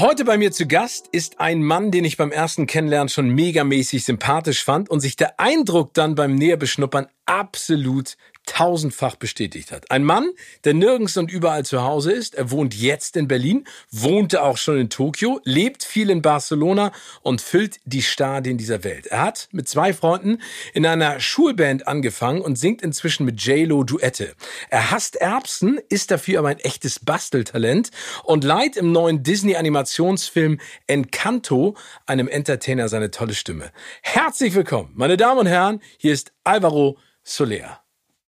[0.00, 4.04] Heute bei mir zu Gast ist ein Mann, den ich beim ersten Kennenlernen schon megamäßig
[4.04, 8.16] sympathisch fand und sich der Eindruck dann beim Näherbeschnuppern absolut
[8.48, 9.90] tausendfach bestätigt hat.
[9.90, 10.30] Ein Mann,
[10.64, 12.34] der nirgends und überall zu Hause ist.
[12.34, 16.92] Er wohnt jetzt in Berlin, wohnte auch schon in Tokio, lebt viel in Barcelona
[17.22, 19.06] und füllt die Stadien dieser Welt.
[19.06, 20.40] Er hat mit zwei Freunden
[20.72, 24.34] in einer Schulband angefangen und singt inzwischen mit J-Lo Duette.
[24.70, 27.90] Er hasst Erbsen, ist dafür aber ein echtes Basteltalent
[28.24, 33.70] und leiht im neuen Disney-Animationsfilm Encanto einem Entertainer seine tolle Stimme.
[34.02, 37.87] Herzlich willkommen, meine Damen und Herren, hier ist Alvaro Soler.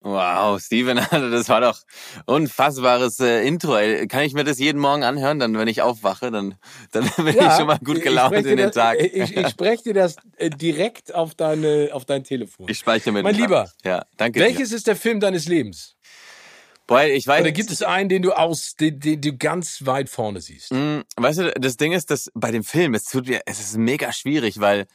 [0.03, 1.79] Wow, Steven, also das war doch
[2.25, 3.77] unfassbares äh, Intro.
[4.07, 5.37] Kann ich mir das jeden Morgen anhören?
[5.37, 6.55] Dann, wenn ich aufwache, dann,
[6.91, 8.99] dann bin ja, ich schon mal gut gelaunt in den das, Tag.
[8.99, 12.67] Ich, ich spreche dir das äh, direkt auf deine, auf dein Telefon.
[12.67, 13.23] Ich speichere mit.
[13.23, 14.39] Mein Lieber, ja, danke.
[14.39, 14.75] Welches dir.
[14.75, 15.95] ist der Film deines Lebens?
[16.87, 17.41] Boah, ich weiß.
[17.41, 20.73] Oder gibt es einen, den du aus, den, den du ganz weit vorne siehst?
[20.73, 23.77] Mm, weißt du, das Ding ist, dass bei dem Film, es tut mir, es ist
[23.77, 24.87] mega schwierig, weil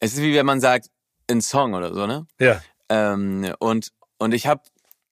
[0.00, 0.90] es ist wie wenn man sagt,
[1.30, 2.26] ein Song oder so, ne?
[2.38, 2.62] Ja.
[2.90, 4.62] Ähm, und und ich habe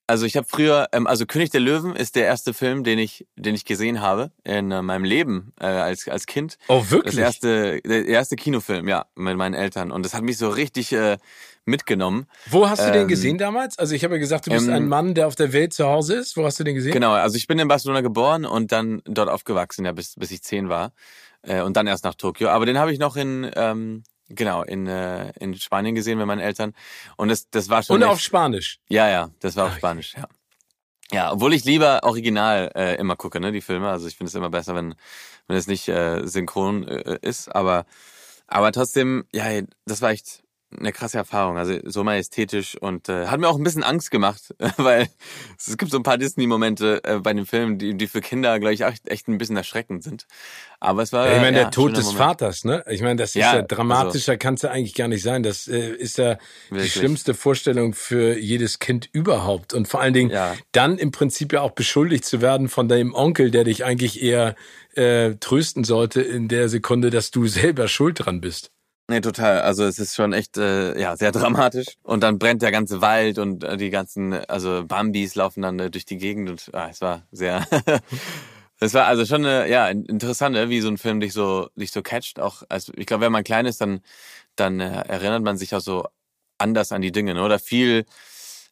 [0.09, 3.27] also ich habe früher, ähm, also König der Löwen ist der erste Film, den ich,
[3.37, 6.59] den ich gesehen habe in äh, meinem Leben äh, als als Kind.
[6.69, 7.15] Oh wirklich?
[7.15, 9.91] Das erste, der erste Kinofilm, ja, mit meinen Eltern.
[9.91, 11.19] Und das hat mich so richtig äh,
[11.65, 12.27] mitgenommen.
[12.51, 13.79] Wo hast du Ähm, den gesehen damals?
[13.79, 15.87] Also ich habe ja gesagt, du bist ähm, ein Mann, der auf der Welt zu
[15.87, 16.37] Hause ist.
[16.37, 16.93] Wo hast du den gesehen?
[16.93, 20.43] Genau, also ich bin in Barcelona geboren und dann dort aufgewachsen, ja, bis bis ich
[20.43, 20.93] zehn war
[21.43, 22.49] äh, und dann erst nach Tokio.
[22.49, 26.41] Aber den habe ich noch in ähm, genau in äh, in Spanien gesehen mit meinen
[26.41, 26.75] Eltern
[27.17, 28.79] und das das war schon Und echt- auf Spanisch.
[28.89, 30.27] Ja, ja, das war auf Ach, Spanisch, ja.
[31.13, 33.91] Ja, obwohl ich lieber original äh, immer gucke, ne, die Filme.
[33.91, 34.95] Also ich finde es immer besser, wenn
[35.47, 37.55] wenn es nicht äh, synchron äh, ist.
[37.55, 37.85] Aber
[38.47, 39.45] aber trotzdem, ja,
[39.85, 40.42] das war echt
[40.79, 41.57] eine krasse Erfahrung.
[41.59, 45.09] Also so majestätisch und äh, hat mir auch ein bisschen Angst gemacht, weil
[45.59, 48.75] es gibt so ein paar Disney-Momente äh, bei den Filmen, die die für Kinder, glaube
[48.75, 50.27] ich, echt, echt ein bisschen erschreckend sind.
[50.81, 52.19] Aber es war Ja, ich meine, ja, der Tod des Moment.
[52.19, 52.85] Vaters, ne?
[52.91, 55.43] Ich meine, das ist Ja, ja, dramatischer, kann's ja eigentlich gar nicht sein.
[55.45, 56.35] Das äh, ist ja
[56.71, 56.93] die Wirklich.
[56.93, 59.75] schlimmste Vorstellung für jedes Kind überhaupt.
[59.75, 60.57] Und vor allen Dingen Ja.
[60.73, 64.57] dann im Prinzip ja auch beschuldigt zu werden von deinem Onkel, der dich eigentlich eher
[64.95, 68.71] äh, trösten sollte in der Sekunde, dass du selber schuld dran bist.
[69.13, 69.61] Nee, total.
[69.61, 71.85] Also es ist schon echt äh, ja sehr dramatisch.
[72.03, 75.91] Und dann brennt der ganze Wald und äh, die ganzen, also Bambis laufen dann äh,
[75.91, 77.67] durch die Gegend und ah, es war sehr.
[78.81, 81.93] Es war also schon äh, ja interessant, ne, wie so ein Film dich so dich
[81.93, 82.41] so catcht.
[82.41, 84.01] Auch als ich glaube, wenn man klein ist, dann
[84.57, 86.09] dann äh, erinnert man sich auch so
[86.59, 87.45] anders an die Dinge, ne?
[87.45, 88.07] oder viel.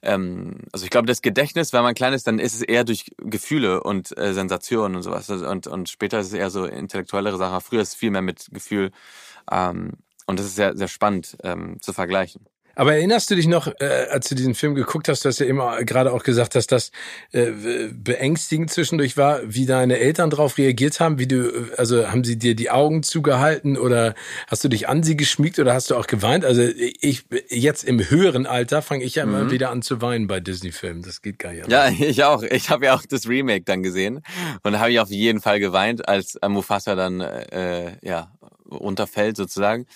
[0.02, 3.12] Ähm, also ich glaube, das Gedächtnis, wenn man klein ist, dann ist es eher durch
[3.18, 5.30] Gefühle und äh, Sensationen und sowas.
[5.30, 7.60] Also, Und und später ist es eher so intellektuellere Sachen.
[7.60, 8.90] Früher ist es viel mehr mit Gefühl.
[9.50, 9.92] Ähm,
[10.30, 12.46] und das ist sehr, sehr spannend ähm, zu vergleichen.
[12.76, 15.44] Aber erinnerst du dich noch, äh, als du diesen Film geguckt hast, du hast ja
[15.44, 16.92] immer gerade auch gesagt, dass das
[17.32, 17.50] äh,
[17.92, 22.54] beängstigend zwischendurch war, wie deine Eltern darauf reagiert haben, wie du, also haben sie dir
[22.54, 24.14] die Augen zugehalten oder
[24.46, 26.44] hast du dich an sie geschmiegt oder hast du auch geweint?
[26.44, 29.50] Also ich jetzt im höheren Alter fange ich ja immer Mhm.
[29.50, 31.02] wieder an zu weinen bei Disney-Filmen.
[31.02, 31.68] Das geht gar nicht.
[31.68, 32.42] Ja, ich auch.
[32.44, 34.22] Ich habe ja auch das Remake dann gesehen
[34.62, 38.32] und habe ich auf jeden Fall geweint, als Mufasa dann äh, ja
[38.70, 39.86] runterfällt sozusagen.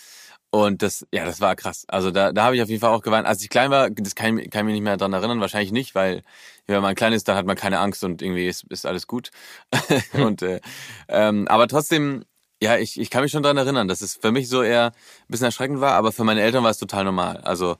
[0.55, 1.85] Und das, ja, das war krass.
[1.89, 3.27] Also da, da habe ich auf jeden Fall auch geweint.
[3.27, 5.73] Als ich klein war, das kann, ich- kann ich mich nicht mehr dran erinnern, wahrscheinlich
[5.73, 6.23] nicht, weil
[6.69, 9.31] wenn man klein ist, dann hat man keine Angst und irgendwie ist, ist alles gut.
[10.13, 10.61] und äh,
[11.09, 12.25] ähm, aber trotzdem,
[12.63, 14.93] ja, ich, ich kann mich schon dran erinnern, dass es für mich so eher ein
[15.29, 17.39] bisschen erschreckend war, aber für meine Eltern war es total normal.
[17.39, 17.77] Also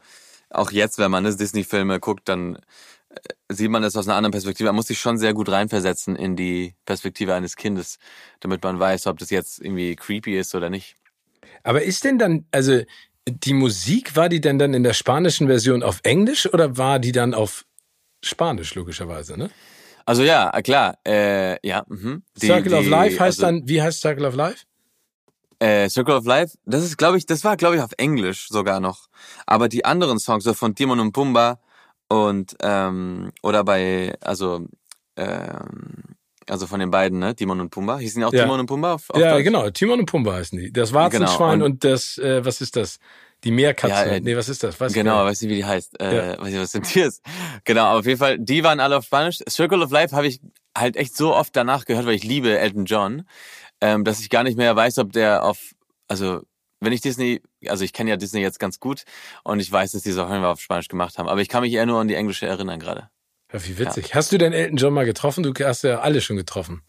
[0.51, 2.57] auch jetzt, wenn man ne, Disney-Filme guckt, dann
[3.11, 3.21] äh,
[3.55, 4.69] sieht man das aus einer anderen Perspektive.
[4.69, 7.99] Man muss sich schon sehr gut reinversetzen in die Perspektive eines Kindes,
[8.41, 10.97] damit man weiß, ob das jetzt irgendwie creepy ist oder nicht.
[11.63, 12.81] Aber ist denn dann, also
[13.29, 17.13] die Musik, war die denn dann in der spanischen Version auf Englisch oder war die
[17.13, 17.65] dann auf
[18.23, 19.51] Spanisch, logischerweise, ne?
[20.07, 21.85] Also ja, klar, äh, ja.
[21.89, 22.23] Mhm.
[22.37, 24.65] Die- Circle of die- Life heißt also, dann, wie heißt Circle of Life?
[25.59, 28.81] Äh, Circle of Life, das ist, glaube ich, das war, glaube ich, auf Englisch sogar
[28.81, 29.07] noch.
[29.47, 31.59] Aber die anderen Songs, so von Timon und Pumba
[32.09, 34.67] Und ähm, oder bei, also
[35.17, 36.14] ähm,
[36.49, 37.35] also von den beiden, ne?
[37.35, 37.99] Timon und Pumba.
[37.99, 38.43] Hießen die auch Ja.
[38.45, 38.97] Timon und Pumba?
[39.15, 39.45] Ja, Deutsch?
[39.45, 39.71] genau.
[39.71, 40.73] Timon und Pumba heißen die.
[40.73, 42.99] Das Warzenschwein Genau, und, das, äh, was ist das?
[43.45, 43.93] Die Meerkatze.
[43.93, 44.81] Ja, äh, nee, was ist das?
[44.81, 45.31] Weiß ich Genau, nicht.
[45.31, 46.01] weiß nicht, wie die heißt.
[46.01, 46.39] Äh, Ja.
[46.41, 47.23] Weiß nicht, was ein Tier ist.
[47.65, 49.39] Genau, aber auf jeden Fall, die waren alle auf Spanisch.
[49.49, 50.41] Circle of Life habe ich
[50.77, 53.25] halt echt so oft danach gehört, weil ich liebe Elton John,
[53.81, 55.59] ähm, dass ich gar nicht mehr weiß, ob der auf,
[56.09, 56.41] also
[56.81, 59.05] wenn ich Disney, also ich kenne ja Disney jetzt ganz gut
[59.43, 60.13] und ich weiß, dass die
[60.43, 62.79] Fall auf Spanisch gemacht haben, aber ich kann mich eher nur an die englische erinnern
[62.81, 63.09] gerade.
[63.55, 64.15] Ja, wie witzig.
[64.15, 65.43] Hast du denn Elton John mal getroffen?
[65.45, 66.83] Du hast ja alle schon getroffen.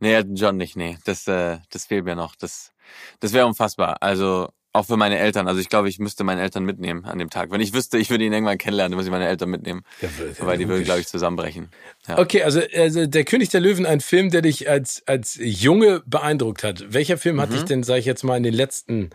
[0.00, 0.98] Nee, Elton John nicht, nee.
[1.04, 2.36] Das, äh, das fehlt mir noch.
[2.36, 2.72] Das,
[3.20, 4.02] das wäre unfassbar.
[4.02, 5.46] Also auch für meine Eltern.
[5.48, 7.50] Also ich glaube, ich müsste meine Eltern mitnehmen an dem Tag.
[7.52, 9.82] Wenn ich wüsste, ich würde ihn irgendwann kennenlernen, dann muss ich meine Eltern mitnehmen.
[10.02, 10.08] Ja,
[10.40, 11.70] weil die würden, glaube ich, zusammenbrechen.
[12.08, 12.18] Ja.
[12.18, 16.64] Okay, also, also der König der Löwen, ein Film, der dich als, als Junge beeindruckt
[16.64, 16.92] hat.
[16.92, 17.54] Welcher Film hat Mhm.
[17.54, 19.10] dich denn, sage ich jetzt mal, in den letzten,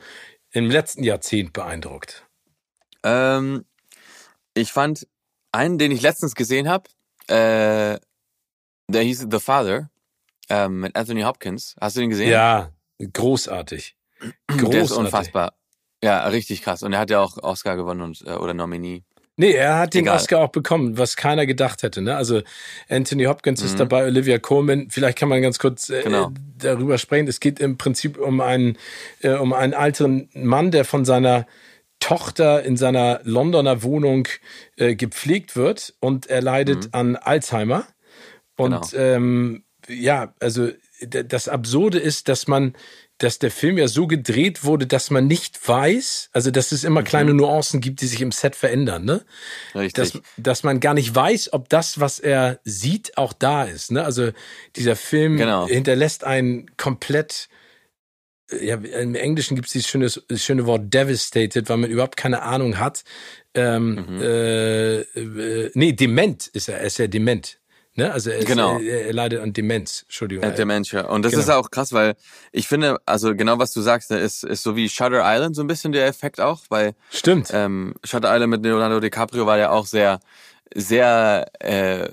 [0.52, 2.26] im letzten Jahrzehnt beeindruckt?
[3.04, 3.66] Ähm,
[4.54, 5.08] ich fand
[5.52, 6.84] einen, den ich letztens gesehen habe,
[7.28, 8.00] äh,
[8.88, 9.90] der hieß The Father
[10.50, 11.76] ähm, mit Anthony Hopkins.
[11.80, 12.30] Hast du den gesehen?
[12.32, 12.72] Ja,
[13.14, 13.96] großartig.
[14.48, 14.70] Großartig.
[14.72, 15.54] Der ist unfassbar.
[16.04, 16.82] Ja, richtig krass.
[16.84, 19.04] Und er hat ja auch Oscar gewonnen und äh, oder Nominee.
[19.36, 20.18] Nee, er hat den Egal.
[20.18, 22.02] Oscar auch bekommen, was keiner gedacht hätte.
[22.02, 22.14] Ne?
[22.16, 22.42] Also
[22.90, 23.78] Anthony Hopkins ist Mhm.
[23.78, 24.90] dabei, Olivia Colman.
[24.90, 26.32] Vielleicht kann man ganz kurz äh, Genau.
[26.58, 27.28] darüber sprechen.
[27.30, 28.78] Es geht im Prinzip um einen,
[29.22, 31.48] äh, um einen alten Mann, der von seiner
[32.00, 34.28] Tochter in seiner Londoner Wohnung
[34.78, 36.90] äh, gepflegt wird und er leidet Mhm.
[36.94, 37.86] an Alzheimer.
[38.56, 39.04] Und Genau.
[39.04, 40.70] ähm, ja, also
[41.02, 42.76] das Absurde ist, dass man,
[43.20, 46.88] dass der Film ja so gedreht wurde, dass man nicht weiß, also dass es Mhm.
[46.88, 49.26] immer kleine Nuancen gibt, die sich im Set verändern, ne?
[49.76, 49.94] Richtig.
[50.12, 53.92] Dass, dass man gar nicht weiß, ob das, was er sieht, auch da ist.
[53.92, 54.04] Ne?
[54.04, 54.32] Also
[54.76, 55.68] dieser Film Genau.
[55.68, 57.48] hinterlässt einen komplett,
[58.62, 62.42] ja, im Englischen gibt es dieses schöne, das schöne Wort devastated, weil man überhaupt keine
[62.42, 63.04] Ahnung hat.
[63.54, 64.22] Ähm, Mhm.
[64.22, 67.58] äh, äh, nee, dement ist er, er ist ja dement.
[67.96, 68.12] Ne?
[68.14, 68.80] Also er, ist, Genau.
[68.80, 70.44] er, er leidet an Demenz, Entschuldigung.
[70.46, 71.02] Äh, Dementia.
[71.08, 71.44] Und das Genau.
[71.44, 72.16] ist auch krass, weil
[72.52, 75.68] ich finde, also genau was du sagst, ist, ist so wie Shutter Island so ein
[75.68, 77.50] bisschen der Effekt auch, weil Stimmt.
[77.52, 80.20] ähm, Shutter Island mit Leonardo DiCaprio war ja auch sehr,
[80.74, 82.08] sehr äh,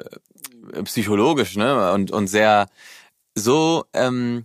[0.84, 1.92] psychologisch, ne?
[1.92, 2.68] Und, und sehr
[3.34, 4.44] so, ähm,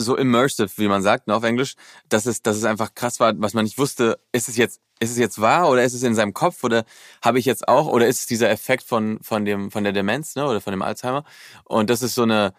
[0.00, 1.74] so immersive, wie man sagt, ne, auf Englisch,
[2.08, 5.10] dass es, dass es einfach krass war, was man nicht wusste, ist es jetzt, ist
[5.10, 6.84] es jetzt wahr oder ist es in seinem Kopf oder
[7.22, 10.36] habe ich jetzt auch oder ist es dieser Effekt von, von dem, von der Demenz,
[10.36, 11.24] ne, oder von dem Alzheimer?
[11.64, 12.54] Und das ist so eine,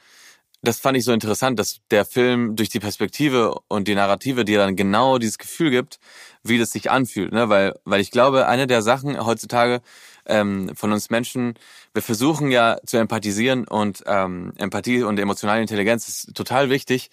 [0.63, 4.59] das fand ich so interessant, dass der Film durch die Perspektive und die Narrative dir
[4.59, 5.99] dann genau dieses Gefühl gibt,
[6.43, 7.49] wie das sich anfühlt, ne?
[7.49, 9.81] Weil, weil ich glaube, eine der Sachen heutzutage
[10.25, 11.55] ähm, von uns Menschen,
[11.93, 17.09] wir versuchen ja zu empathisieren und ähm, Empathie und emotionale Intelligenz ist total wichtig.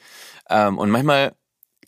[0.49, 1.35] Ähm, und manchmal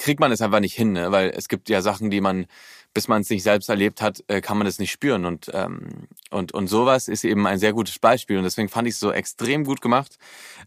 [0.00, 1.12] kriegt man es einfach nicht hin, ne?
[1.12, 2.46] weil es gibt ja Sachen, die man,
[2.94, 5.26] bis man es nicht selbst erlebt hat, äh, kann man es nicht spüren.
[5.26, 8.38] Und, ähm, und, und sowas ist eben ein sehr gutes Beispiel.
[8.38, 10.16] Und deswegen fand ich es so extrem gut gemacht.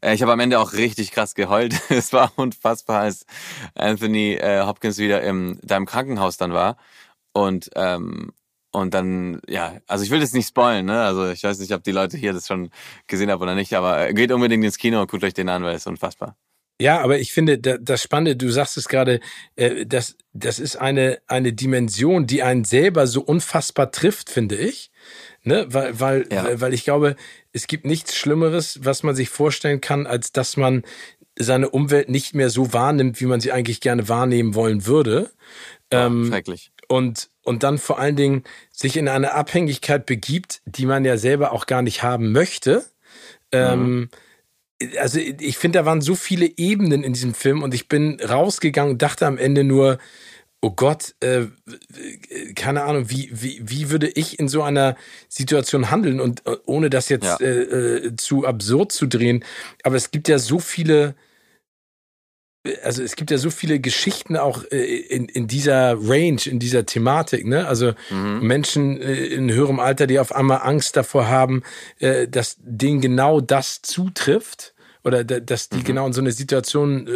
[0.02, 1.74] Äh, ich habe am Ende auch richtig krass geheult.
[1.90, 3.26] es war unfassbar, als
[3.74, 6.78] Anthony äh, Hopkins wieder im, da im Krankenhaus dann war.
[7.34, 8.32] Und, ähm,
[8.74, 11.02] und dann, ja, also ich will das nicht spoilen, ne?
[11.04, 12.70] Also ich weiß nicht, ob die Leute hier das schon
[13.08, 15.64] gesehen haben oder nicht, aber äh, geht unbedingt ins Kino und guckt euch den an,
[15.64, 16.36] weil es ist unfassbar.
[16.82, 19.20] Ja, aber ich finde, da- das Spannende, du sagst es gerade,
[19.56, 24.92] äh, das, das ist eine, eine Dimension, die einen selber so unfassbar trifft, finde ich.
[25.44, 25.66] Ne?
[25.70, 26.60] Weil, weil, Ja.
[26.60, 27.16] weil ich glaube,
[27.52, 30.84] es gibt nichts Schlimmeres, was man sich vorstellen kann, als dass man
[31.38, 35.32] seine Umwelt nicht mehr so wahrnimmt, wie man sie eigentlich gerne wahrnehmen wollen würde.
[35.92, 36.72] Ähm, Schrecklich.
[36.88, 41.52] und, und dann vor allen Dingen sich in eine Abhängigkeit begibt, die man ja selber
[41.52, 42.86] auch gar nicht haben möchte.
[43.52, 44.10] Ähm,
[45.00, 48.94] also ich finde, da waren so viele Ebenen in diesem Film und ich bin rausgegangen
[48.94, 49.98] und dachte am Ende nur,
[50.62, 51.48] oh Gott, äh,
[52.56, 54.96] keine Ahnung, wie, wie, wie würde ich in so einer
[55.28, 57.38] Situation handeln und äh, ohne das jetzt Ja.
[57.42, 57.62] äh,
[58.08, 59.44] äh, zu absurd zu drehen.
[59.84, 61.16] Aber es gibt ja so viele,
[62.84, 66.86] also es gibt ja so viele Geschichten auch äh, in, in dieser Range, in dieser
[66.86, 67.68] Thematik, ne?
[67.68, 68.40] Also Mhm.
[68.48, 71.64] Menschen äh, in höherem Alter, die auf einmal Angst davor haben,
[72.00, 75.84] äh, dass denen genau das zutrifft oder da- dass die Mhm.
[75.84, 77.10] genau in so eine Situation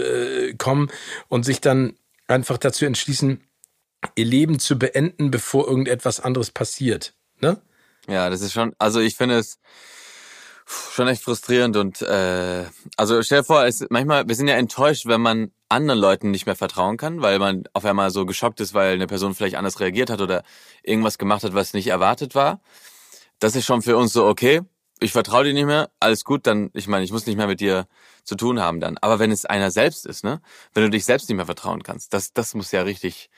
[0.57, 0.89] kommen
[1.29, 1.93] und sich dann
[2.27, 3.39] einfach dazu entschließen,
[4.15, 7.13] ihr Leben zu beenden, bevor irgendetwas anderes passiert.
[7.39, 7.57] Ne?
[8.09, 9.59] Ja, das ist schon, also ich finde es
[10.67, 12.65] schon echt frustrierend und äh,
[12.97, 16.45] also stell dir vor, es, manchmal, wir sind ja enttäuscht, wenn man anderen Leuten nicht
[16.45, 19.79] mehr vertrauen kann, weil man auf einmal so geschockt ist, weil eine Person vielleicht anders
[19.79, 20.43] reagiert hat oder
[20.83, 22.59] irgendwas gemacht hat, was nicht erwartet war.
[23.39, 24.61] Das ist schon für uns so, okay,
[24.99, 27.61] ich vertraue dir nicht mehr, alles gut, dann, ich meine, ich muss nicht mehr mit
[27.61, 27.87] dir
[28.23, 28.97] zu tun haben dann.
[28.97, 30.41] Aber wenn es einer selbst ist, ne,
[30.73, 33.29] wenn du dich selbst nicht mehr vertrauen kannst, das, das muss ja richtig,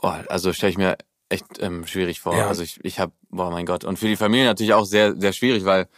[0.00, 0.98] oh, also stelle ich mir
[1.30, 2.36] echt ähm, schwierig vor.
[2.36, 2.46] Ja.
[2.46, 3.84] Also ich, ich habe, boah mein Gott.
[3.84, 5.88] Und für die Familie natürlich auch sehr, sehr schwierig, weil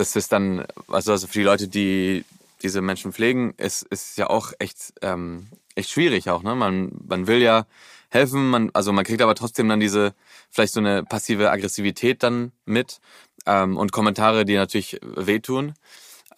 [0.00, 2.24] das ist dann, also, also für die Leute, die
[2.62, 6.42] diese Menschen pflegen, ist, ist ja auch echt, ähm, echt schwierig auch.
[6.42, 6.54] Ne?
[6.54, 7.66] Man, man will ja
[8.08, 10.14] helfen, man, also man kriegt aber trotzdem dann diese,
[10.50, 13.00] vielleicht so eine passive Aggressivität dann mit
[13.44, 15.74] ähm, und Kommentare, die natürlich wehtun.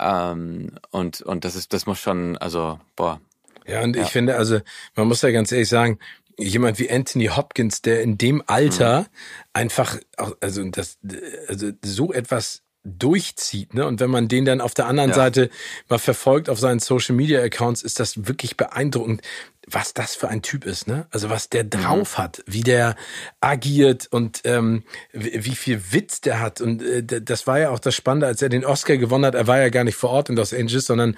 [0.00, 3.20] Ähm, und, und das ist, das muss schon, also, boah.
[3.64, 4.02] Ja, und ja.
[4.02, 4.58] ich finde, also,
[4.96, 6.00] man muss ja ganz ehrlich sagen,
[6.36, 9.06] jemand wie Anthony Hopkins, der in dem Alter mhm.
[9.52, 9.98] einfach,
[10.40, 10.98] also das,
[11.46, 13.86] also so etwas durchzieht, ne?
[13.86, 15.16] Und wenn man den dann auf der anderen ja.
[15.16, 15.50] Seite
[15.88, 19.22] mal verfolgt auf seinen Social Media Accounts, ist das wirklich beeindruckend,
[19.68, 21.06] was das für ein Typ ist, ne?
[21.10, 21.70] Also was der mhm.
[21.70, 22.22] drauf mhm.
[22.22, 22.96] hat, wie der
[23.40, 26.60] agiert und ähm, wie viel Witz der hat.
[26.60, 29.36] Und äh, das war ja auch das Spannende, als er den Oscar gewonnen hat.
[29.36, 31.16] Er war ja gar nicht vor Ort in Los Angeles, sondern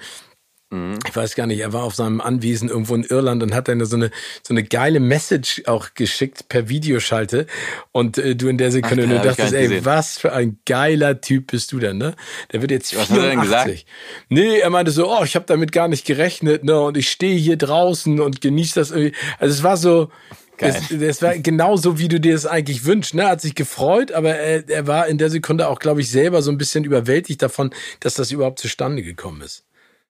[0.71, 0.97] Mhm.
[1.07, 3.83] Ich weiß gar nicht, er war auf seinem Anwesen irgendwo in Irland und hat dann
[3.85, 4.09] so eine,
[4.41, 7.45] so eine geile Message auch geschickt per Videoschalte.
[7.91, 9.85] Und äh, du in der Sekunde Ach, nur dachtest, ey, gesehen.
[9.85, 12.15] was für ein geiler Typ bist du denn, ne?
[12.51, 13.15] Der wird jetzt was 84.
[13.15, 13.85] Hat er denn gesagt?
[14.29, 16.79] Nee, er meinte so, oh, ich habe damit gar nicht gerechnet, ne?
[16.79, 19.15] Und ich stehe hier draußen und genieße das irgendwie.
[19.39, 20.09] Also es war so,
[20.57, 20.71] Geil.
[20.71, 23.13] Das, das war genauso, wie du dir das eigentlich wünschst.
[23.13, 23.27] Ne?
[23.27, 26.49] Hat sich gefreut, aber er, er war in der Sekunde auch, glaube ich, selber so
[26.49, 29.65] ein bisschen überwältigt davon, dass das überhaupt zustande gekommen ist.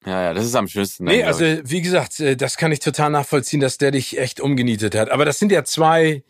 [0.06, 1.06] Ja, ja, das ist am schönsten.
[1.06, 4.96] Nee, also wie gesagt, äh, das kann ich total nachvollziehen, dass der dich echt umgenietet
[4.96, 5.10] hat.
[5.10, 6.24] Aber das sind ja zwei,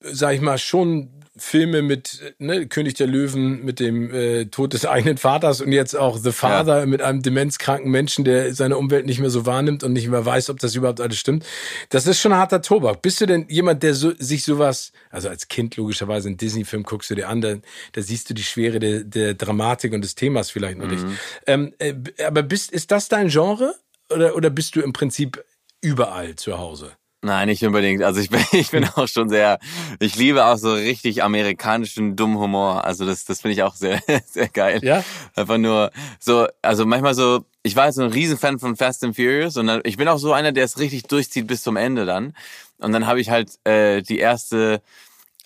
[0.00, 4.86] sag ich mal, schon Filme mit ne, König der Löwen, mit dem äh, Tod des
[4.86, 6.86] eigenen Vaters und jetzt auch The Father ja.
[6.86, 10.50] mit einem demenzkranken Menschen, der seine Umwelt nicht mehr so wahrnimmt und nicht mehr weiß,
[10.50, 11.44] ob das überhaupt alles stimmt.
[11.88, 13.02] Das ist schon ein harter Tobak.
[13.02, 17.10] Bist du denn jemand, der so, sich sowas, also als Kind logischerweise einen Disney-Film guckst
[17.10, 17.56] du dir an, da,
[17.90, 20.92] da siehst du die Schwere der, der Dramatik und des Themas vielleicht noch mhm.
[20.92, 21.06] nicht.
[21.46, 21.94] Ähm, äh,
[22.24, 23.74] aber bist, ist das dein Genre
[24.10, 25.44] oder, oder bist du im Prinzip
[25.80, 26.92] überall zu Hause?
[27.24, 28.02] Nein, nicht unbedingt.
[28.02, 29.60] Also ich bin, ich bin auch schon sehr,
[30.00, 32.84] ich liebe auch so richtig amerikanischen dummen Humor.
[32.84, 34.80] Also das, das finde ich auch sehr, sehr geil.
[34.82, 35.04] Ja.
[35.36, 39.14] Einfach nur so, also manchmal so, ich war jetzt so ein Riesenfan von Fast and
[39.14, 42.06] Furious und dann, ich bin auch so einer, der es richtig durchzieht bis zum Ende
[42.06, 42.34] dann.
[42.78, 44.82] Und dann habe ich halt äh, die erste,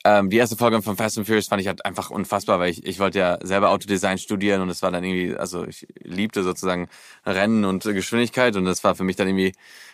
[0.02, 2.86] ähm, die erste Folge von Fast and Furious fand ich halt einfach unfassbar, weil ich,
[2.86, 6.88] ich wollte ja selber Autodesign studieren und es war dann irgendwie, also ich liebte sozusagen
[7.26, 9.52] Rennen und Geschwindigkeit und das war für mich dann irgendwie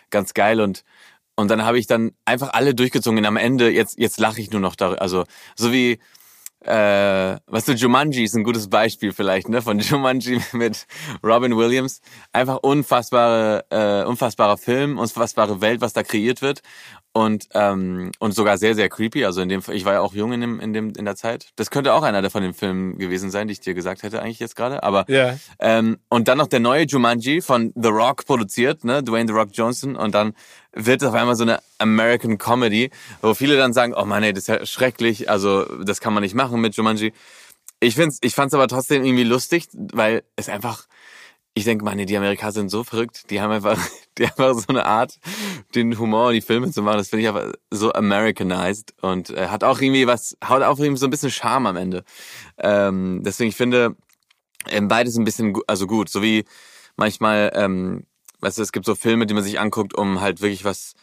[0.09, 0.85] ganz geil und
[1.35, 4.51] und dann habe ich dann einfach alle durchgezogen und am Ende, jetzt, jetzt lache ich
[4.51, 5.01] nur noch darüber.
[5.01, 5.23] Also,
[5.55, 5.99] so wie,
[6.61, 9.61] äh, weißt du, Jumanji ist ein gutes Beispiel vielleicht, ne?
[9.61, 10.85] Von Jumanji mit
[11.23, 12.01] Robin Williams.
[12.31, 16.61] Einfach unfassbare, äh, unfassbarer Film, unfassbare Welt, was da kreiert wird
[17.13, 19.23] und ähm, und sogar sehr sehr creepy.
[19.23, 21.51] Also in dem ich war ja auch jung in dem in dem in der Zeit.
[21.55, 24.39] Das könnte auch einer von den Filmen gewesen sein, die ich dir gesagt hätte eigentlich
[24.39, 24.81] jetzt gerade.
[24.81, 25.37] Aber ja.
[25.59, 29.49] ähm, und dann noch der neue Jumanji von The Rock produziert, ne, Dwayne The Rock
[29.53, 29.95] Johnson.
[29.95, 30.33] Und dann
[30.73, 32.89] wird es auf einmal so eine American Comedy,
[33.21, 35.29] wo viele dann sagen, oh Mann, ey, das ist ja schrecklich.
[35.29, 37.13] Also das kann man nicht machen mit Jumanji.
[37.79, 40.87] Ich find's, ich fand's aber trotzdem irgendwie lustig, weil es einfach
[41.55, 43.77] ich denke, meine, die Amerikaner sind so verrückt, die haben einfach,
[44.17, 45.19] die haben einfach so eine Art,
[45.75, 46.97] den Humor und die Filme zu machen.
[46.97, 50.99] Das finde ich aber so Americanized und äh, hat auch irgendwie was, haut auch irgendwie
[50.99, 52.03] so ein bisschen Charme am Ende.
[52.57, 53.95] Ähm, deswegen, ich finde,
[54.67, 56.45] ähm, beides ein bisschen, also gut, so wie
[56.95, 58.05] manchmal, ähm,
[58.41, 60.93] weißt du, es gibt so Filme, die man sich anguckt, um halt wirklich was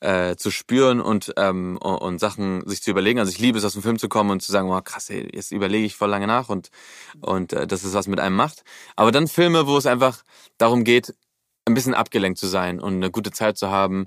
[0.00, 3.18] äh, zu spüren und, ähm, und Sachen sich zu überlegen.
[3.18, 5.28] Also ich liebe es, aus dem Film zu kommen und zu sagen, wow, krass, ey,
[5.34, 6.70] jetzt überlege ich voll lange nach und,
[7.20, 8.64] und äh, dass es was mit einem macht.
[8.96, 10.22] Aber dann Filme, wo es einfach
[10.58, 11.14] darum geht,
[11.66, 14.06] ein bisschen abgelenkt zu sein und eine gute Zeit zu haben,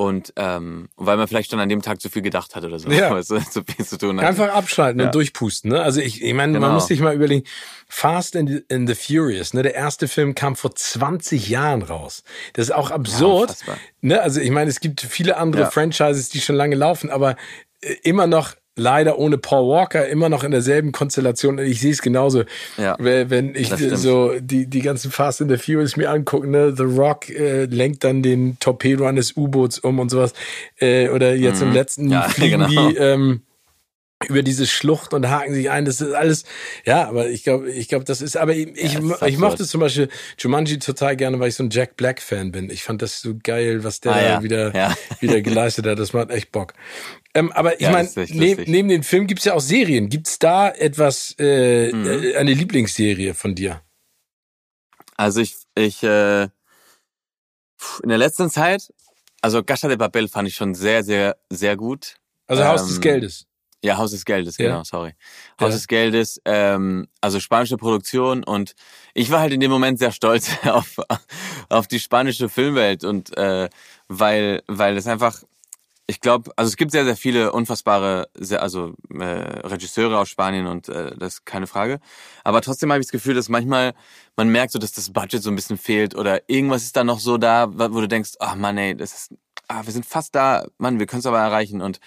[0.00, 2.90] und ähm, weil man vielleicht schon an dem Tag zu viel gedacht hat oder so,
[2.90, 3.10] ja.
[3.10, 4.26] weil es zu viel zu tun hat.
[4.26, 5.06] Einfach abschalten ja.
[5.06, 5.72] und durchpusten.
[5.72, 5.82] Ne?
[5.82, 6.68] Also ich, ich meine, genau.
[6.68, 7.46] man muss sich mal überlegen,
[7.86, 9.62] Fast and the, and the Furious, ne?
[9.62, 12.22] der erste Film kam vor 20 Jahren raus.
[12.54, 13.54] Das ist auch absurd.
[13.66, 14.22] Ja, ne?
[14.22, 17.36] Also ich meine, es gibt viele andere Franchises, die schon lange laufen, aber
[17.82, 21.58] äh, immer noch leider ohne Paul Walker immer noch in derselben Konstellation.
[21.58, 22.44] Ich sehe es genauso.
[22.76, 26.84] Ja, wenn ich so die, die ganzen Fast and the Furious mir angucke, ne, The
[26.84, 30.32] Rock äh, lenkt dann den Torpedo eines U-Boots um und sowas.
[30.78, 31.68] Äh, oder jetzt mhm.
[31.68, 32.88] im letzten ja, fliegen genau.
[32.88, 33.42] die ähm,
[34.28, 35.84] über diese Schlucht und haken sich ein.
[35.84, 36.44] Das ist alles,
[36.84, 39.80] ja, aber ich glaube, ich glaube, das ist, aber ich, ja, ich, ich mochte zum
[39.80, 40.08] Beispiel
[40.38, 42.68] Jumanji total gerne, weil ich so ein Jack Black Fan bin.
[42.70, 44.42] Ich fand das so geil, was der ah, ja.
[44.42, 44.94] wieder, ja.
[45.20, 45.98] wieder geleistet hat.
[45.98, 46.74] Das macht echt Bock.
[47.32, 50.08] Ähm, aber ich meine, neb, neben den Film gibt's ja auch Serien.
[50.08, 52.06] Gibt's da etwas, äh, mhm.
[52.06, 53.80] Äh, eine Lieblingsserie von dir?
[55.16, 56.42] Also ich, ich, äh,
[58.02, 58.92] in der letzten Zeit,
[59.40, 62.16] also Gasha de Papel fand ich schon sehr, sehr, sehr gut.
[62.46, 63.46] Also Haus ähm, des Geldes.
[63.82, 64.84] Ja, Haus des Geldes, genau, ja.
[64.84, 65.14] sorry.
[65.58, 65.76] Haus ja.
[65.76, 68.74] des Geldes, ähm, also spanische Produktion und
[69.14, 70.96] ich war halt in dem Moment sehr stolz auf,
[71.70, 73.70] auf die spanische Filmwelt und äh,
[74.08, 75.42] weil, weil es einfach,
[76.06, 80.66] ich glaube, also es gibt sehr, sehr viele unfassbare, sehr, also äh, Regisseure aus Spanien
[80.66, 82.00] und äh, das ist keine Frage.
[82.44, 83.94] Aber trotzdem habe ich das Gefühl, dass manchmal
[84.36, 87.20] man merkt so, dass das Budget so ein bisschen fehlt oder irgendwas ist da noch
[87.20, 89.34] so da, wo du denkst, ach Mann, ey, das ist,
[89.68, 91.98] ah, wir sind fast da, Mann, wir können es aber erreichen und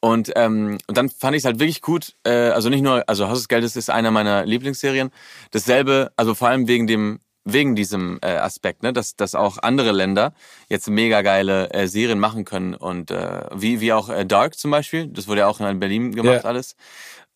[0.00, 3.28] und, ähm, und dann fand ich es halt wirklich gut, äh, also nicht nur, also
[3.28, 5.10] Haus des Geldes ist einer meiner Lieblingsserien.
[5.50, 9.92] Dasselbe, also vor allem wegen dem wegen diesem äh, Aspekt, ne, dass, dass auch andere
[9.92, 10.34] Länder
[10.68, 14.70] jetzt mega geile äh, Serien machen können und äh, wie, wie auch äh, Dark zum
[14.70, 16.48] Beispiel, das wurde ja auch in Berlin gemacht ja.
[16.48, 16.76] alles.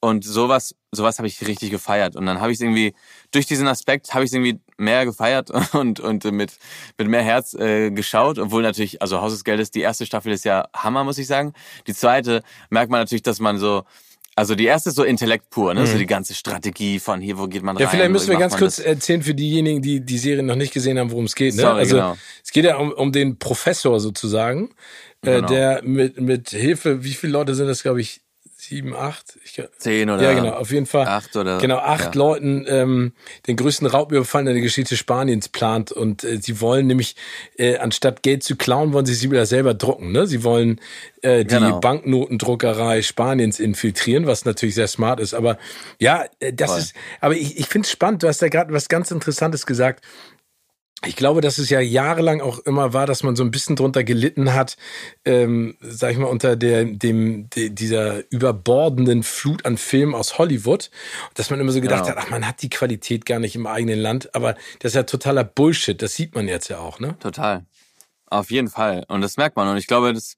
[0.04, 2.14] Und sowas, sowas habe ich richtig gefeiert.
[2.14, 2.92] Und dann habe ich irgendwie,
[3.30, 6.58] durch diesen Aspekt habe ich irgendwie mehr gefeiert und, und mit,
[6.98, 8.38] mit mehr Herz äh, geschaut.
[8.38, 11.54] Obwohl natürlich, also Haus des Geldes, die erste Staffel ist ja Hammer, muss ich sagen.
[11.86, 13.84] Die zweite merkt man natürlich, dass man so,
[14.36, 15.80] also die erste ist so Intellekt pur, ne?
[15.80, 15.86] Mhm.
[15.86, 17.84] So die ganze Strategie von hier, wo geht man ja, rein.
[17.84, 18.84] Ja, vielleicht müssen wir ganz kurz das?
[18.84, 21.54] erzählen für diejenigen, die die Serie noch nicht gesehen haben, worum es geht.
[21.54, 21.62] Ne?
[21.62, 22.16] Sorry, also genau.
[22.44, 24.74] es geht ja um, um den Professor sozusagen,
[25.22, 25.46] äh, genau.
[25.46, 28.20] äh, der mit mit Hilfe, wie viele Leute sind das, glaube ich,
[28.68, 32.18] sieben, acht, ich, zehn oder ja genau, auf jeden Fall acht oder genau acht ja.
[32.18, 33.12] Leuten ähm,
[33.46, 37.16] den größten Raubüberfall in der Geschichte Spaniens plant und äh, sie wollen nämlich
[37.56, 40.12] äh, anstatt Geld zu klauen, wollen sie sie wieder selber drucken.
[40.12, 40.26] Ne?
[40.26, 40.80] Sie wollen
[41.22, 41.80] äh, die genau.
[41.80, 45.34] Banknotendruckerei Spaniens infiltrieren, was natürlich sehr smart ist.
[45.34, 45.58] Aber
[45.98, 46.78] ja, äh, das Voll.
[46.80, 46.94] ist.
[47.20, 48.22] Aber ich, ich finde es spannend.
[48.22, 50.04] Du hast da gerade was ganz Interessantes gesagt
[51.06, 54.04] ich glaube, dass es ja jahrelang auch immer war, dass man so ein bisschen drunter
[54.04, 54.76] gelitten hat,
[55.24, 60.90] ähm, sag ich mal, unter der, dem, de, dieser überbordenden Flut an Filmen aus Hollywood,
[61.34, 62.16] dass man immer so gedacht genau.
[62.16, 65.02] hat, ach, man hat die Qualität gar nicht im eigenen Land, aber das ist ja
[65.04, 67.16] totaler Bullshit, das sieht man jetzt ja auch, ne?
[67.20, 67.64] Total.
[68.26, 69.04] Auf jeden Fall.
[69.08, 69.68] Und das merkt man.
[69.68, 70.36] Und ich glaube, das,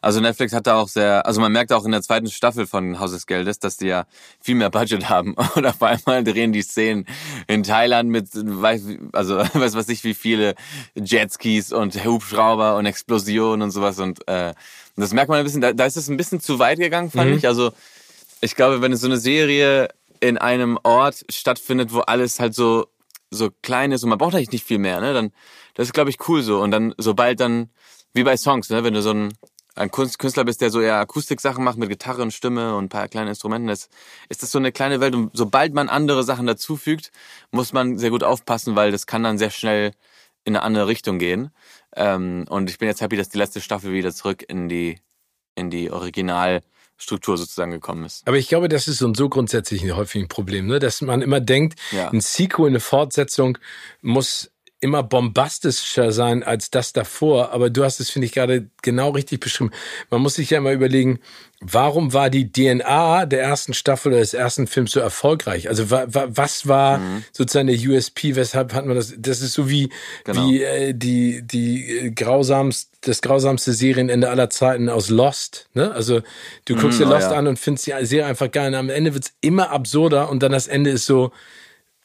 [0.00, 2.98] also Netflix hat da auch sehr, also man merkt auch in der zweiten Staffel von
[2.98, 4.06] Haus des Geldes, dass die ja
[4.40, 5.34] viel mehr Budget haben.
[5.54, 7.06] Und auf einmal drehen die Szenen
[7.46, 8.28] in Thailand mit,
[9.12, 10.54] also weiß was ich, wie viele
[10.94, 13.98] Jetskis und Hubschrauber und Explosionen und sowas.
[13.98, 14.54] Und äh,
[14.96, 17.30] das merkt man ein bisschen, da, da ist es ein bisschen zu weit gegangen, fand
[17.30, 17.38] mhm.
[17.38, 17.46] ich.
[17.46, 17.72] Also
[18.40, 19.88] ich glaube, wenn so eine Serie
[20.20, 22.86] in einem Ort stattfindet, wo alles halt so
[23.30, 25.12] so klein ist und man braucht eigentlich nicht viel mehr, ne?
[25.12, 25.32] Dann
[25.74, 27.70] das ist glaube ich cool so und dann sobald dann
[28.14, 29.34] wie bei Songs, ne, wenn du so ein
[29.78, 33.08] ein Künstler bist, der so eher Akustiksachen macht mit Gitarre und Stimme und ein paar
[33.08, 33.90] kleinen Instrumenten, ist,
[34.28, 35.14] ist das so eine kleine Welt.
[35.14, 37.12] Und sobald man andere Sachen dazufügt,
[37.52, 39.92] muss man sehr gut aufpassen, weil das kann dann sehr schnell
[40.44, 41.50] in eine andere Richtung gehen.
[41.94, 44.98] Ähm, und ich bin jetzt happy, dass die letzte Staffel wieder zurück in die,
[45.54, 48.26] in die Originalstruktur sozusagen gekommen ist.
[48.26, 50.80] Aber ich glaube, das ist so und so grundsätzlich ein häufiges Problem, ne?
[50.80, 52.08] dass man immer denkt, ja.
[52.10, 53.58] ein Sequel, eine Fortsetzung
[54.02, 57.52] muss immer bombastischer sein als das davor.
[57.52, 59.72] Aber du hast es, finde ich, gerade genau richtig beschrieben.
[60.10, 61.18] Man muss sich ja immer überlegen,
[61.60, 65.68] warum war die DNA der ersten Staffel oder des ersten Films so erfolgreich?
[65.68, 67.24] Also wa, wa, was war mhm.
[67.32, 68.36] sozusagen der USP?
[68.36, 69.14] Weshalb hat man das?
[69.18, 69.90] Das ist so wie,
[70.22, 70.46] genau.
[70.46, 75.68] wie äh, die, die äh, grausamste, das grausamste Serienende aller Zeiten aus Lost.
[75.74, 75.90] Ne?
[75.90, 76.20] Also
[76.66, 77.38] du guckst mhm, dir Lost oh ja.
[77.38, 78.68] an und findest die Serie einfach geil.
[78.68, 81.32] Und am Ende wird's immer absurder und dann das Ende ist so,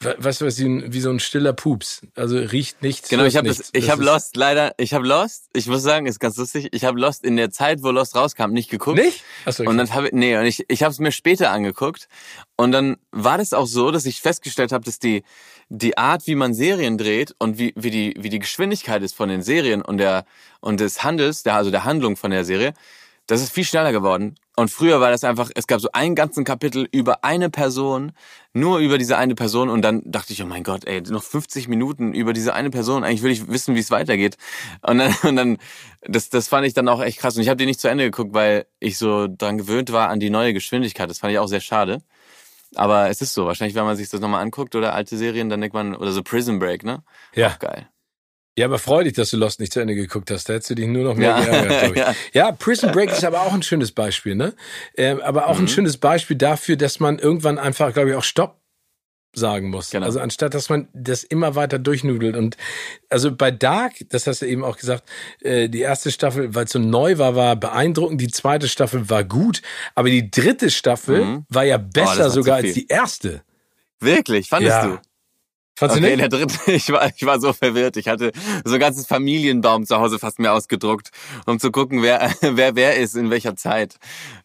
[0.00, 2.02] weißt du was, wie, so ein stiller Pups.
[2.14, 3.08] Also riecht nichts.
[3.08, 6.68] Genau, ich habe habe Lost leider, ich habe Lost, ich muss sagen, ist ganz lustig,
[6.72, 8.98] ich habe Lost in der Zeit, wo Lost rauskam, nicht geguckt.
[8.98, 9.22] Nicht?
[9.44, 12.08] Achso, und dann habe nee, und ich ich habe es mir später angeguckt
[12.56, 15.22] und dann war das auch so, dass ich festgestellt habe, dass die
[15.68, 19.28] die Art, wie man Serien dreht und wie wie die wie die Geschwindigkeit ist von
[19.28, 20.26] den Serien und der
[20.60, 22.74] und des Handels, der also der Handlung von der Serie,
[23.26, 24.36] das ist viel schneller geworden.
[24.56, 28.12] Und früher war das einfach, es gab so einen ganzen Kapitel über eine Person,
[28.52, 29.68] nur über diese eine Person.
[29.68, 33.02] Und dann dachte ich, oh mein Gott, ey, noch 50 Minuten über diese eine Person.
[33.02, 34.36] Eigentlich will ich wissen, wie es weitergeht.
[34.82, 35.58] Und dann, und dann
[36.02, 37.34] das, das fand ich dann auch echt krass.
[37.36, 40.20] Und ich habe die nicht zu Ende geguckt, weil ich so dran gewöhnt war an
[40.20, 41.10] die neue Geschwindigkeit.
[41.10, 41.98] Das fand ich auch sehr schade.
[42.76, 43.46] Aber es ist so.
[43.46, 46.22] Wahrscheinlich, wenn man sich das nochmal anguckt oder alte Serien, dann denkt man, oder so
[46.22, 47.02] Prison Break, ne?
[47.34, 47.48] Ja.
[47.48, 47.88] Auch geil.
[48.56, 50.48] Ja, aber freu dich, dass du Lost nicht zu Ende geguckt hast.
[50.48, 51.40] Da hättest du dich nur noch mehr ja.
[51.44, 52.00] geärgert, glaube ich.
[52.34, 52.46] ja.
[52.46, 54.54] ja, Prison Break ist aber auch ein schönes Beispiel, ne?
[54.96, 55.64] Ähm, aber auch mhm.
[55.64, 58.60] ein schönes Beispiel dafür, dass man irgendwann einfach, glaube ich, auch Stopp
[59.36, 59.90] sagen muss.
[59.90, 60.06] Genau.
[60.06, 62.36] Also anstatt, dass man das immer weiter durchnudelt.
[62.36, 62.56] Und
[63.10, 65.08] also bei Dark, das hast du eben auch gesagt,
[65.40, 68.20] äh, die erste Staffel, weil es so neu war, war beeindruckend.
[68.20, 69.62] Die zweite Staffel war gut.
[69.96, 71.46] Aber die dritte Staffel mhm.
[71.48, 73.42] war ja besser oh, sogar als die erste.
[74.00, 74.48] Wirklich?
[74.48, 74.86] Fandest ja.
[74.86, 74.98] du?
[75.76, 77.96] Fandst okay, der dritten, ich war, ich war so verwirrt.
[77.96, 78.30] Ich hatte
[78.64, 81.10] so ein ganzes Familienbaum zu Hause fast mir ausgedruckt,
[81.46, 83.96] um zu gucken, wer, wer, wer ist in welcher Zeit.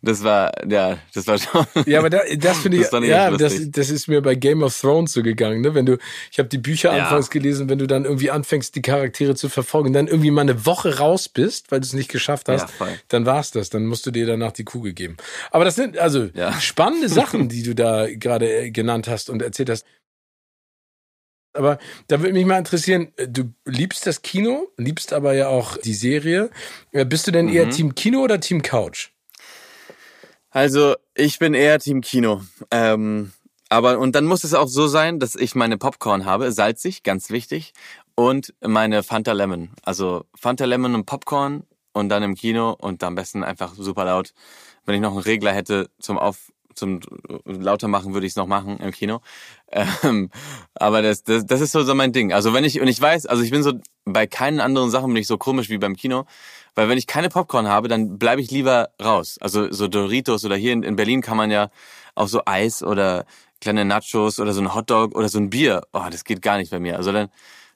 [0.01, 1.67] Das war, ja, das war schon.
[1.85, 4.79] Ja, aber da, das finde ich, das ja, das, das ist mir bei Game of
[4.79, 5.75] Thrones so gegangen, ne?
[5.75, 5.97] Wenn du,
[6.31, 7.03] ich habe die Bücher ja.
[7.03, 10.65] anfangs gelesen, wenn du dann irgendwie anfängst, die Charaktere zu verfolgen, dann irgendwie mal eine
[10.65, 13.69] Woche raus bist, weil du es nicht geschafft hast, ja, dann war's das.
[13.69, 15.17] Dann musst du dir danach die Kugel geben.
[15.51, 16.59] Aber das sind also ja.
[16.59, 19.85] spannende Sachen, die du da gerade genannt hast und erzählt hast.
[21.53, 25.77] Aber da würde mich mal interessieren, äh, du liebst das Kino, liebst aber ja auch
[25.77, 26.49] die Serie.
[26.91, 27.53] Äh, bist du denn mhm.
[27.53, 29.09] eher Team Kino oder Team Couch?
[30.51, 32.41] Also, ich bin eher Team Kino.
[32.71, 33.33] Ähm,
[33.69, 37.29] aber, und dann muss es auch so sein, dass ich meine Popcorn habe, salzig, ganz
[37.29, 37.73] wichtig,
[38.15, 39.69] und meine Fanta Lemon.
[39.83, 44.33] Also Fanta Lemon und Popcorn und dann im Kino und am besten einfach super laut.
[44.85, 46.99] Wenn ich noch einen Regler hätte zum Auf, zum
[47.45, 49.21] lauter machen, würde ich es noch machen im Kino.
[49.71, 50.29] Ähm,
[50.75, 52.33] aber das, das, das ist so, so mein Ding.
[52.33, 53.73] Also wenn ich, und ich weiß, also ich bin so,
[54.05, 56.25] bei keinen anderen Sachen bin ich so komisch wie beim Kino.
[56.75, 59.37] Weil wenn ich keine Popcorn habe, dann bleibe ich lieber raus.
[59.41, 61.69] Also so Doritos oder hier in, in Berlin kann man ja
[62.15, 63.25] auch so Eis oder
[63.59, 65.81] kleine Nachos oder so ein Hotdog oder so ein Bier.
[65.93, 66.97] Oh, das geht gar nicht bei mir.
[66.97, 67.29] Also dann,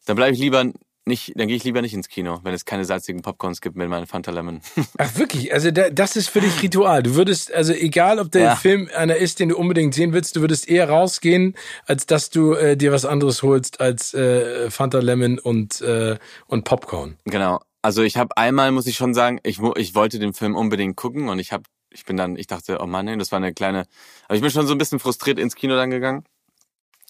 [0.05, 0.65] dann bleibe ich lieber
[1.05, 3.89] nicht, dann gehe ich lieber nicht ins Kino, wenn es keine salzigen Popcorns gibt mit
[3.89, 4.61] meinen Fanta Lemon.
[4.97, 5.53] Ach wirklich?
[5.53, 7.03] Also das ist für dich Ritual.
[7.03, 8.55] Du würdest, also egal ob der ja.
[8.55, 12.53] Film einer ist, den du unbedingt sehen willst, du würdest eher rausgehen, als dass du
[12.53, 17.17] äh, dir was anderes holst als äh, Fanta Lemon und, äh, und Popcorn.
[17.25, 17.59] Genau.
[17.81, 21.27] Also ich habe einmal, muss ich schon sagen, ich, ich wollte den Film unbedingt gucken
[21.27, 23.85] und ich habe, ich bin dann, ich dachte, oh Mann, das war eine kleine,
[24.27, 26.23] aber ich bin schon so ein bisschen frustriert ins Kino dann gegangen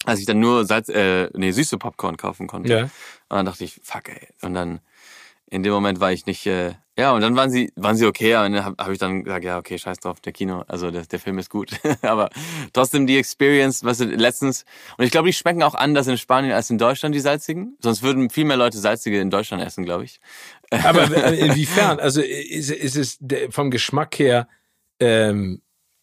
[0.06, 2.74] als ich dann nur Salz, äh, nee, süße Popcorn kaufen konnte.
[2.74, 2.84] Ja.
[2.84, 2.92] Und
[3.30, 4.28] dann dachte ich, fuck ey.
[4.42, 4.80] Und dann
[5.54, 8.36] in dem Moment war ich nicht, äh, ja, und dann waren sie, waren sie okay,
[8.36, 11.06] und dann habe hab ich dann gesagt, ja, okay, scheiß drauf, der Kino, also der,
[11.06, 11.72] der Film ist gut.
[12.02, 12.30] Aber
[12.72, 14.66] trotzdem die Experience, was letztens,
[14.98, 17.78] und ich glaube, die schmecken auch anders in Spanien als in Deutschland, die salzigen.
[17.82, 20.20] Sonst würden viel mehr Leute salzige in Deutschland essen, glaube ich.
[20.72, 22.00] Aber inwiefern?
[22.00, 24.48] Also ist, ist es vom Geschmack her,
[25.00, 25.62] ähm,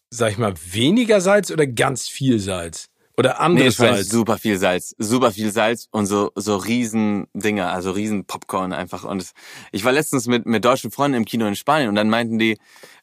[0.09, 2.90] sag ich mal, weniger Salz oder ganz viel Salz?
[3.21, 4.09] Oder anderes nee, Salz?
[4.09, 9.03] Super viel Salz, super viel Salz und so so riesen Dinger, also riesen Popcorn einfach.
[9.03, 9.33] Und es,
[9.71, 12.57] ich war letztens mit mit deutschen Freunden im Kino in Spanien und dann meinten die,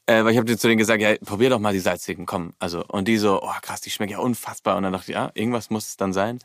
[0.06, 2.54] äh, weil ich habe zu denen gesagt, ja, probier doch mal die salzigen, komm.
[2.58, 4.76] Also und die so, oh krass, die schmecken ja unfassbar.
[4.76, 6.40] Und dann dachte ich, ja, irgendwas muss es dann sein,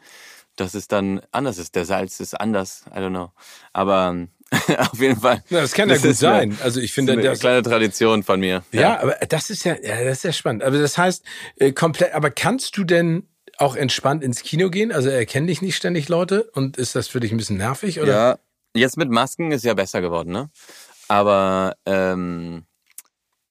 [0.55, 1.75] dass es dann anders ist.
[1.75, 3.31] Der Salz ist anders, I don't know.
[3.71, 4.27] Aber
[4.77, 5.43] auf jeden Fall.
[5.49, 6.57] Ja, das kann ja gut sein.
[6.61, 8.63] Also ich finde, das ist eine kleine Tradition von mir.
[8.71, 10.63] Ja, ja, aber das ist ja, ja, das ist ja spannend.
[10.63, 11.23] Aber das heißt,
[11.57, 12.13] äh, komplett.
[12.13, 14.91] Aber kannst du denn auch entspannt ins Kino gehen?
[14.91, 17.99] Also erkennen dich nicht ständig Leute und ist das für dich ein bisschen nervig?
[17.99, 18.11] Oder?
[18.11, 18.39] Ja,
[18.73, 20.49] jetzt mit Masken ist ja besser geworden, ne?
[21.07, 22.65] Aber ähm,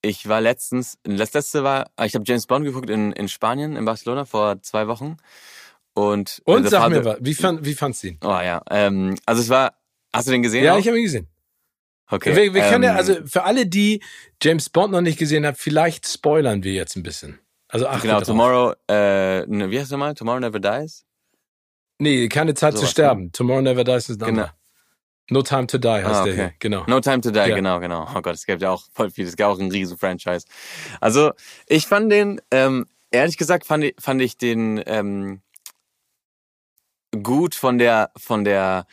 [0.02, 3.84] ich war letztens, das letzte war, ich habe James Bond geguckt in, in Spanien, in
[3.84, 5.16] Barcelona vor zwei Wochen.
[5.94, 8.18] Und, und sag mir was, wie, fand, wie fandst du ihn?
[8.24, 9.74] Oh ja, ähm, also es war,
[10.12, 10.64] hast du den gesehen?
[10.64, 10.78] Ja, auch?
[10.78, 11.28] ich habe ihn gesehen.
[12.10, 12.34] Okay.
[12.34, 14.02] Wir, wir ähm, können ja, ähm, also für alle, die
[14.42, 17.38] James Bond noch nicht gesehen haben, vielleicht spoilern wir jetzt ein bisschen.
[17.72, 18.20] Also achte Genau.
[18.20, 20.14] Tomorrow, äh, ne, wie heißt der mal?
[20.14, 21.06] Tomorrow Never Dies?
[21.98, 23.24] Nee, keine Zeit so zu sterben.
[23.24, 23.32] Ne?
[23.32, 24.48] Tomorrow Never Dies ist genau.
[25.30, 26.24] No Time to Die heißt ah, okay.
[26.24, 26.84] der hier, genau.
[26.86, 27.54] No Time to Die, ja.
[27.54, 28.06] genau, genau.
[28.14, 30.46] Oh Gott, es gibt ja auch voll viel, es gab auch ein riesen Franchise.
[31.00, 31.32] Also,
[31.66, 35.40] ich fand den, ähm, ehrlich gesagt, fand ich, fand ich den ähm,
[37.22, 38.86] gut von der, von der,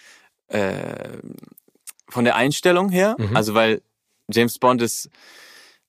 [0.48, 1.18] äh,
[2.08, 3.18] von der Einstellung her.
[3.18, 3.36] Mhm.
[3.36, 3.82] Also, weil
[4.30, 5.10] James Bond ist,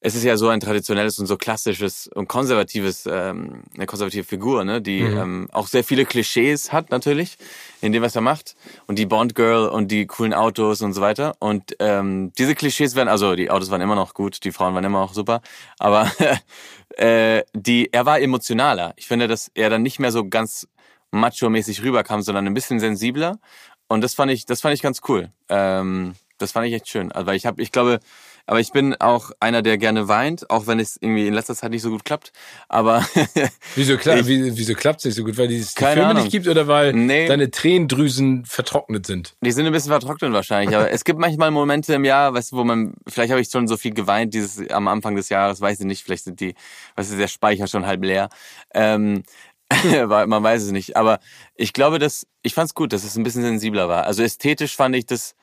[0.02, 4.64] es ist ja so ein traditionelles und so klassisches und konservatives, ähm, eine konservative Figur,
[4.64, 5.18] ne, die mhm.
[5.18, 7.36] ähm, auch sehr viele Klischees hat natürlich
[7.82, 11.02] in dem, was er macht und die Bond Girl und die coolen Autos und so
[11.02, 14.74] weiter und ähm, diese Klischees werden, also die Autos waren immer noch gut, die Frauen
[14.74, 15.42] waren immer noch super,
[15.78, 16.10] aber
[16.96, 18.94] äh, die, er war emotionaler.
[18.96, 20.66] Ich finde, dass er dann nicht mehr so ganz
[21.10, 23.38] macho-mäßig rüberkam, sondern ein bisschen sensibler
[23.86, 25.28] und das fand ich, das fand ich ganz cool.
[25.50, 28.00] Ähm, das fand ich echt schön, also, weil ich habe, ich glaube
[28.46, 31.70] aber ich bin auch einer, der gerne weint, auch wenn es irgendwie in letzter Zeit
[31.70, 32.32] nicht so gut klappt.
[32.68, 33.06] Aber
[33.74, 35.36] wieso, klar, ich, wieso klappt es nicht so gut?
[35.38, 36.22] Weil es die Filme Ahnung.
[36.22, 37.26] nicht gibt oder weil nee.
[37.26, 39.36] deine Tränendrüsen vertrocknet sind?
[39.40, 40.76] Die sind ein bisschen vertrocknet wahrscheinlich.
[40.76, 43.68] Aber es gibt manchmal Momente im Jahr, weißt du, wo man, vielleicht habe ich schon
[43.68, 46.54] so viel geweint dieses am Anfang des Jahres, weiß ich nicht, vielleicht sind die,
[46.96, 48.28] weißt du, der Speicher schon halb leer.
[48.74, 49.22] Ähm,
[50.08, 50.96] man weiß es nicht.
[50.96, 51.20] Aber
[51.54, 54.04] ich glaube, dass ich fand es gut, dass es ein bisschen sensibler war.
[54.04, 55.34] Also ästhetisch fand ich das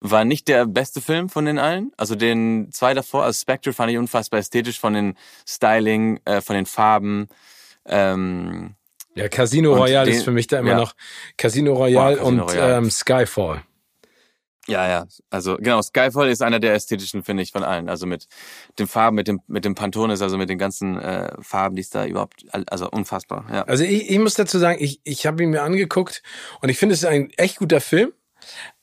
[0.00, 1.92] war nicht der beste Film von den allen.
[1.96, 5.14] Also den zwei davor, also Spectre fand ich unfassbar ästhetisch von den
[5.48, 7.28] Styling, äh, von den Farben.
[7.86, 8.74] Ähm,
[9.14, 10.76] ja, Casino Royale den, ist für mich da immer ja.
[10.76, 10.94] noch
[11.38, 12.76] Casino Royale Boah, Casino und Royale.
[12.76, 13.62] Ähm, Skyfall.
[14.68, 17.88] Ja, ja, also genau, Skyfall ist einer der ästhetischen, finde ich, von allen.
[17.88, 18.26] Also mit
[18.80, 21.90] den Farben, mit dem mit dem Pantones, also mit den ganzen äh, Farben, die es
[21.90, 23.46] da überhaupt, also unfassbar.
[23.50, 23.62] Ja.
[23.62, 26.22] Also ich, ich muss dazu sagen, ich ich habe ihn mir angeguckt
[26.60, 28.12] und ich finde es ist ein echt guter Film,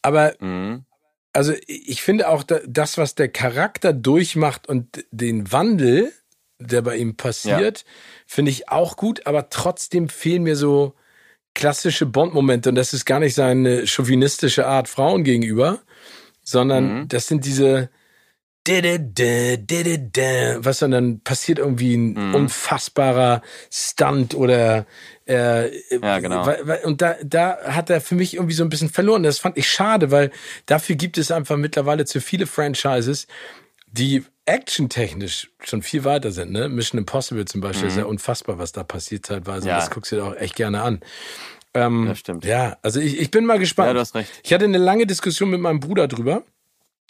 [0.01, 0.85] aber mhm
[1.33, 6.13] also ich finde auch das, was der Charakter durchmacht und den Wandel,
[6.59, 7.85] der bei ihm passiert, ja.
[8.27, 10.93] finde ich auch gut, aber trotzdem fehlen mir so
[11.55, 15.81] klassische Bond-Momente und das ist gar nicht seine chauvinistische Art Frauen gegenüber,
[16.43, 17.07] sondern mhm.
[17.07, 17.89] das sind diese,
[20.63, 22.35] was dann passiert irgendwie ein mhm.
[22.35, 24.85] unfassbarer Stunt oder
[25.25, 26.47] äh, ja, genau.
[26.83, 29.23] Und da, da hat er für mich irgendwie so ein bisschen verloren.
[29.23, 30.31] Das fand ich schade, weil
[30.65, 33.27] dafür gibt es einfach mittlerweile zu viele Franchises,
[33.87, 36.51] die actiontechnisch schon viel weiter sind.
[36.51, 36.67] Ne?
[36.67, 37.89] Mission Impossible zum Beispiel mhm.
[37.89, 39.69] ist ja unfassbar, was da passiert teilweise.
[39.69, 39.77] Ja.
[39.77, 40.99] Das guckst du dir auch echt gerne an.
[41.73, 42.45] Ähm, das stimmt.
[42.45, 43.87] Ja, also ich, ich bin mal gespannt.
[43.87, 44.29] Ja, du hast recht.
[44.43, 46.43] Ich hatte eine lange Diskussion mit meinem Bruder drüber.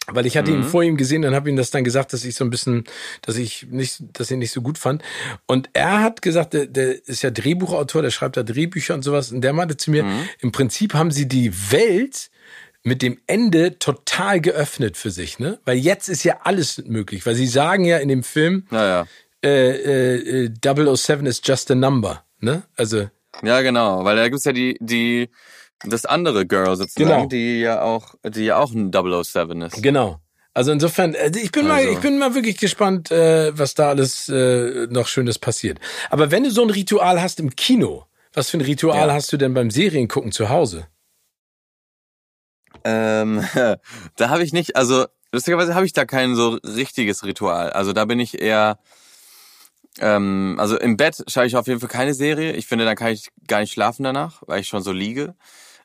[0.06, 0.58] Weil ich hatte mhm.
[0.58, 2.84] ihn vor ihm gesehen und habe ihm das dann gesagt, dass ich so ein bisschen,
[3.22, 5.02] dass ich nicht, dass ich nicht so gut fand.
[5.46, 9.32] Und er hat gesagt, der, der ist ja Drehbuchautor, der schreibt da Drehbücher und sowas.
[9.32, 10.28] Und der meinte zu mir, mhm.
[10.40, 12.30] im Prinzip haben sie die Welt
[12.82, 15.58] mit dem Ende total geöffnet für sich, ne?
[15.64, 17.24] Weil jetzt ist ja alles möglich.
[17.24, 19.06] Weil sie sagen ja in dem Film, naja.
[19.42, 22.64] äh, äh, 007 is just a number, ne?
[22.76, 23.08] Also.
[23.42, 25.28] Ja, genau, weil da gibt's ja die, die,
[25.86, 27.26] das andere Girl sozusagen, genau.
[27.26, 29.82] die ja auch, die ja auch ein 007 ist.
[29.82, 30.20] Genau.
[30.54, 31.86] Also insofern, also ich bin also.
[31.86, 35.80] mal, ich bin mal wirklich gespannt, äh, was da alles äh, noch Schönes passiert.
[36.10, 39.14] Aber wenn du so ein Ritual hast im Kino, was für ein Ritual ja.
[39.14, 40.86] hast du denn beim Seriengucken zu Hause?
[42.84, 43.44] Ähm,
[44.16, 47.70] da habe ich nicht, also lustigerweise habe ich da kein so richtiges Ritual.
[47.70, 48.78] Also da bin ich eher,
[49.98, 52.52] ähm, also im Bett schaue ich auf jeden Fall keine Serie.
[52.52, 55.34] Ich finde, dann kann ich gar nicht schlafen danach, weil ich schon so liege.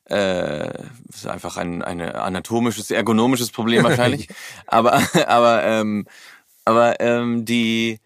[0.09, 4.27] Äh, ist einfach ein, ein anatomisches, ergonomisches Problem wahrscheinlich.
[4.65, 6.07] aber, aber, ähm,
[6.65, 7.99] aber ähm, die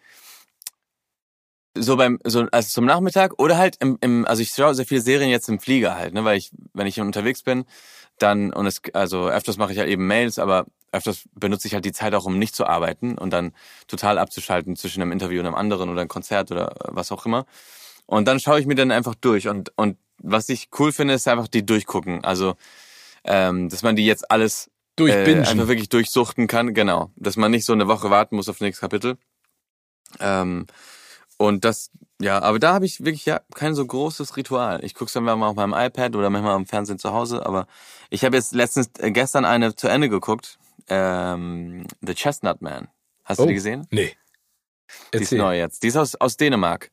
[1.75, 5.01] so beim so also zum Nachmittag oder halt im, im also ich schaue sehr viele
[5.01, 7.65] Serien jetzt im Flieger halt, ne, weil ich wenn ich unterwegs bin,
[8.19, 11.85] dann und es also öfters mache ich halt eben Mails, aber öfters benutze ich halt
[11.85, 13.53] die Zeit auch um nicht zu arbeiten und dann
[13.87, 17.45] total abzuschalten zwischen einem Interview und einem anderen oder ein Konzert oder was auch immer.
[18.05, 21.27] Und dann schaue ich mir dann einfach durch und und was ich cool finde, ist
[21.27, 22.23] einfach die durchgucken.
[22.23, 22.55] Also,
[23.23, 26.73] ähm, dass man die jetzt alles äh, einfach wirklich durchsuchten kann.
[26.73, 27.11] Genau.
[27.15, 29.17] Dass man nicht so eine Woche warten muss auf das nächste Kapitel.
[30.19, 30.65] Ähm,
[31.37, 34.83] und das, ja, aber da habe ich wirklich ja kein so großes Ritual.
[34.83, 37.45] Ich gucke es dann mal auf meinem iPad oder manchmal am Fernsehen zu Hause.
[37.45, 37.67] Aber
[38.09, 40.57] ich habe jetzt letztens äh, gestern eine zu Ende geguckt.
[40.87, 42.87] Ähm, The Chestnut Man.
[43.25, 43.87] Hast oh, du die gesehen?
[43.89, 44.15] Nee.
[45.13, 45.83] Die ist neu jetzt.
[45.83, 46.91] Die ist aus, aus Dänemark.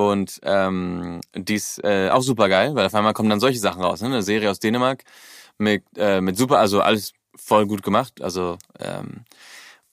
[0.00, 3.82] Und ähm, die ist äh, auch super geil, weil auf einmal kommen dann solche Sachen
[3.82, 4.00] raus.
[4.00, 4.06] Ne?
[4.06, 5.04] Eine Serie aus Dänemark
[5.58, 8.22] mit, äh, mit super, also alles voll gut gemacht.
[8.22, 9.26] Also ähm,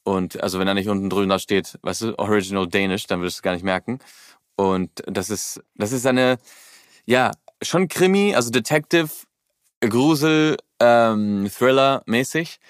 [0.05, 3.39] und also wenn da nicht unten drüber steht, weißt du, Original Danish, dann würdest du
[3.39, 3.99] es gar nicht merken.
[4.55, 6.37] Und das ist, das ist eine,
[7.05, 9.09] ja, schon Krimi, also Detective,
[9.81, 12.61] Grusel, ähm, Thriller mäßig.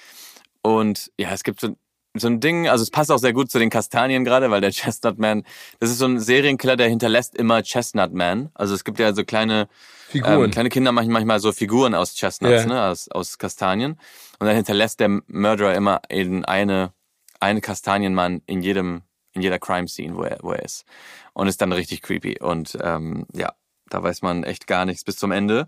[0.64, 1.76] Und ja, es gibt so
[2.20, 4.72] so ein Ding, also es passt auch sehr gut zu den Kastanien gerade, weil der
[4.72, 5.44] Chestnut Man,
[5.80, 8.50] das ist so ein Serienkiller, der hinterlässt immer Chestnut Man.
[8.54, 9.68] Also es gibt ja so kleine
[10.10, 10.46] Figuren.
[10.46, 12.66] Ähm, kleine Kinder machen manchmal so Figuren aus Chestnuts, ja.
[12.66, 14.00] ne, aus, aus Kastanien.
[14.40, 16.94] Und dann hinterlässt der Murderer immer eben eine,
[17.40, 19.02] eine Kastanienmann in jedem,
[19.34, 20.86] in jeder Crime Scene, wo er, wo er ist.
[21.34, 22.40] Und ist dann richtig creepy.
[22.40, 23.54] Und ähm, ja,
[23.90, 25.68] da weiß man echt gar nichts bis zum Ende.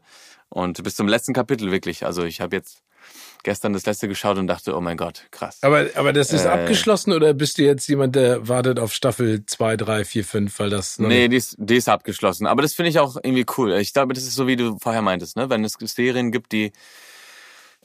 [0.49, 2.05] Und bis zum letzten Kapitel wirklich.
[2.05, 2.81] Also ich habe jetzt
[3.43, 5.59] gestern das letzte geschaut und dachte, oh mein Gott, krass.
[5.61, 9.45] Aber, aber das ist äh, abgeschlossen oder bist du jetzt jemand, der wartet auf Staffel
[9.45, 10.99] 2, 3, 4, 5, weil das.
[10.99, 12.47] Nee, die ist, die ist abgeschlossen.
[12.47, 13.73] Aber das finde ich auch irgendwie cool.
[13.73, 15.49] Ich glaube, das ist so, wie du vorher meintest, ne?
[15.49, 16.71] Wenn es Serien gibt, die,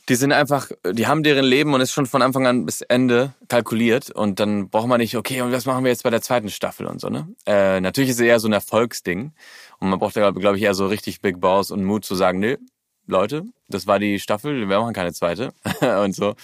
[0.09, 3.35] die sind einfach, die haben deren Leben und ist schon von Anfang an bis Ende
[3.49, 6.51] kalkuliert und dann braucht man nicht, okay, und was machen wir jetzt bei der zweiten
[6.51, 7.29] Staffel und so, ne?
[7.47, 9.33] Äh, natürlich ist es eher so ein Erfolgsding
[9.79, 12.39] und man braucht da, glaube ich, eher so richtig Big Balls und Mut zu sagen,
[12.39, 12.59] nee,
[13.07, 15.53] Leute, das war die Staffel, wir machen keine zweite
[16.03, 16.35] und so,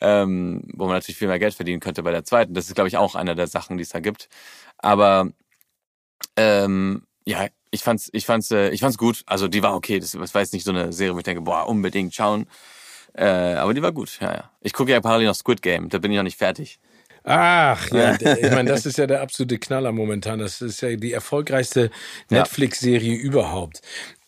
[0.00, 2.54] ähm, wo man natürlich viel mehr Geld verdienen könnte bei der zweiten.
[2.54, 4.28] Das ist, glaube ich, auch einer der Sachen, die es da gibt.
[4.78, 5.30] Aber
[6.36, 9.22] ähm, ja, ich fand's, ich fand's, äh, ich fand's gut.
[9.26, 9.98] Also die war okay.
[9.98, 12.46] Das, das war jetzt nicht so eine Serie, wo ich denke, boah, unbedingt schauen.
[13.14, 14.18] Äh, aber die war gut.
[14.20, 14.50] Ja, ja.
[14.60, 15.88] Ich gucke ja parallel noch Squid Game.
[15.88, 16.78] Da bin ich noch nicht fertig.
[17.26, 20.40] Ach, ja, ich meine, das ist ja der absolute Knaller momentan.
[20.40, 21.90] Das ist ja die erfolgreichste
[22.28, 23.80] Netflix-Serie überhaupt.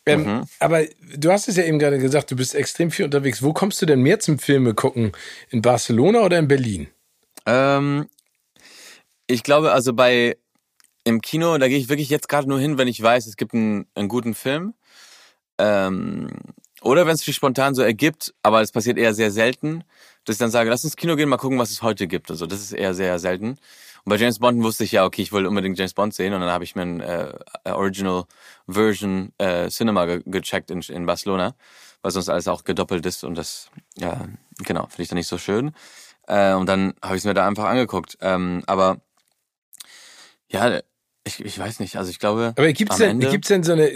[0.06, 0.44] Ähm, mhm.
[0.60, 0.84] Aber
[1.16, 3.42] du hast es ja eben gerade gesagt, du bist extrem viel unterwegs.
[3.42, 5.12] Wo kommst du denn mehr zum Filme gucken?
[5.50, 6.88] In Barcelona oder in Berlin?
[7.44, 8.08] Ähm,
[9.26, 10.36] ich glaube, also bei
[11.04, 13.54] im Kino, da gehe ich wirklich jetzt gerade nur hin, wenn ich weiß, es gibt
[13.54, 14.74] einen, einen guten Film.
[15.58, 16.28] Ähm,
[16.82, 19.84] oder wenn es sich spontan so ergibt, aber es passiert eher sehr selten,
[20.24, 22.30] dass ich dann sage, lass ins Kino gehen, mal gucken, was es heute gibt.
[22.30, 23.58] Also das ist eher sehr selten.
[24.06, 26.40] Und bei James Bond wusste ich ja, okay, ich will unbedingt James Bond sehen und
[26.40, 27.32] dann habe ich mir ein äh,
[27.64, 28.26] Original
[28.68, 31.56] Version äh, Cinema ge gecheckt in, in Barcelona,
[32.02, 35.38] weil sonst alles auch gedoppelt ist und das, ja, genau, finde ich dann nicht so
[35.38, 35.72] schön.
[36.28, 38.16] Äh, und dann habe ich es mir da einfach angeguckt.
[38.20, 39.00] Ähm, aber
[40.52, 40.80] ja,
[41.24, 42.54] ich, ich weiß nicht, also ich glaube.
[42.56, 43.90] Aber gibt's denn, Ende, gibt's denn so eine,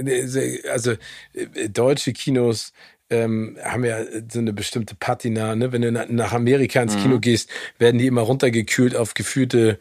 [0.72, 0.96] also
[1.34, 2.72] äh, deutsche Kinos,
[3.10, 3.98] ähm, haben ja
[4.30, 5.54] so eine bestimmte Patina.
[5.54, 5.72] Ne?
[5.72, 7.20] Wenn du nach Amerika ins Kino mhm.
[7.20, 9.78] gehst, werden die immer runtergekühlt auf gefühlte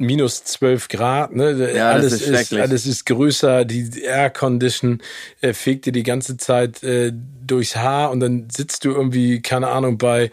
[0.00, 1.74] minus 12 Grad, ne?
[1.74, 5.02] Ja, alles ist, ist alles ist größer, die Air Condition
[5.42, 7.12] äh, fegt dir die ganze Zeit äh,
[7.46, 10.30] durchs Haar und dann sitzt du irgendwie keine Ahnung bei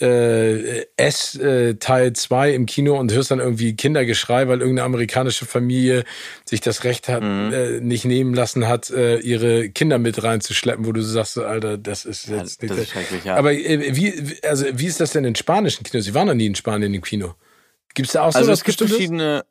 [0.00, 5.46] äh, S äh, Teil 2 im Kino und hörst dann irgendwie Kindergeschrei, weil irgendeine amerikanische
[5.46, 6.04] Familie
[6.44, 7.52] sich das Recht hat, mhm.
[7.52, 12.04] äh, nicht nehmen lassen hat, äh, ihre Kinder mit reinzuschleppen, wo du sagst, Alter, das
[12.04, 12.70] ist jetzt ja, nicht.
[12.70, 13.36] Das ist schrecklich, ja.
[13.36, 16.04] Aber äh, wie, also wie ist das denn in spanischen Kinos?
[16.04, 17.34] Sie waren noch nie in Spanien im Kino.
[17.94, 19.44] Gibt's da auch so also es gibt verschiedene.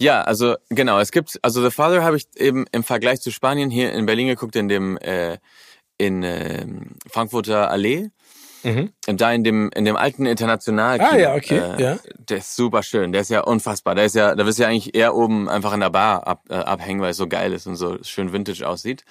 [0.00, 3.70] Ja, also genau, es gibt also The Father habe ich eben im Vergleich zu Spanien
[3.70, 5.38] hier in Berlin geguckt in dem äh,
[5.96, 6.66] in äh,
[7.08, 8.10] Frankfurter Allee.
[8.62, 8.92] Mhm.
[9.06, 11.00] Und da in dem in dem alten International.
[11.00, 11.98] Ah ja, okay, äh, ja.
[12.28, 13.12] Der ist super schön.
[13.12, 13.94] Der ist ja unfassbar.
[13.94, 16.44] Der ist ja, da wirst du ja eigentlich eher oben einfach in der Bar ab,
[16.48, 19.04] äh, abhängen, weil es so geil ist und so schön vintage aussieht.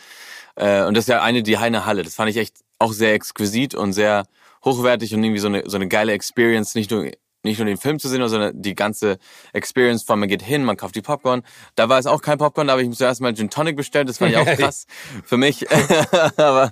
[0.55, 2.03] Äh, und das ist ja eine die Heine Halle.
[2.03, 4.25] Das fand ich echt auch sehr exquisit und sehr
[4.65, 7.11] hochwertig und irgendwie so eine so eine geile Experience, nicht nur
[7.47, 9.17] nicht nur den Film zu sehen, sondern die ganze
[9.53, 11.43] Experience von man geht hin, man kauft die Popcorn.
[11.75, 14.09] Da war es auch kein Popcorn, da habe ich mir zuerst mal Gin Tonic bestellt,
[14.09, 14.87] das fand ich auch krass
[15.23, 15.65] für mich.
[16.37, 16.71] aber,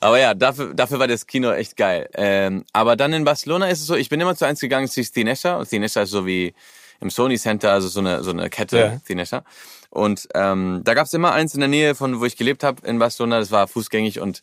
[0.00, 2.08] aber ja, dafür, dafür war das Kino echt geil.
[2.14, 5.02] Ähm, aber dann in Barcelona ist es so, ich bin immer zu eins gegangen zu
[5.04, 5.56] Stinesha.
[5.56, 6.54] Und Stinesha ist so wie
[7.00, 8.98] im Sony Center, also so eine, so eine Kette, ja.
[9.00, 9.44] Stinesha.
[9.90, 12.86] Und ähm, da gab es immer eins in der Nähe von, wo ich gelebt habe
[12.86, 14.42] in Barcelona, das war fußgängig und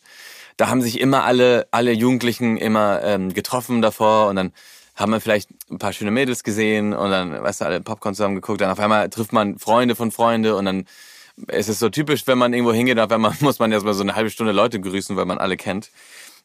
[0.56, 4.52] da haben sich immer alle, alle Jugendlichen immer ähm, getroffen davor und dann
[4.94, 8.34] haben wir vielleicht ein paar schöne Mädels gesehen und dann, weißt du, alle Popcorn zusammen
[8.34, 10.84] geguckt, dann auf einmal trifft man Freunde von Freunde und dann
[11.48, 14.14] ist es so typisch, wenn man irgendwo hingeht, auf einmal muss man erstmal so eine
[14.14, 15.90] halbe Stunde Leute grüßen, weil man alle kennt.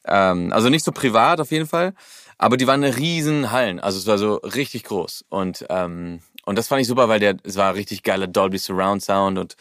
[0.05, 1.93] Ähm, also nicht so privat auf jeden Fall,
[2.37, 5.25] aber die waren eine riesen Hallen, also es war so richtig groß.
[5.29, 9.03] Und ähm, und das fand ich super, weil der es war richtig geiler Dolby Surround
[9.03, 9.57] Sound und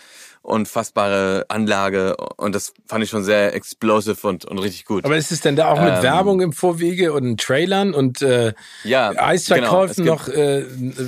[0.47, 5.05] unfassbare Anlage und das fand ich schon sehr explosive und, und richtig gut.
[5.05, 8.55] Aber ist es denn da auch mit ähm, Werbung im Vorwege und Trailern und äh,
[8.85, 10.63] ja, Eisverkäufen genau, noch äh,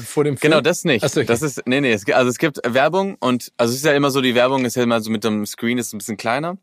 [0.04, 0.50] vor dem Film?
[0.50, 1.04] Genau, das nicht.
[1.04, 1.26] Achso, okay.
[1.26, 4.10] Das ist nee, nee, es, also es gibt Werbung und also es ist ja immer
[4.10, 6.58] so die Werbung ist ja immer so mit dem Screen ist ein bisschen kleiner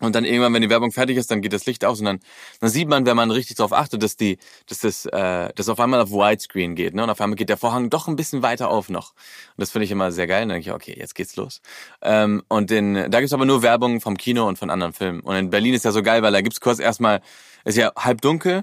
[0.00, 2.20] und dann irgendwann, wenn die Werbung fertig ist, dann geht das Licht aus und dann,
[2.60, 4.36] dann sieht man, wenn man richtig darauf achtet, dass die,
[4.68, 7.02] dass das, äh, dass auf einmal auf Widescreen geht, ne?
[7.02, 9.12] Und auf einmal geht der Vorhang doch ein bisschen weiter auf noch.
[9.12, 10.42] Und das finde ich immer sehr geil.
[10.42, 11.62] Und dann denke ich, okay, jetzt geht's los.
[12.02, 15.20] Ähm, und in, da gibt's aber nur Werbung vom Kino und von anderen Filmen.
[15.20, 17.22] Und in Berlin ist ja so geil, weil da gibt's kurz erstmal,
[17.64, 18.62] ist ja halb dunkel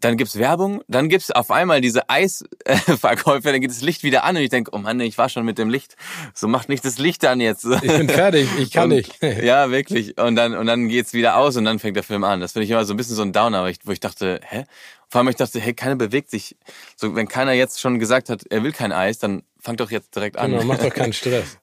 [0.00, 4.36] dann gibt's Werbung, dann gibt's auf einmal diese Eisverkäufer, dann geht das Licht wieder an
[4.36, 5.96] und ich denke, oh Mann, ich war schon mit dem Licht.
[6.34, 7.64] So macht nicht das Licht an jetzt.
[7.64, 9.22] Ich bin fertig, ich kann und, nicht.
[9.42, 10.18] ja, wirklich.
[10.18, 12.40] Und dann und dann geht's wieder aus und dann fängt der Film an.
[12.40, 14.64] Das finde ich immer so ein bisschen so ein Downer, wo ich dachte, hä?
[15.08, 16.56] Vor allem ich dachte, hey, keiner bewegt sich.
[16.96, 20.14] So, wenn keiner jetzt schon gesagt hat, er will kein Eis, dann fang doch jetzt
[20.14, 20.52] direkt an.
[20.52, 21.58] Genau, mach doch keinen Stress.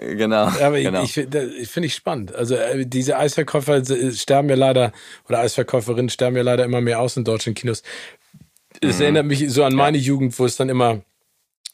[0.00, 0.46] Genau.
[0.46, 1.02] Aber genau.
[1.02, 2.34] ich, ich, finde ich spannend.
[2.34, 4.92] Also äh, diese Eisverkäufer sterben ja leider,
[5.28, 7.82] oder Eisverkäuferinnen sterben ja leider immer mehr aus in deutschen Kinos.
[8.80, 9.02] Es mhm.
[9.02, 10.04] erinnert mich so an meine ja.
[10.04, 11.02] Jugend, wo es dann immer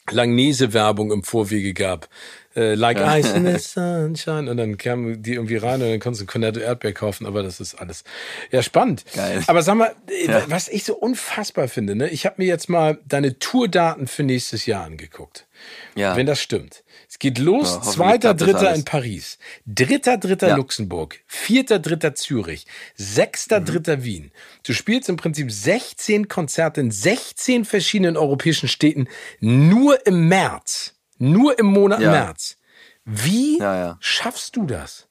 [0.09, 2.09] Langnese-Werbung im Vorwege gab.
[2.55, 3.17] Äh, like ja.
[3.17, 4.49] Ice in the Sunshine.
[4.49, 7.59] Und dann kamen die irgendwie rein und dann konntest du Cornetto Erdbeer kaufen, aber das
[7.59, 8.03] ist alles.
[8.51, 9.05] Ja, spannend.
[9.13, 9.41] Geil.
[9.47, 10.43] Aber sag mal, äh, ja.
[10.47, 12.09] was ich so unfassbar finde, ne?
[12.09, 15.47] Ich habe mir jetzt mal deine Tourdaten für nächstes Jahr angeguckt.
[15.95, 16.15] Ja.
[16.15, 16.83] Wenn das stimmt.
[17.21, 20.55] Geht los, ja, zweiter, dritter in Paris, dritter, dritter ja.
[20.55, 23.65] Luxemburg, vierter, dritter Zürich, sechster, mhm.
[23.65, 24.31] dritter Wien.
[24.65, 29.07] Du spielst im Prinzip 16 Konzerte in 16 verschiedenen europäischen Städten
[29.39, 30.95] nur im März.
[31.19, 32.09] Nur im Monat ja.
[32.09, 32.57] März.
[33.05, 33.61] Wie
[33.99, 35.07] schaffst du das?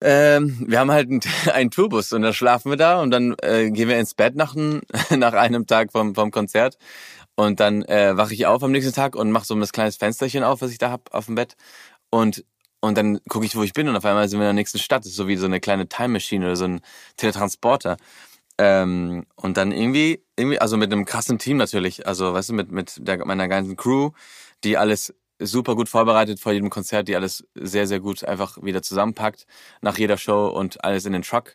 [0.00, 1.20] Ähm, wir haben halt einen,
[1.52, 4.56] einen Tourbus und da schlafen wir da und dann äh, gehen wir ins Bett nach,
[4.56, 4.82] ein,
[5.16, 6.78] nach einem Tag vom, vom Konzert
[7.38, 10.42] und dann äh, wache ich auf am nächsten Tag und mache so ein kleines Fensterchen
[10.42, 11.54] auf, was ich da hab auf dem Bett.
[12.10, 12.44] Und,
[12.80, 14.80] und dann gucke ich, wo ich bin und auf einmal sind wir in der nächsten
[14.80, 15.04] Stadt.
[15.04, 16.80] Das ist so wie so eine kleine Time Machine oder so ein
[17.16, 17.96] Teletransporter.
[18.58, 22.72] Ähm, und dann irgendwie, irgendwie, also mit einem krassen Team natürlich, also weißt du, mit,
[22.72, 24.10] mit der, meiner ganzen Crew,
[24.64, 28.82] die alles super gut vorbereitet vor jedem Konzert, die alles sehr, sehr gut einfach wieder
[28.82, 29.46] zusammenpackt
[29.80, 31.54] nach jeder Show und alles in den Truck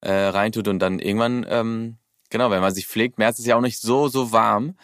[0.00, 1.96] äh, reintut und dann irgendwann, ähm,
[2.30, 4.76] genau, wenn man sich pflegt, März ist ja auch nicht so, so warm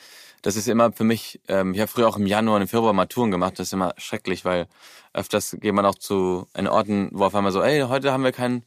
[0.43, 2.93] das ist immer für mich, ähm, ich habe früher auch im Januar und im Februar
[2.93, 4.67] mal Touren gemacht, das ist immer schrecklich, weil
[5.13, 8.33] öfters geht man auch zu einen Orten, wo auf einmal so, ey, heute haben wir
[8.33, 8.65] kein,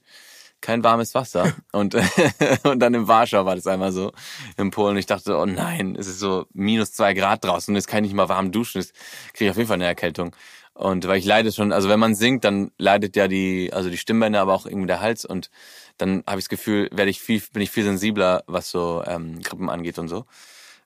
[0.62, 1.54] kein warmes Wasser.
[1.72, 1.96] Und,
[2.64, 4.12] und dann in Warschau war das einmal so,
[4.58, 4.98] in Polen.
[4.98, 8.12] Ich dachte, oh nein, es ist so minus zwei Grad draußen und jetzt kann ich
[8.12, 8.94] nicht mal warm duschen, jetzt
[9.34, 10.36] kriege ich auf jeden Fall eine Erkältung.
[10.74, 13.98] Und weil ich leide schon, also wenn man singt, dann leidet ja die, also die
[13.98, 15.50] Stimmbänder, aber auch irgendwie der Hals und
[15.98, 19.42] dann habe ich das Gefühl, werde ich viel, bin ich viel sensibler, was so ähm,
[19.42, 20.26] Grippen angeht und so.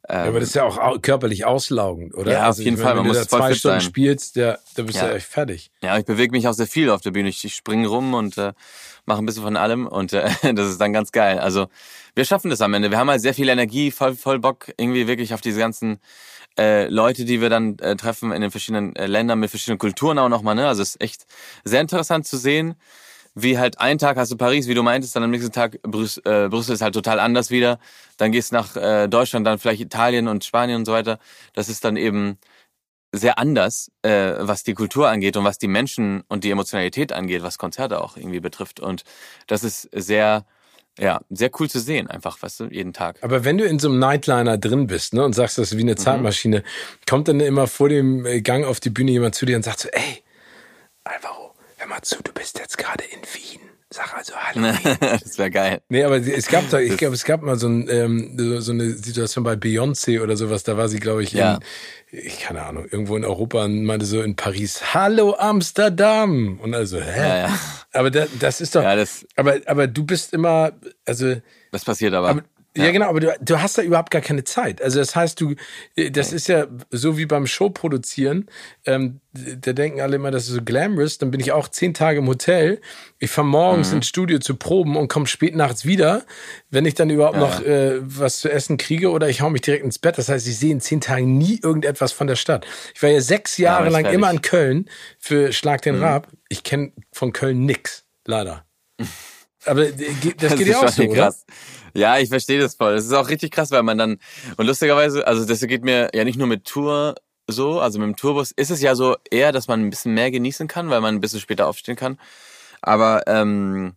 [0.09, 2.31] Ähm, ja, aber das ist ja auch körperlich auslaugend, oder?
[2.31, 2.91] Ja, also auf jeden meine, Fall.
[2.97, 3.87] Wenn Man du muss da zwei Stunden sein.
[3.89, 5.09] spielst, ja, dann bist du Ja.
[5.09, 5.71] ja echt fertig.
[5.83, 7.29] Ja, ich bewege mich auch sehr viel auf der Bühne.
[7.29, 8.53] Ich, ich springe rum und äh,
[9.05, 11.39] mache ein bisschen von allem und äh, das ist dann ganz geil.
[11.39, 11.67] Also
[12.15, 12.89] wir schaffen das am Ende.
[12.89, 15.99] Wir haben halt sehr viel Energie, voll, voll Bock irgendwie wirklich auf diese ganzen
[16.57, 20.17] äh, Leute, die wir dann äh, treffen in den verschiedenen äh, Ländern mit verschiedenen Kulturen
[20.19, 20.55] auch nochmal.
[20.55, 20.67] Ne?
[20.67, 21.25] Also es ist echt
[21.63, 22.75] sehr interessant zu sehen,
[23.39, 26.17] wie halt einen Tag hast du Paris, wie du meintest, dann am nächsten Tag Brüs
[26.25, 27.79] äh, Brüssel ist halt total anders wieder.
[28.17, 31.19] Dann gehst nach äh, Deutschland, dann vielleicht Italien und Spanien und so weiter.
[31.53, 32.39] Das ist dann eben
[33.11, 37.43] sehr anders, äh, was die Kultur angeht und was die Menschen und die Emotionalität angeht,
[37.43, 38.79] was Konzerte auch irgendwie betrifft.
[38.79, 39.03] Und
[39.45, 40.45] das ist sehr,
[40.97, 43.17] ja, sehr cool zu sehen, einfach, weißt du, jeden Tag.
[43.21, 45.83] Aber wenn du in so einem Nightliner drin bist, ne, und sagst, das ist wie
[45.83, 46.63] eine Zeitmaschine,
[47.07, 49.79] kommt dann immer vor dem äh, Gang auf die Bühne jemand zu dir und sagt
[49.79, 50.23] so, ey,
[51.03, 51.46] Alvaro,
[51.87, 53.61] hör mal zu, du bist jetzt gerade in Wien.
[53.89, 54.73] Sag also Hallo.
[54.99, 55.81] das wäre geil.
[55.87, 58.71] Nee, aber es gab da, ich glaube, es gab mal so, ein, ähm, so, so
[58.73, 61.59] eine Situation bei Beyoncé oder sowas, da war sie, glaube ich, Ja.
[62.11, 66.59] in, ich keine Ahnung, irgendwo in Europa und meinte so in Paris, Hallo Amsterdam.
[66.61, 67.19] Und also, hä?
[67.19, 67.59] Ja, ja.
[67.93, 70.73] Aber da, das ist doch, Ja, das, aber, aber du bist immer,
[71.05, 71.35] also,
[71.71, 72.29] das passiert aber.
[72.29, 72.43] aber
[72.85, 72.91] ja.
[72.91, 74.81] genau, aber du, du hast da überhaupt gar keine Zeit.
[74.81, 75.55] Also das heißt, du,
[75.95, 78.47] äh, das ist ja so wie beim Show produzieren.
[78.85, 81.19] Ähm, da denken alle immer, das ist so glamorous.
[81.19, 82.81] Dann bin ich auch zehn Tage im Hotel.
[83.19, 86.25] Ich fahre morgens ins Studio zu proben und komme spät nachts wieder,
[86.71, 89.61] wenn ich dann überhaupt Ja, noch äh, was zu essen kriege oder ich hau mich
[89.61, 90.17] direkt ins Bett.
[90.17, 92.65] Das heißt, ich sehe in zehn Tagen nie irgendetwas von der Stadt.
[92.95, 94.17] Ich war ja sechs Jahre bist lang fertig.
[94.17, 96.27] immer in Köln für Schlag den Rab.
[96.49, 98.65] Ich kenne von Köln nix, leider.
[99.65, 101.33] Aber äh, geht- das, geht ja auch so, oder?
[101.97, 102.93] Ja, ich verstehe das voll.
[102.93, 104.19] Das ist auch richtig krass, weil man dann,
[104.57, 107.15] und lustigerweise, also das geht mir ja nicht nur mit Tour
[107.47, 110.29] so, also mit dem Tourbus ist es ja so eher, dass man ein bisschen mehr
[110.29, 112.19] genießen kann, weil man ein bisschen später aufstehen kann.
[112.83, 113.95] Aber, ähm,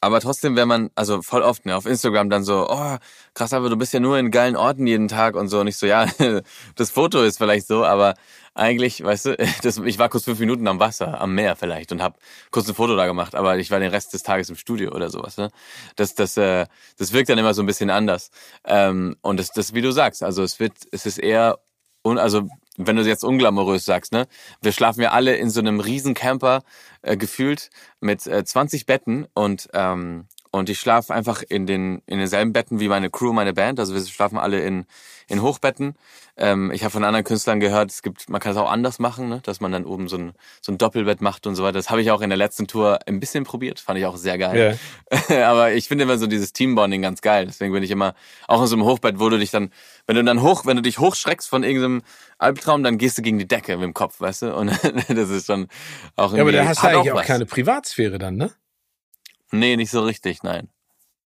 [0.00, 2.96] aber trotzdem, wenn man, also voll oft, ne, auf Instagram dann so, oh,
[3.34, 5.60] krass, aber du bist ja nur in geilen Orten jeden Tag und so.
[5.60, 6.06] Und ich so, ja,
[6.76, 8.14] das Foto ist vielleicht so, aber
[8.54, 12.02] eigentlich, weißt du, das, ich war kurz fünf Minuten am Wasser, am Meer vielleicht und
[12.02, 12.18] hab
[12.50, 15.10] kurz ein Foto da gemacht, aber ich war den Rest des Tages im Studio oder
[15.10, 15.36] sowas.
[15.36, 15.50] Ne?
[15.96, 18.30] Das, das, äh, das wirkt dann immer so ein bisschen anders.
[18.64, 21.58] Ähm, und das, das, wie du sagst, also es wird, es ist eher,
[22.02, 22.48] un, also
[22.86, 24.26] wenn du jetzt unglamourös sagst, ne,
[24.62, 26.62] wir schlafen ja alle in so einem riesen Camper
[27.02, 27.70] äh, gefühlt
[28.00, 32.80] mit äh, 20 Betten und ähm, und ich schlafe einfach in den in denselben Betten
[32.80, 33.78] wie meine Crew, meine Band.
[33.78, 34.84] Also wir schlafen alle in
[35.28, 35.94] in Hochbetten.
[36.36, 39.28] Ähm, ich habe von anderen Künstlern gehört, es gibt, man kann es auch anders machen,
[39.28, 39.40] ne?
[39.44, 41.74] dass man dann oben so ein so ein Doppelbett macht und so weiter.
[41.74, 44.38] Das habe ich auch in der letzten Tour ein bisschen probiert, fand ich auch sehr
[44.38, 44.76] geil.
[45.44, 47.46] Aber ich finde immer so dieses Teambonding ganz geil.
[47.46, 48.14] Deswegen bin ich immer
[48.48, 49.70] auch in so einem Hochbett, wo du dich dann,
[50.08, 52.02] wenn du dann hoch, wenn du dich hochschreckst von irgendeinem
[52.38, 54.56] Albtraum, dann gehst du gegen die Decke mit dem Kopf, weißt du?
[54.56, 54.68] Und
[55.08, 55.68] das ist schon
[56.16, 57.26] auch Ja, aber irgendwie- da hast du eigentlich auch was.
[57.26, 58.50] keine Privatsphäre dann, ne?
[59.52, 60.68] Nee, nicht so richtig, nein.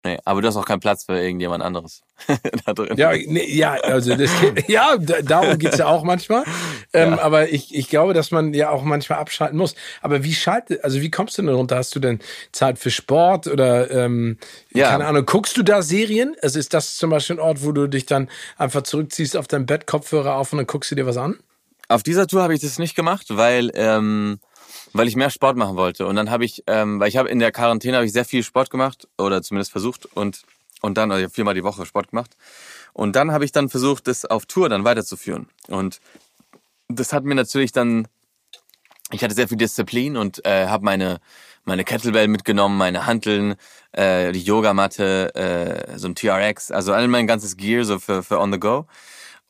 [0.04, 2.02] Nee, aber du hast auch keinen Platz für irgendjemand anderes
[2.66, 2.98] da drin.
[2.98, 4.32] Ja, nee, ja, also das,
[4.68, 6.44] ja, da- darum geht's ja auch manchmal.
[6.92, 7.20] Ähm, Ja.
[7.22, 9.76] Aber ich, ich glaube, dass man ja auch manchmal abschalten muss.
[10.02, 11.76] Aber wie schaltet, also wie kommst du denn runter?
[11.78, 12.18] Hast du denn
[12.52, 14.40] Zeit für Sport oder ähm,
[14.74, 14.90] Ja.
[14.90, 16.36] keine Ahnung, guckst du da Serien?
[16.42, 19.68] Also ist das zum Beispiel ein Ort, wo du dich dann einfach zurückziehst auf dein
[19.68, 21.38] Bett, Kopfhörer auf und dann guckst du dir was an?
[21.90, 24.40] Auf dieser Tour habe ich das nicht gemacht, weil ähm,
[24.94, 26.06] weil ich mehr Sport machen wollte.
[26.06, 28.44] Und dann habe ich, ähm, weil ich habe in der Quarantäne habe ich sehr viel
[28.44, 30.44] Sport gemacht oder zumindest versucht und
[30.82, 32.36] und dann also viermal die Woche Sport gemacht.
[32.94, 35.48] Und dann habe ich dann versucht, das auf Tour dann weiterzuführen.
[35.68, 36.02] Und
[36.88, 38.08] das hat mir natürlich dann,
[39.12, 41.20] ich hatte sehr viel Disziplin und äh, habe meine
[41.64, 43.54] meine Kettlebell mitgenommen, meine Hanteln,
[43.92, 48.40] äh, die Yogamatte, äh, so ein TRX, also all mein ganzes Gear so für für
[48.40, 48.88] on the go.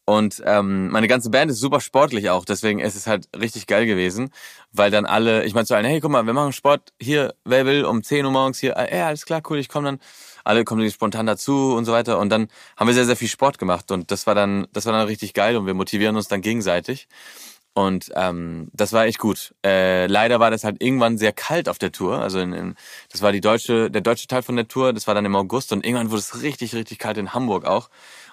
[0.05, 3.85] Und ähm, meine ganze Band ist super sportlich auch, deswegen ist es halt richtig geil
[3.85, 4.31] gewesen,
[4.71, 7.65] weil dann alle, ich meine zu allen, hey, guck mal, wir machen Sport hier, wer
[7.65, 9.99] will, um 10 Uhr morgens hier, äh, ja, alles klar, cool, ich komme dann.
[10.43, 12.17] Alle kommen spontan dazu und so weiter.
[12.17, 14.93] Und dann haben wir sehr, sehr viel Sport gemacht und das war dann, das war
[14.93, 17.07] dann richtig geil und wir motivieren uns dann gegenseitig.
[17.73, 19.55] Und ähm, das war echt gut.
[19.65, 22.19] Äh, leider war das halt irgendwann sehr kalt auf der Tour.
[22.19, 22.75] Also in, in,
[23.09, 24.91] das war die deutsche, der deutsche Teil von der Tour.
[24.91, 27.89] Das war dann im August und irgendwann wurde es richtig, richtig kalt in Hamburg auch.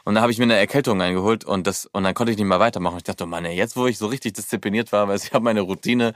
[0.08, 2.46] Und da habe ich mir eine Erkältung eingeholt und das und dann konnte ich nicht
[2.46, 2.96] mehr weitermachen.
[2.96, 5.44] Ich dachte, oh Mann, ey, jetzt wo ich so richtig diszipliniert war, weil ich habe
[5.44, 6.14] meine Routine.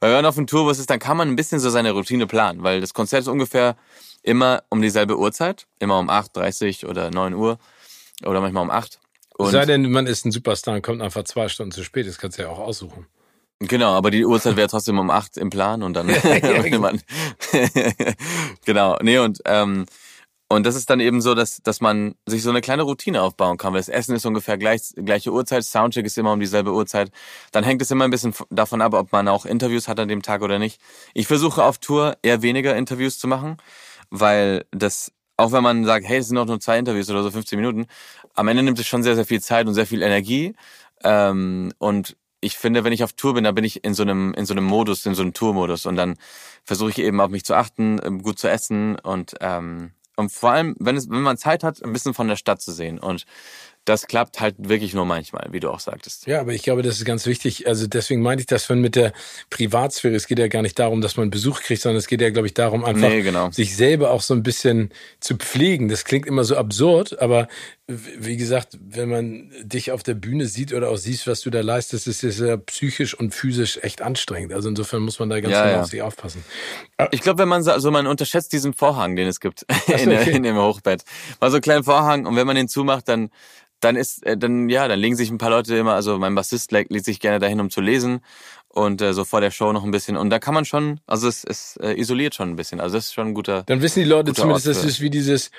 [0.00, 2.26] Weil wenn man auf dem Tourbus ist, dann kann man ein bisschen so seine Routine
[2.26, 3.76] planen, weil das Konzert ist ungefähr
[4.24, 7.60] immer um dieselbe Uhrzeit, immer um 8:30 oder 9 Uhr
[8.26, 8.98] oder manchmal um 8.
[9.36, 12.08] Und Sei denn, man ist ein Superstar und kommt einfach zwei Stunden zu spät.
[12.08, 13.06] Das kannst du ja auch aussuchen.
[13.60, 16.08] Genau, aber die Uhrzeit wäre trotzdem um acht im Plan und dann
[16.40, 16.80] genau.
[16.80, 17.00] man,
[18.64, 19.86] genau, nee und ähm,
[20.48, 23.58] und das ist dann eben so, dass dass man sich so eine kleine Routine aufbauen
[23.58, 27.10] kann, weil das Essen ist ungefähr gleich gleiche Uhrzeit, Soundcheck ist immer um dieselbe Uhrzeit.
[27.52, 30.22] Dann hängt es immer ein bisschen davon ab, ob man auch Interviews hat an dem
[30.22, 30.80] Tag oder nicht.
[31.14, 33.58] Ich versuche auf Tour eher weniger Interviews zu machen,
[34.10, 37.30] weil das auch wenn man sagt, hey, es sind noch nur zwei Interviews oder so
[37.30, 37.86] 15 Minuten,
[38.34, 40.54] am Ende nimmt es schon sehr, sehr viel Zeit und sehr viel Energie.
[41.04, 44.34] Ähm, und ich finde, wenn ich auf Tour bin, dann bin ich in so einem,
[44.34, 45.86] in so einem Modus, in so einem Tourmodus.
[45.86, 46.16] Und dann
[46.64, 50.50] versuche ich eben auf mich zu achten, ähm, gut zu essen und, ähm, und vor
[50.50, 52.98] allem, wenn es, wenn man Zeit hat, ein bisschen von der Stadt zu sehen.
[52.98, 53.24] Und
[53.88, 56.26] das klappt halt wirklich nur manchmal, wie du auch sagtest.
[56.26, 57.66] Ja, aber ich glaube, das ist ganz wichtig.
[57.66, 59.12] Also deswegen meinte ich das von mit der
[59.50, 60.14] Privatsphäre.
[60.14, 62.46] Es geht ja gar nicht darum, dass man Besuch kriegt, sondern es geht ja, glaube
[62.46, 63.50] ich, darum, einfach Nee, genau.
[63.50, 65.88] sich selber auch so ein bisschen zu pflegen.
[65.88, 67.48] Das klingt immer so absurd, aber
[67.86, 71.62] wie gesagt, wenn man dich auf der Bühne sieht oder auch siehst, was du da
[71.62, 74.52] leistest, ist es ja psychisch und physisch echt anstrengend.
[74.52, 75.82] Also insofern muss man da ganz Ja, genau ja.
[75.82, 76.44] auf sich aufpassen.
[77.12, 80.12] Ich glaube, wenn man so, also man unterschätzt diesen Vorhang, den es gibt so, in,
[80.12, 80.32] okay.
[80.32, 81.04] in dem Hochbett.
[81.40, 83.30] Mal so einen kleinen Vorhang und wenn man den zumacht, dann
[83.80, 86.72] dann ist äh, dann ja, dann legen sich ein paar Leute immer, also mein Bassist
[86.72, 88.20] legt, sich gerne dahin, um zu lesen
[88.68, 91.26] und äh, so vor der Show noch ein bisschen und da kann man schon, also
[91.28, 93.62] es, es äh, isoliert schon ein bisschen, also das ist schon ein guter.
[93.64, 95.50] Dann wissen die Leute zumindest, Ort das für- ist wie dieses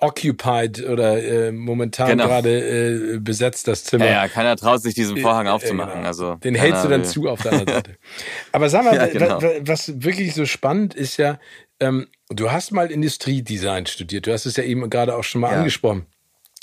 [0.00, 2.26] Occupied oder äh, momentan Genau.
[2.26, 4.06] gerade äh, besetzt das Zimmer.
[4.06, 6.06] Ja, ja, keiner traut sich diesen Vorhang Äh, aufzumachen, genau.
[6.06, 7.96] also Den keiner hältst du dann zu auf der anderen Seite.
[8.52, 9.28] Aber sag mal, Ja, genau.
[9.28, 11.38] wa- wa- was wirklich so spannend ist ja,
[11.80, 14.26] ähm, du hast mal Industriedesign studiert.
[14.26, 15.58] Du hast es ja eben gerade auch schon mal Ja.
[15.58, 16.06] Angesprochen.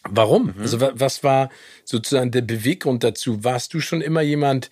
[0.10, 0.54] Warum?
[0.60, 1.50] Also wa- was war
[1.84, 3.44] sozusagen der Beweggrund dazu?
[3.44, 4.70] Warst du schon immer jemand,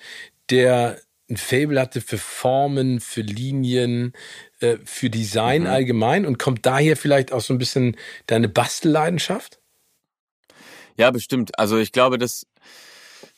[0.49, 4.13] der ein Fable hatte für Formen, für Linien,
[4.59, 5.67] äh, für Design Mhm.
[5.69, 9.59] allgemein und kommt daher vielleicht auch so ein bisschen deine Bastelleidenschaft?
[10.97, 11.57] Ja, bestimmt.
[11.57, 12.45] Also ich glaube, dass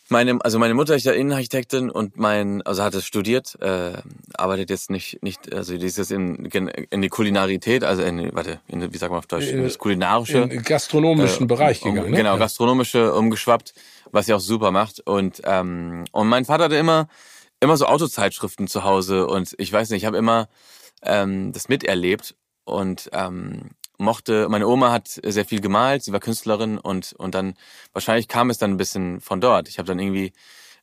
[0.10, 3.94] meine, also meine Mutter ist ja Innenarchitektin und mein, also hat es studiert, äh,
[4.36, 8.60] arbeitet jetzt nicht, nicht, also die ist jetzt in, in die Kulinarität, also in, warte,
[8.68, 10.40] in, wie sagt man auf Deutsch, in das kulinarische.
[10.40, 12.12] Im gastronomischen äh, Bereich um, gegangen.
[12.12, 12.18] ne?
[12.18, 13.74] Genau, gastronomische umgeschwappt,
[14.12, 15.00] was sie auch super macht.
[15.06, 17.08] Und ähm, und mein Vater hatte immer
[17.60, 20.50] immer so Autozeitschriften zu Hause und ich weiß nicht, ich habe immer
[21.02, 22.36] ähm, das miterlebt
[22.66, 24.48] und ähm, mochte.
[24.50, 27.56] Meine Oma hat sehr viel gemalt, sie war Künstlerin und und dann
[27.94, 29.68] wahrscheinlich kam es dann ein bisschen von dort.
[29.68, 30.34] Ich habe dann irgendwie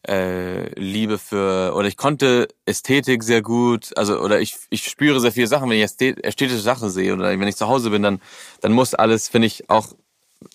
[0.08, 5.32] äh, Liebe für oder ich konnte Ästhetik sehr gut, also oder ich ich spüre sehr
[5.32, 8.20] viele Sachen, wenn ich ästhet- ästhetische Sachen sehe oder wenn ich zu Hause bin, dann
[8.60, 9.88] dann muss alles, finde ich, auch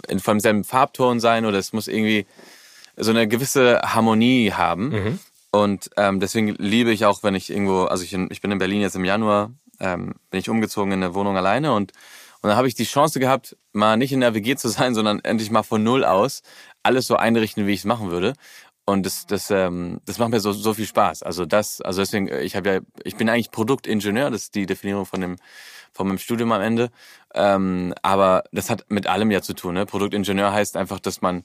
[0.07, 2.25] in von selben Farbton sein oder es muss irgendwie
[2.97, 4.89] so eine gewisse Harmonie haben.
[4.89, 5.19] Mhm.
[5.51, 8.57] Und ähm, deswegen liebe ich auch, wenn ich irgendwo, also ich, in, ich bin in
[8.57, 11.93] Berlin jetzt im Januar, ähm, bin ich umgezogen in eine Wohnung alleine und
[12.41, 15.19] und dann habe ich die Chance gehabt, mal nicht in der WG zu sein, sondern
[15.21, 16.41] endlich mal von null aus
[16.83, 18.33] alles so einrichten, wie ich es machen würde.
[18.85, 21.21] Und das, das, ähm, das macht mir so, so viel Spaß.
[21.21, 24.65] Also das, also deswegen, äh, ich habe ja, ich bin eigentlich Produktingenieur, das ist die
[24.65, 25.35] Definition von dem,
[25.91, 26.89] von meinem Studium am Ende.
[27.33, 29.73] Ähm, aber das hat mit allem ja zu tun.
[29.73, 29.85] Ne?
[29.85, 31.43] Produktingenieur heißt einfach, dass man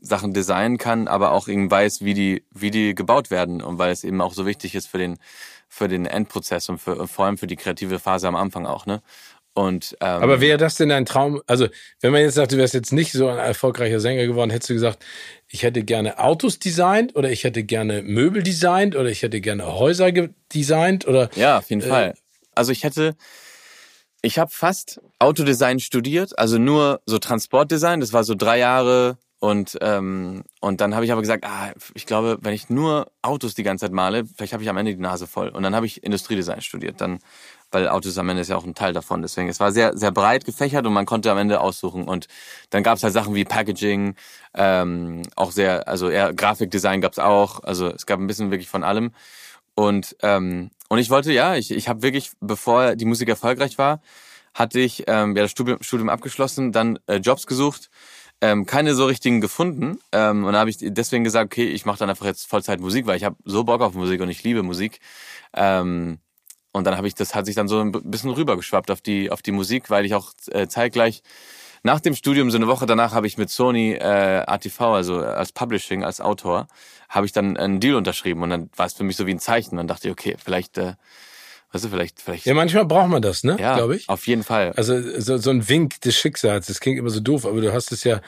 [0.00, 3.92] Sachen designen kann, aber auch eben weiß, wie die, wie die gebaut werden und weil
[3.92, 5.18] es eben auch so wichtig ist für den,
[5.68, 9.00] für den Endprozess und für, vor allem für die kreative Phase am Anfang auch, ne?
[9.60, 11.42] Und ähm, Aber wäre das denn ein Traum?
[11.46, 11.68] Also,
[12.00, 14.74] wenn man jetzt sagt, du wärst jetzt nicht so ein erfolgreicher Sänger geworden, hättest du
[14.74, 15.04] gesagt,
[15.48, 19.66] ich hätte gerne Autos designt oder ich hätte gerne Möbel designt oder ich hätte gerne
[19.66, 20.10] Häuser
[20.54, 22.14] designt oder Ja, auf jeden Äh, Fall.
[22.54, 23.14] Also ich hätte,
[24.22, 28.00] ich habe fast Autodesign studiert, also nur so Transportdesign.
[28.00, 32.06] Das war so drei Jahre und ähm, und dann habe ich aber gesagt, ah, ich
[32.06, 35.00] glaube, wenn ich nur Autos die ganze Zeit male, vielleicht habe ich am Ende die
[35.02, 35.48] Nase voll.
[35.50, 37.18] Und dann habe ich Industriedesign studiert, dann
[37.70, 39.22] weil Autos am Ende ist ja auch ein Teil davon.
[39.22, 42.04] Deswegen, es war sehr sehr breit gefächert und man konnte am Ende aussuchen.
[42.04, 42.26] Und
[42.70, 44.14] dann gab es halt Sachen wie Packaging,
[44.54, 47.62] ähm, auch sehr, also eher Grafikdesign gab es auch.
[47.64, 49.12] Also es gab ein bisschen wirklich von allem.
[49.74, 54.00] Und ähm, und ich wollte, ja, ich, ich habe wirklich, bevor die Musik erfolgreich war,
[54.54, 57.90] hatte ich ähm, ja das Studium, Studium abgeschlossen, dann äh, Jobs gesucht,
[58.40, 60.00] ähm, keine so richtigen gefunden.
[60.12, 63.06] Ähm, und da habe ich deswegen gesagt, okay, ich mache dann einfach jetzt Vollzeit Musik,
[63.06, 64.98] weil ich habe so Bock auf Musik und ich liebe Musik.
[65.54, 66.18] Ähm,
[66.72, 69.42] und dann habe ich, das hat sich dann so ein bisschen rübergeschwappt auf die, auf
[69.42, 71.22] die Musik, weil ich auch äh, zeitgleich
[71.82, 75.52] nach dem Studium, so eine Woche danach, habe ich mit Sony äh, ATV, also als
[75.52, 76.68] Publishing, als Autor,
[77.08, 79.38] habe ich dann einen Deal unterschrieben und dann war es für mich so wie ein
[79.38, 79.76] Zeichen.
[79.76, 80.94] Dann dachte ich, okay, vielleicht, äh,
[81.72, 83.56] weißt du, vielleicht, vielleicht, ja, manchmal braucht man das, ne?
[83.60, 84.08] ja, Glaube ich.
[84.08, 84.72] auf jeden Fall.
[84.76, 87.92] Also so, so ein Wink des Schicksals, das klingt immer so doof, aber du hast
[87.92, 88.20] es ja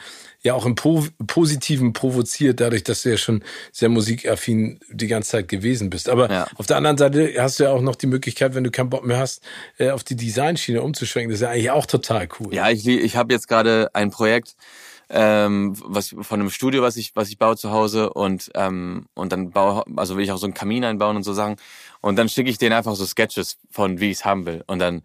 [0.45, 5.31] ja auch im po Positiven provoziert, dadurch, dass du ja schon sehr musikaffin die ganze
[5.31, 6.09] Zeit gewesen bist.
[6.09, 6.47] Aber Ja.
[6.57, 9.05] auf der anderen Seite hast du ja auch noch die Möglichkeit, wenn du keinen Bock
[9.05, 9.41] mehr hast,
[9.77, 11.31] äh, auf die Designschiene umzuschwenken.
[11.31, 12.53] Das ist ja eigentlich auch total cool.
[12.53, 14.55] Ja, ich, ich habe jetzt gerade ein Projekt
[15.09, 19.31] ähm, was von einem Studio, was ich was ich baue zu Hause und ähm, und
[19.31, 21.55] dann baue also will ich auch so einen Kamin einbauen und so Sachen.
[22.01, 24.63] Und dann schicke ich denen einfach so Sketches von wie ich es haben will.
[24.67, 25.03] Und dann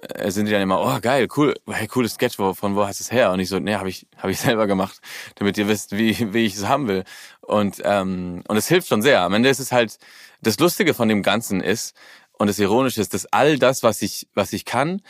[0.00, 3.04] äh, sind die dann immer oh geil cool hey cooles Sketch von wo hast du
[3.04, 3.32] es her?
[3.32, 5.00] Und ich so nee habe ich habe ich selber gemacht
[5.36, 7.04] damit ihr wisst wie wie ich es haben will.
[7.40, 9.22] Und ähm, und es hilft schon sehr.
[9.22, 9.98] Am Ende ist es halt
[10.42, 11.96] das Lustige von dem Ganzen ist
[12.38, 15.02] und das Ironische ist, dass all das, was ich, was ich kann,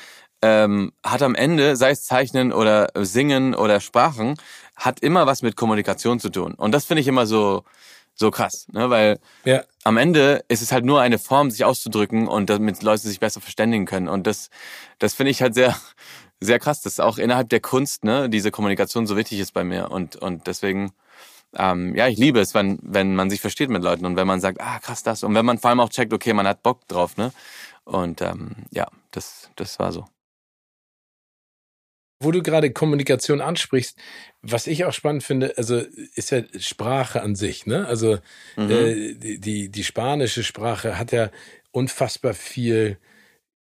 [0.42, 4.36] ähm, hat am Ende, sei es Zeichnen oder Singen oder Sprachen,
[4.76, 6.54] hat immer was mit Kommunikation zu tun.
[6.54, 7.64] Und das finde ich immer so,
[8.14, 8.90] so krass, ne?
[8.90, 9.62] weil ja.
[9.84, 13.40] am Ende ist es halt nur eine Form, sich auszudrücken und damit Leute sich besser
[13.40, 14.08] verständigen können.
[14.08, 14.50] Und das,
[14.98, 15.76] das finde ich halt sehr,
[16.40, 19.90] sehr krass, dass auch innerhalb der Kunst ne, diese Kommunikation so wichtig ist bei mir.
[19.90, 20.92] Und, und deswegen,
[21.56, 24.40] ähm, ja, ich liebe es, wenn, wenn man sich versteht mit Leuten und wenn man
[24.40, 25.24] sagt, ah, krass, das.
[25.24, 27.32] Und wenn man vor allem auch checkt, okay, man hat Bock drauf, ne?
[27.84, 30.06] Und ähm, ja, das, das war so.
[32.20, 33.96] Wo du gerade Kommunikation ansprichst,
[34.42, 35.82] was ich auch spannend finde, also
[36.14, 37.86] ist ja Sprache an sich, ne?
[37.86, 38.18] Also
[38.56, 38.70] mhm.
[38.70, 41.30] äh, die, die spanische Sprache hat ja
[41.70, 42.98] unfassbar viel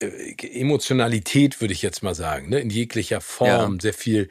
[0.00, 2.58] Emotionalität, würde ich jetzt mal sagen, ne?
[2.60, 3.80] in jeglicher Form, ja.
[3.80, 4.30] sehr viel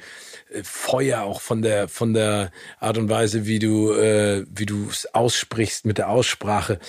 [0.52, 4.88] äh, Feuer auch von der von der Art und Weise, wie du äh, wie du
[4.90, 6.80] es aussprichst mit der Aussprache.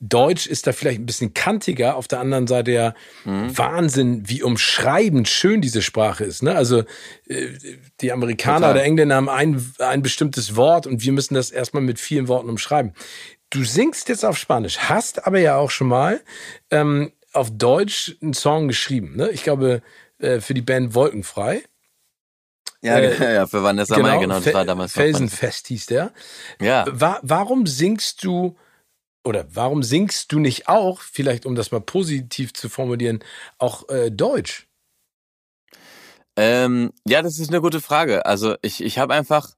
[0.00, 2.94] Deutsch ist da vielleicht ein bisschen kantiger, auf der anderen Seite ja
[3.26, 3.56] mhm.
[3.58, 6.42] Wahnsinn, wie umschreibend schön diese Sprache ist.
[6.42, 6.54] Ne?
[6.54, 6.84] Also
[7.28, 7.48] äh,
[8.00, 8.72] die Amerikaner Total.
[8.72, 12.48] oder Engländer haben ein ein bestimmtes Wort und wir müssen das erstmal mit vielen Worten
[12.48, 12.94] umschreiben.
[13.50, 16.22] Du singst jetzt auf Spanisch, hast aber ja auch schon mal
[16.70, 19.16] ähm, auf Deutsch einen Song geschrieben.
[19.16, 19.30] Ne?
[19.30, 19.82] Ich glaube,
[20.18, 21.62] äh, für die Band Wolkenfrei.
[22.82, 24.92] Ja, äh, ja, für Vanessa genau, Mai, genau, das war damals.
[24.92, 26.12] Felsenfest hieß der.
[26.60, 26.86] Ja.
[26.88, 28.56] Wa warum singst du
[29.22, 33.22] oder warum singst du nicht auch, vielleicht um das mal positiv zu formulieren,
[33.58, 34.66] auch äh, Deutsch?
[36.36, 38.24] Ähm, ja, das ist eine gute Frage.
[38.24, 39.50] Also ich, ich habe einfach,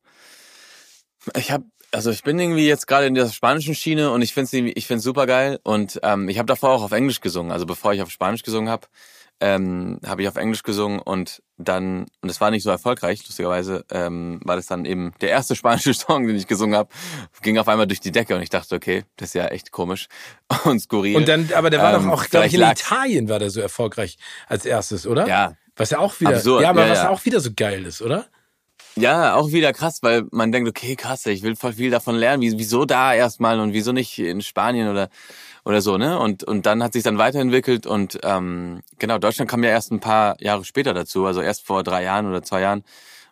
[1.37, 4.57] ich habe also ich bin irgendwie jetzt gerade in der spanischen Schiene und ich finde
[4.57, 7.53] es ich find's super geil und ähm, ich habe davor auch auf Englisch gesungen.
[7.53, 8.87] Also bevor ich auf Spanisch gesungen habe,
[9.41, 13.27] ähm, habe ich auf Englisch gesungen und dann und es war nicht so erfolgreich.
[13.27, 16.89] Lustigerweise ähm, war das dann eben der erste spanische Song, den ich gesungen habe,
[17.43, 20.09] ging auf einmal durch die Decke und ich dachte, okay, das ist ja echt komisch
[20.65, 21.17] und skurril.
[21.17, 23.61] Und dann, aber der war ähm, doch auch, glaube ich, in Italien war der so
[23.61, 24.17] erfolgreich
[24.49, 25.27] als erstes, oder?
[25.27, 25.57] Ja.
[25.77, 26.63] Was ja auch wieder, absurd.
[26.63, 27.09] ja, aber ja, was ja.
[27.09, 28.27] auch wieder so geil ist, oder?
[28.97, 32.43] Ja, auch wieder krass, weil man denkt, okay, krass, ich will voll viel davon lernen.
[32.43, 35.09] Wieso da erstmal und wieso nicht in Spanien oder
[35.65, 36.19] oder so, ne?
[36.19, 40.01] Und und dann hat sich dann weiterentwickelt und ähm, genau, Deutschland kam ja erst ein
[40.01, 41.25] paar Jahre später dazu.
[41.27, 42.85] Also erst vor drei Jahren oder zwei Jahren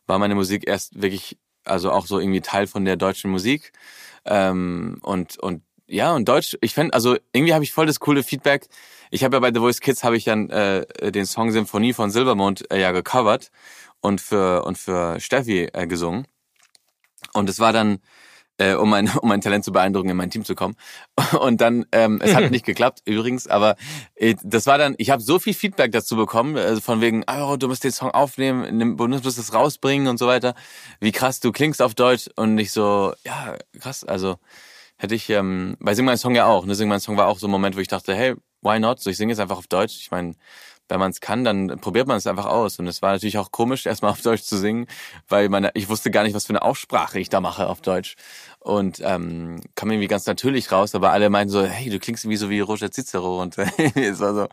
[0.07, 3.73] war meine Musik erst wirklich, also auch so irgendwie Teil von der deutschen Musik.
[4.25, 8.23] Ähm, und und ja, und Deutsch, ich fände, also irgendwie habe ich voll das coole
[8.23, 8.69] Feedback.
[9.11, 12.11] Ich habe ja bei The Voice Kids habe ich dann äh, den Song Symphonie von
[12.11, 13.51] Silbermond äh, ja gecovert
[14.01, 16.27] und für und für Steffi äh, gesungen.
[17.33, 17.99] Und es war dann,
[18.59, 20.77] äh, um mein um mein Talent zu beeindrucken, in mein Team zu kommen.
[21.41, 23.77] Und dann, ähm, es hat nicht geklappt übrigens, aber
[24.15, 27.57] äh, das war dann, ich habe so viel Feedback dazu bekommen, also von wegen, oh,
[27.57, 30.55] du musst den Song aufnehmen, du musst es rausbringen und so weiter.
[31.01, 34.37] Wie krass du klingst auf Deutsch und nicht so, ja, krass, also
[34.97, 37.39] hätte ich, ähm, bei Sing mein Song ja auch, ne, Sing mein Song war auch
[37.39, 39.01] so ein Moment, wo ich dachte, hey, why not?
[39.01, 39.97] So, ich singe jetzt einfach auf Deutsch.
[40.01, 40.35] Ich meine,
[40.91, 42.79] wenn man es kann, dann probiert man es einfach aus.
[42.79, 44.87] Und es war natürlich auch komisch, erstmal auf Deutsch zu singen,
[45.29, 48.17] weil meine, ich wusste gar nicht, was für eine Aussprache ich da mache auf Deutsch.
[48.59, 52.37] Und ähm, kam irgendwie ganz natürlich raus, aber alle meinten so, hey, du klingst irgendwie
[52.37, 53.41] so wie Roger Cicero.
[53.41, 53.57] Und
[53.95, 54.49] es war so,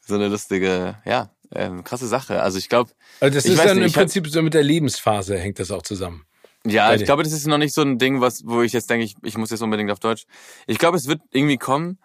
[0.00, 2.42] so eine lustige, ja, ähm, krasse Sache.
[2.42, 2.90] Also ich glaube.
[3.20, 6.26] Also das ist dann nicht, im Prinzip so mit der Lebensphase hängt das auch zusammen.
[6.66, 9.04] Ja, ich glaube, das ist noch nicht so ein Ding, was, wo ich jetzt denke,
[9.04, 10.24] ich, ich muss jetzt unbedingt auf Deutsch.
[10.66, 11.98] Ich glaube, es wird irgendwie kommen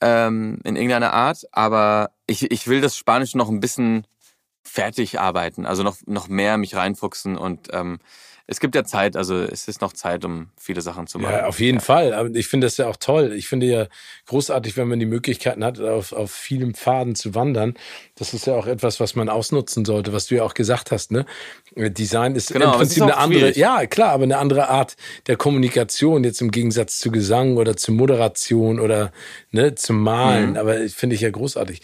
[0.00, 4.06] ähm, in irgendeiner Art, aber ich, ich will das Spanische noch ein bisschen
[4.62, 7.98] fertig arbeiten, also noch, noch mehr mich reinfuchsen und ähm,
[8.50, 11.34] es gibt ja Zeit, also es ist noch Zeit, um viele Sachen zu machen.
[11.34, 11.84] Ja, auf jeden ja.
[11.84, 12.12] Fall.
[12.12, 13.32] Aber ich finde das ja auch toll.
[13.32, 13.86] Ich finde ja
[14.26, 17.74] großartig, wenn man die Möglichkeiten hat, auf, auf vielen Pfaden zu wandern.
[18.16, 21.12] Das ist ja auch etwas, was man ausnutzen sollte, was du ja auch gesagt hast.
[21.12, 21.26] Ne?
[21.76, 23.56] Design ist genau, im Prinzip ist eine andere, schwierig.
[23.56, 24.96] ja klar, aber eine andere Art
[25.28, 29.12] der Kommunikation, jetzt im Gegensatz zu Gesang oder zu Moderation oder
[29.52, 30.50] ne, zum Malen.
[30.50, 30.56] Mhm.
[30.56, 31.82] Aber finde ich ja großartig.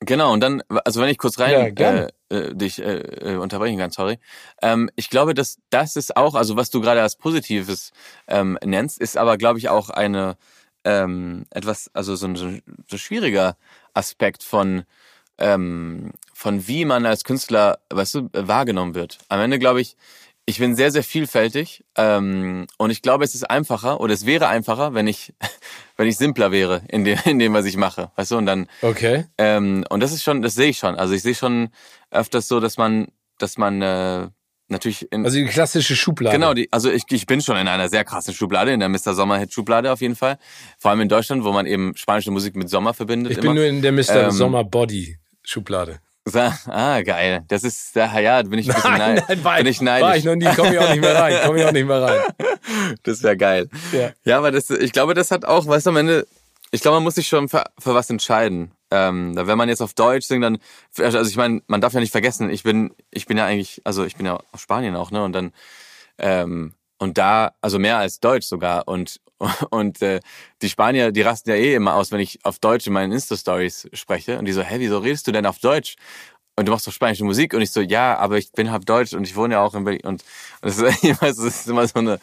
[0.00, 3.78] Genau, und dann, also wenn ich kurz rein ja, äh, äh, dich äh, äh, unterbrechen
[3.78, 4.18] kann, sorry.
[4.62, 7.92] Ähm, ich glaube, dass das ist auch, also was du gerade als Positives
[8.26, 10.36] ähm, nennst, ist aber, glaube ich, auch eine
[10.84, 12.62] ähm, etwas, also so ein, so ein
[12.96, 13.56] schwieriger
[13.94, 14.84] Aspekt von
[15.38, 19.18] ähm, von wie man als Künstler, weißt du, wahrgenommen wird.
[19.28, 19.96] Am Ende glaube ich,
[20.48, 24.48] ich bin sehr, sehr vielfältig ähm, und ich glaube, es ist einfacher oder es wäre
[24.48, 25.34] einfacher, wenn ich,
[25.98, 28.38] wenn ich simpler wäre in dem, in dem, was ich mache, weißt du?
[28.38, 28.66] Und dann.
[28.80, 29.26] Okay.
[29.36, 30.94] Ähm, und das ist schon, das sehe ich schon.
[30.96, 31.68] Also ich sehe schon
[32.10, 34.28] öfters so, dass man, dass man äh,
[34.68, 35.24] natürlich in.
[35.24, 36.36] Also die klassische Schublade.
[36.36, 39.14] Genau, die, also ich, ich bin schon in einer sehr krassen Schublade, in der Mr.
[39.14, 40.38] Sommerhit Schublade auf jeden Fall.
[40.78, 43.32] Vor allem in Deutschland, wo man eben spanische Musik mit Sommer verbindet.
[43.32, 44.24] Ich bin nur in der Mr.
[44.24, 46.00] Ähm, Sommer Body Schublade.
[46.66, 47.44] Ah, geil.
[47.48, 50.08] Das ist, ja, bin ich ein bisschen nein, nein, war, bin ich neidisch.
[50.08, 52.02] War ich noch nie, komm ich auch nicht mehr rein, komm ich auch nicht mehr
[52.02, 52.20] rein.
[53.02, 53.68] Das wäre geil.
[53.92, 54.10] Ja.
[54.24, 56.26] ja, aber das, ich glaube, das hat auch, weißt du, am Ende,
[56.70, 58.72] ich glaube, man muss sich schon für, für was entscheiden.
[58.90, 60.58] Ähm, wenn man jetzt auf Deutsch singt, dann,
[60.96, 64.04] also ich meine, man darf ja nicht vergessen, ich bin, ich bin ja eigentlich, also
[64.04, 65.22] ich bin ja aus Spanien auch, ne?
[65.22, 65.52] Und dann,
[66.18, 68.88] ähm, und da, also mehr als Deutsch sogar.
[68.88, 69.20] Und,
[69.70, 70.20] und äh,
[70.62, 73.88] die Spanier, die rasten ja eh immer aus, wenn ich auf Deutsch in meinen Insta-Stories
[73.92, 74.38] spreche.
[74.38, 75.96] Und die so, hä, wieso redest du denn auf Deutsch?
[76.58, 79.12] Und du machst doch spanische Musik und ich so, ja, aber ich bin halb deutsch
[79.12, 80.24] und ich wohne ja auch in Berlin und,
[80.60, 82.18] und das, ist, das ist immer so eine,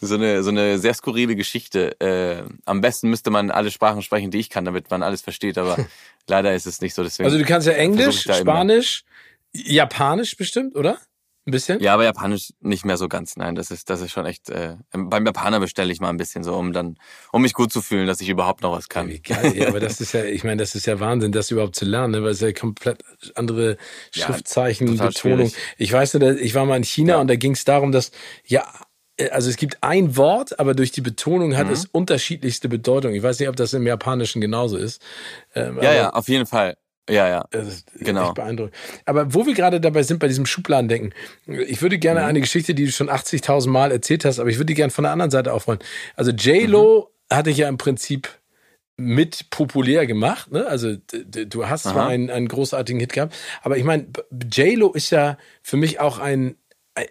[0.00, 2.00] so eine, so eine sehr skurrile Geschichte.
[2.00, 5.58] Äh, am besten müsste man alle Sprachen sprechen, die ich kann, damit man alles versteht,
[5.58, 5.76] aber
[6.28, 7.02] leider ist es nicht so.
[7.02, 9.04] Deswegen also du kannst ja Englisch, Spanisch,
[9.52, 10.98] Japanisch bestimmt, oder?
[11.44, 11.80] Ein bisschen?
[11.80, 13.36] Ja, aber Japanisch nicht mehr so ganz.
[13.36, 14.48] Nein, das ist, das ist schon echt.
[14.48, 16.96] Äh, beim Japaner bestelle ich mal ein bisschen so, um dann,
[17.32, 19.08] um mich gut zu fühlen, dass ich überhaupt noch was kann.
[19.08, 21.74] Wie geil, ja, aber das ist ja, ich meine, das ist ja Wahnsinn, das überhaupt
[21.74, 22.22] zu lernen, ne?
[22.22, 23.02] weil es ja komplett
[23.34, 23.76] andere
[24.12, 25.48] Schriftzeichen, ja, Betonung.
[25.48, 25.56] Schwierig.
[25.78, 27.20] Ich weiß nur, ich war mal in China ja.
[27.20, 28.12] und da ging es darum, dass
[28.46, 28.64] ja
[29.30, 31.72] also es gibt ein Wort, aber durch die Betonung hat mhm.
[31.74, 33.14] es unterschiedlichste Bedeutung.
[33.14, 35.02] Ich weiß nicht, ob das im Japanischen genauso ist.
[35.54, 36.76] Ähm, ja, ja, auf jeden Fall.
[37.10, 37.44] Ja, ja.
[37.50, 38.26] Das ist genau.
[38.26, 38.74] echt beeindruckend.
[39.06, 41.14] Aber wo wir gerade dabei sind, bei diesem Schubladendenken,
[41.46, 42.26] ich würde gerne mhm.
[42.26, 45.02] eine Geschichte, die du schon 80.000 Mal erzählt hast, aber ich würde die gerne von
[45.04, 45.80] der anderen Seite aufrollen.
[46.14, 47.34] Also J-Lo mhm.
[47.34, 48.28] hatte ja im Prinzip
[48.96, 50.66] mit populär gemacht, ne?
[50.66, 51.94] Also du hast Aha.
[51.94, 54.06] zwar einen, einen großartigen Hit gehabt, aber ich meine,
[54.52, 56.56] J-Lo ist ja für mich auch ein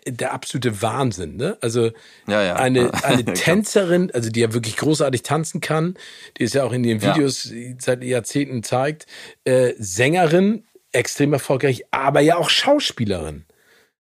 [0.07, 1.57] der absolute Wahnsinn, ne?
[1.61, 1.91] Also
[2.27, 2.55] ja, ja.
[2.55, 5.95] eine eine Tänzerin, also die ja wirklich großartig tanzen kann,
[6.37, 7.73] die es ja auch in den Videos ja.
[7.79, 9.07] seit Jahrzehnten zeigt,
[9.43, 13.45] äh, Sängerin, extrem erfolgreich, aber ja auch Schauspielerin.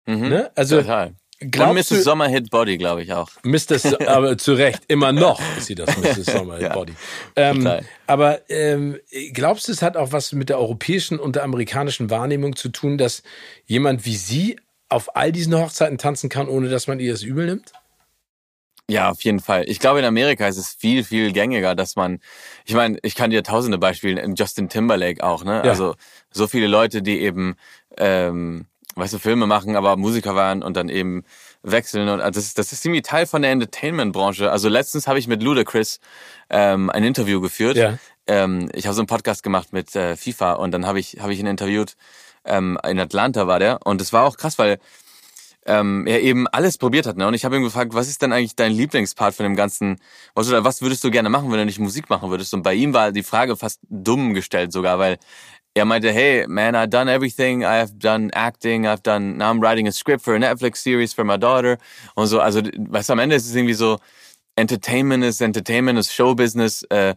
[0.05, 0.29] Mhm.
[0.29, 0.51] Ne?
[0.55, 1.15] Also Total.
[1.39, 2.03] Glaubst Und Mrs.
[2.05, 3.29] Sommer Hit Body, glaube ich auch.
[3.43, 3.77] Mr.
[3.77, 6.25] So aber zu Recht, immer noch ist sie das Mrs.
[6.33, 6.93] Sommer Hit ja, Body.
[7.35, 7.69] Ähm,
[8.07, 8.97] aber ähm,
[9.33, 12.97] glaubst du, es hat auch was mit der europäischen und der amerikanischen Wahrnehmung zu tun,
[12.97, 13.21] dass
[13.65, 14.55] jemand wie sie
[14.89, 17.73] auf all diesen Hochzeiten tanzen kann, ohne dass man ihr das übel nimmt?
[18.87, 19.63] Ja, auf jeden Fall.
[19.67, 22.19] Ich glaube, in Amerika ist es viel, viel gängiger, dass man,
[22.65, 25.63] ich meine, ich kann dir tausende Beispiele, Justin Timberlake auch, ne?
[25.63, 25.71] Ja.
[25.71, 25.95] Also
[26.29, 27.55] so viele Leute, die eben,
[27.97, 31.23] ähm, weißt du, Filme machen, aber Musiker waren und dann eben
[31.63, 32.07] wechseln.
[32.09, 34.51] Und also das, das ist irgendwie Teil von der Entertainment-Branche.
[34.51, 35.99] Also letztens habe ich mit Ludacris
[36.51, 37.77] ähm, ein Interview geführt.
[37.77, 37.97] Ja.
[38.27, 41.31] Ähm, ich habe so einen Podcast gemacht mit äh, FIFA und dann habe ich, hab
[41.31, 41.95] ich ihn interviewt
[42.45, 43.79] ähm, in Atlanta war der.
[43.85, 44.79] Und es war auch krass, weil
[45.65, 47.17] ähm, er eben alles probiert hat.
[47.17, 47.27] Ne?
[47.27, 49.97] Und ich habe ihn gefragt, was ist denn eigentlich dein Lieblingspart von dem ganzen,
[50.35, 52.53] was, oder was würdest du gerne machen, wenn du nicht Musik machen würdest?
[52.53, 55.17] Und bei ihm war die Frage fast dumm gestellt sogar, weil
[55.73, 57.65] er meinte, hey, man, I've done everything.
[57.65, 58.85] I've done acting.
[58.85, 61.77] I've done, now I'm writing a script for a Netflix series for my daughter.
[62.15, 63.97] Und so, also, weißt am Ende ist es irgendwie so,
[64.55, 66.83] Entertainment ist Entertainment, ist Showbusiness.
[66.83, 67.15] Äh,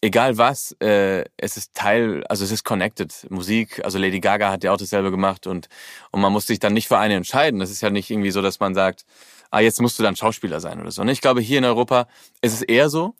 [0.00, 3.26] egal was, äh, es ist Teil, also es ist connected.
[3.30, 5.68] Musik, also Lady Gaga hat ja auch dasselbe gemacht und,
[6.10, 7.60] und man muss sich dann nicht für eine entscheiden.
[7.60, 9.04] Das ist ja nicht irgendwie so, dass man sagt,
[9.50, 11.02] ah, jetzt musst du dann Schauspieler sein oder so.
[11.02, 12.06] Und ich glaube, hier in Europa
[12.42, 13.14] ist es eher so.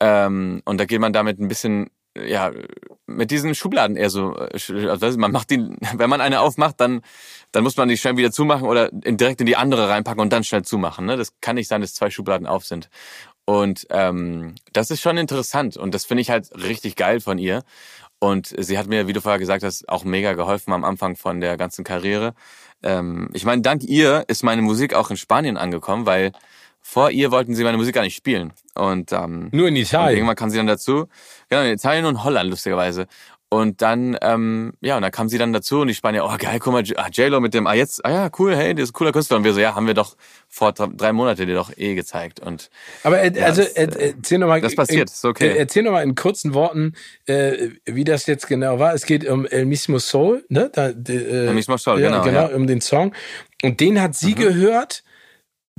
[0.00, 2.52] Ähm, und da geht man damit ein bisschen, ja,
[3.06, 5.58] mit diesen Schubladen eher so, äh, also man macht die,
[5.94, 7.02] wenn man eine aufmacht, dann,
[7.52, 10.44] dann muss man die schnell wieder zumachen oder direkt in die andere reinpacken und dann
[10.44, 11.06] schnell zumachen.
[11.06, 11.16] Ne?
[11.16, 12.90] Das kann nicht sein, dass zwei Schubladen auf sind.
[13.46, 17.62] Und ähm, das ist schon interessant und das finde ich halt richtig geil von ihr.
[18.18, 21.40] Und sie hat mir, wie du vorher gesagt hast, auch mega geholfen am Anfang von
[21.40, 22.34] der ganzen Karriere.
[22.82, 26.32] Ähm, ich meine, dank ihr ist meine Musik auch in Spanien angekommen, weil
[26.80, 28.52] vor ihr wollten sie meine Musik gar nicht spielen.
[28.74, 30.10] Und ähm, nur in Italien.
[30.10, 31.08] Und irgendwann kam sie dann dazu.
[31.48, 33.06] Genau, in Italien und Holland lustigerweise.
[33.48, 36.58] Und dann, ähm, ja, und dann kam sie dann dazu und die Spanier, oh geil,
[36.58, 38.92] guck mal, ah, J-Lo mit dem, ah jetzt, ah ja, cool, hey, der ist ein
[38.92, 39.36] cooler Künstler.
[39.36, 40.16] Und wir so, ja, haben wir doch
[40.48, 42.40] vor drei Monaten dir doch eh gezeigt.
[42.40, 42.70] Und
[43.04, 44.60] Aber äh, also das, äh, erzähl nochmal.
[44.60, 45.50] Das passiert, ist okay.
[45.50, 46.94] Äh, erzähl nochmal in kurzen Worten,
[47.26, 48.94] äh, wie das jetzt genau war.
[48.94, 50.68] Es geht um El Mismo Soul, ne?
[50.72, 52.24] Da, äh, El Mismo Soul, ja, genau.
[52.24, 52.56] Genau, ja.
[52.56, 53.14] um den Song.
[53.62, 54.40] Und den hat sie mhm.
[54.40, 55.04] gehört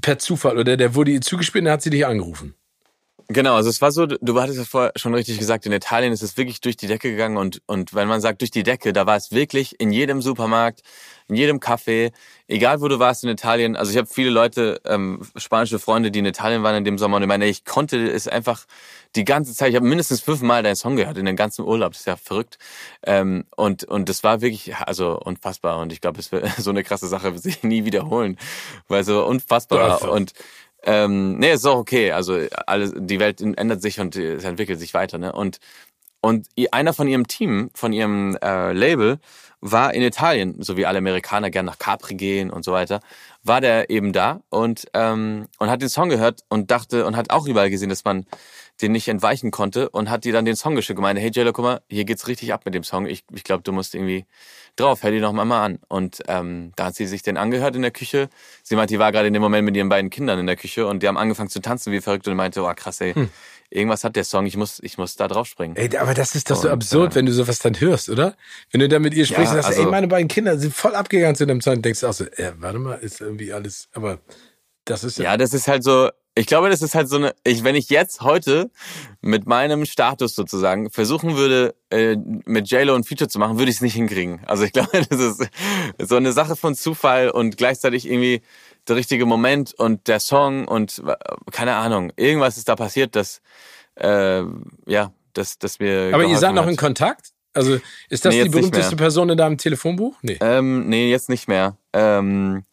[0.01, 2.55] per Zufall oder der wurde ihr zugespielt und hat sie dich angerufen.
[3.29, 6.23] Genau, also es war so, du hattest es vorher schon richtig gesagt, in Italien ist
[6.23, 9.05] es wirklich durch die Decke gegangen und, und wenn man sagt durch die Decke, da
[9.05, 10.81] war es wirklich in jedem Supermarkt,
[11.27, 12.13] in jedem Café,
[12.47, 13.75] egal wo du warst in Italien.
[13.75, 17.17] Also ich habe viele Leute, ähm, spanische Freunde, die in Italien waren in dem Sommer
[17.17, 18.65] und ich meine, ich konnte es einfach
[19.17, 22.01] die ganze Zeit, ich habe mindestens fünfmal deinen Song gehört in den ganzen Urlaub, das
[22.01, 22.57] ist ja verrückt.
[23.03, 26.85] Ähm, und, und das war wirklich, also unfassbar und ich glaube, es wird so eine
[26.85, 28.37] krasse Sache wird sich nie wiederholen,
[28.87, 30.33] weil so unfassbar ja, und
[30.87, 32.13] ähm, nee, ist auch okay.
[32.13, 35.17] Also alles, die Welt ändert sich und es entwickelt sich weiter.
[35.17, 35.33] Ne?
[35.33, 35.59] Und
[36.21, 39.19] und einer von ihrem Team, von ihrem äh, Label,
[39.61, 43.01] war in Italien, so wie alle Amerikaner gern nach Capri gehen und so weiter,
[43.43, 47.31] war der eben da und ähm, und hat den Song gehört und dachte und hat
[47.31, 48.25] auch überall gesehen, dass man
[48.81, 51.51] den nicht entweichen konnte und hat dir dann den Song geschickt und meinte, hey JLo,
[51.51, 53.07] guck mal, hier geht's richtig ab mit dem Song.
[53.07, 54.25] Ich, ich glaube, du musst irgendwie
[54.75, 55.79] drauf, hör die noch mal, mal an.
[55.87, 58.29] Und ähm, da hat sie sich den angehört in der Küche.
[58.61, 60.85] Sie meinte, die war gerade in dem Moment mit ihren beiden Kindern in der Küche
[60.85, 63.29] und die haben angefangen zu tanzen wie verrückt und meinte, oh krass, ey, hm.
[63.71, 65.75] irgendwas hat der Song, ich muss, ich muss da drauf springen.
[65.75, 68.35] Ey, aber das ist doch so absurd, äh, wenn du sowas dann hörst, oder?
[68.71, 70.73] Wenn du da mit ihr sprichst ja, und sagst, also, ey, meine beiden Kinder sind
[70.73, 73.89] voll abgegangen zu dem Song, denkst du auch so, äh, warte mal, ist irgendwie alles,
[73.93, 74.19] aber
[74.85, 75.25] das ist ja.
[75.25, 77.89] Ja, das ist halt so, ich glaube, das ist halt so eine, ich, wenn ich
[77.89, 78.69] jetzt heute
[79.21, 82.15] mit meinem Status sozusagen versuchen würde, äh,
[82.45, 84.41] mit JLo ein Feature zu machen, würde ich es nicht hinkriegen.
[84.45, 85.49] Also ich glaube, das ist
[85.97, 88.41] so eine Sache von Zufall und gleichzeitig irgendwie
[88.87, 91.01] der richtige Moment und der Song und
[91.51, 93.41] keine Ahnung, irgendwas ist da passiert, dass
[93.95, 94.43] äh,
[94.85, 96.11] ja, dass, dass wir.
[96.13, 97.31] Aber ihr seid noch in Kontakt?
[97.53, 97.79] Also
[98.09, 100.15] ist das nee, die berühmteste Person in deinem Telefonbuch?
[100.21, 100.37] Nee.
[100.41, 101.75] Ähm, nee, jetzt nicht mehr.
[101.91, 102.63] Ähm,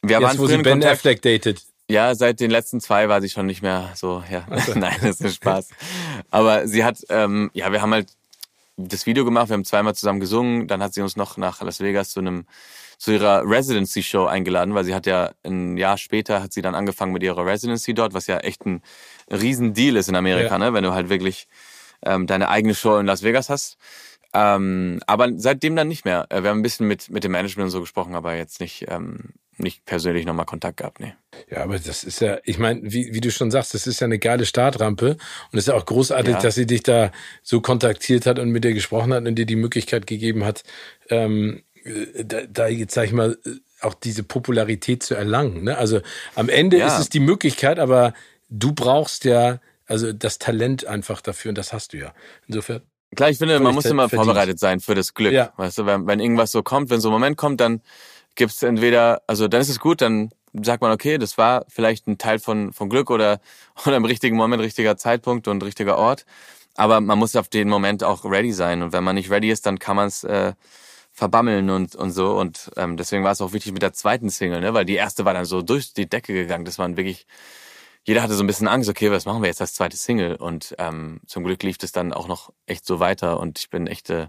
[0.00, 0.94] wir jetzt, waren wo sie Ben Kontakt.
[0.94, 1.62] Affleck datet.
[1.92, 4.46] Ja, seit den letzten zwei war sie schon nicht mehr so, ja.
[4.48, 4.72] Also.
[4.78, 5.68] Nein, das ist Spaß.
[6.30, 8.08] Aber sie hat, ähm, ja, wir haben halt
[8.78, 11.80] das Video gemacht, wir haben zweimal zusammen gesungen, dann hat sie uns noch nach Las
[11.80, 12.46] Vegas zu einem
[12.96, 16.74] zu ihrer Residency Show eingeladen, weil sie hat ja ein Jahr später hat sie dann
[16.74, 18.80] angefangen mit ihrer Residency dort, was ja echt ein
[19.30, 20.58] Riesendeal ist in Amerika, ja.
[20.58, 21.46] ne, wenn du halt wirklich
[22.06, 23.76] ähm, deine eigene Show in Las Vegas hast.
[24.32, 26.26] Ähm, aber seitdem dann nicht mehr.
[26.30, 28.86] Äh, wir haben ein bisschen mit mit dem Management und so gesprochen, aber jetzt nicht
[28.88, 31.14] ähm, nicht persönlich nochmal Kontakt gehabt, nee.
[31.50, 34.06] Ja, aber das ist ja, ich meine, wie, wie du schon sagst, das ist ja
[34.06, 36.40] eine geile Startrampe und es ist ja auch großartig, ja.
[36.40, 39.56] dass sie dich da so kontaktiert hat und mit dir gesprochen hat und dir die
[39.56, 40.64] Möglichkeit gegeben hat,
[41.10, 43.38] ähm, äh, da, da jetzt sag ich mal,
[43.80, 45.64] auch diese Popularität zu erlangen.
[45.64, 45.76] Ne?
[45.76, 46.00] Also
[46.34, 46.86] am Ende ja.
[46.86, 48.14] ist es die Möglichkeit, aber
[48.48, 52.14] du brauchst ja also das Talent einfach dafür und das hast du ja.
[52.46, 52.82] Insofern.
[53.14, 54.26] Klar, ich finde, man muss immer verdient.
[54.26, 55.32] vorbereitet sein für das Glück.
[55.32, 55.52] Ja.
[55.56, 57.82] Weißt du, wenn, wenn irgendwas so kommt, wenn so ein Moment kommt, dann
[58.34, 62.06] gibt es entweder, also dann ist es gut, dann sagt man, okay, das war vielleicht
[62.06, 63.40] ein Teil von, von Glück oder,
[63.86, 66.26] oder im richtigen Moment, richtiger Zeitpunkt und richtiger Ort.
[66.74, 68.82] Aber man muss auf den Moment auch ready sein.
[68.82, 70.54] Und wenn man nicht ready ist, dann kann man es äh,
[71.12, 72.38] verbammeln und, und so.
[72.38, 74.72] Und ähm, deswegen war es auch wichtig mit der zweiten Single, ne?
[74.72, 76.64] weil die erste war dann so durch die Decke gegangen.
[76.64, 77.26] Das waren wirklich,
[78.04, 80.36] jeder hatte so ein bisschen Angst, okay, was machen wir jetzt als zweite Single?
[80.36, 83.38] Und ähm, zum Glück lief es dann auch noch echt so weiter.
[83.38, 84.28] Und ich bin echt äh,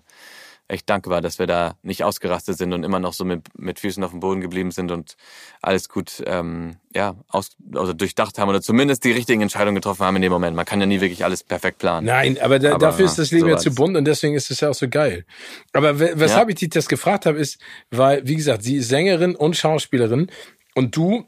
[0.68, 4.03] echt dankbar, dass wir da nicht ausgerastet sind und immer noch so mit, mit Füßen
[4.03, 5.16] auf dem Boden geblieben sind und
[5.61, 10.16] alles gut ähm, ja, aus, also durchdacht haben oder zumindest die richtigen Entscheidungen getroffen haben
[10.16, 10.55] in dem Moment.
[10.55, 12.07] Man kann ja nie wirklich alles perfekt planen.
[12.07, 14.49] Nein, aber, da, aber dafür ist das Leben so ja zu bunt und deswegen ist
[14.51, 15.26] es ja auch so geil.
[15.74, 16.49] Aber weshalb ja.
[16.49, 17.59] ich dich das gefragt habe, ist,
[17.91, 20.28] weil, wie gesagt, sie ist Sängerin und Schauspielerin
[20.76, 21.28] und du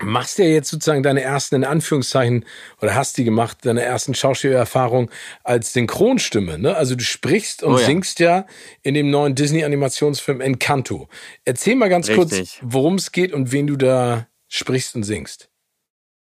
[0.00, 2.44] machst ja jetzt sozusagen deine ersten, in Anführungszeichen,
[2.80, 5.10] oder hast die gemacht, deine ersten Schauspielerfahrung
[5.42, 6.58] als Synchronstimme.
[6.58, 6.76] Ne?
[6.76, 7.84] Also du sprichst und oh ja.
[7.84, 8.46] singst ja
[8.82, 11.08] in dem neuen Disney-Animationsfilm Encanto.
[11.44, 12.58] Erzähl mal ganz Richtig.
[12.58, 15.48] kurz, worum es geht und wen du da sprichst und singst.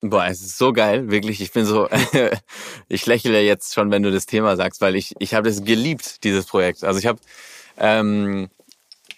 [0.02, 1.40] Boah, es ist so geil, wirklich.
[1.40, 1.88] Ich bin so,
[2.90, 6.24] ich lächle jetzt schon, wenn du das Thema sagst, weil ich, ich habe das geliebt,
[6.26, 6.84] dieses Projekt.
[6.84, 7.20] Also ich habe
[7.78, 8.50] ähm,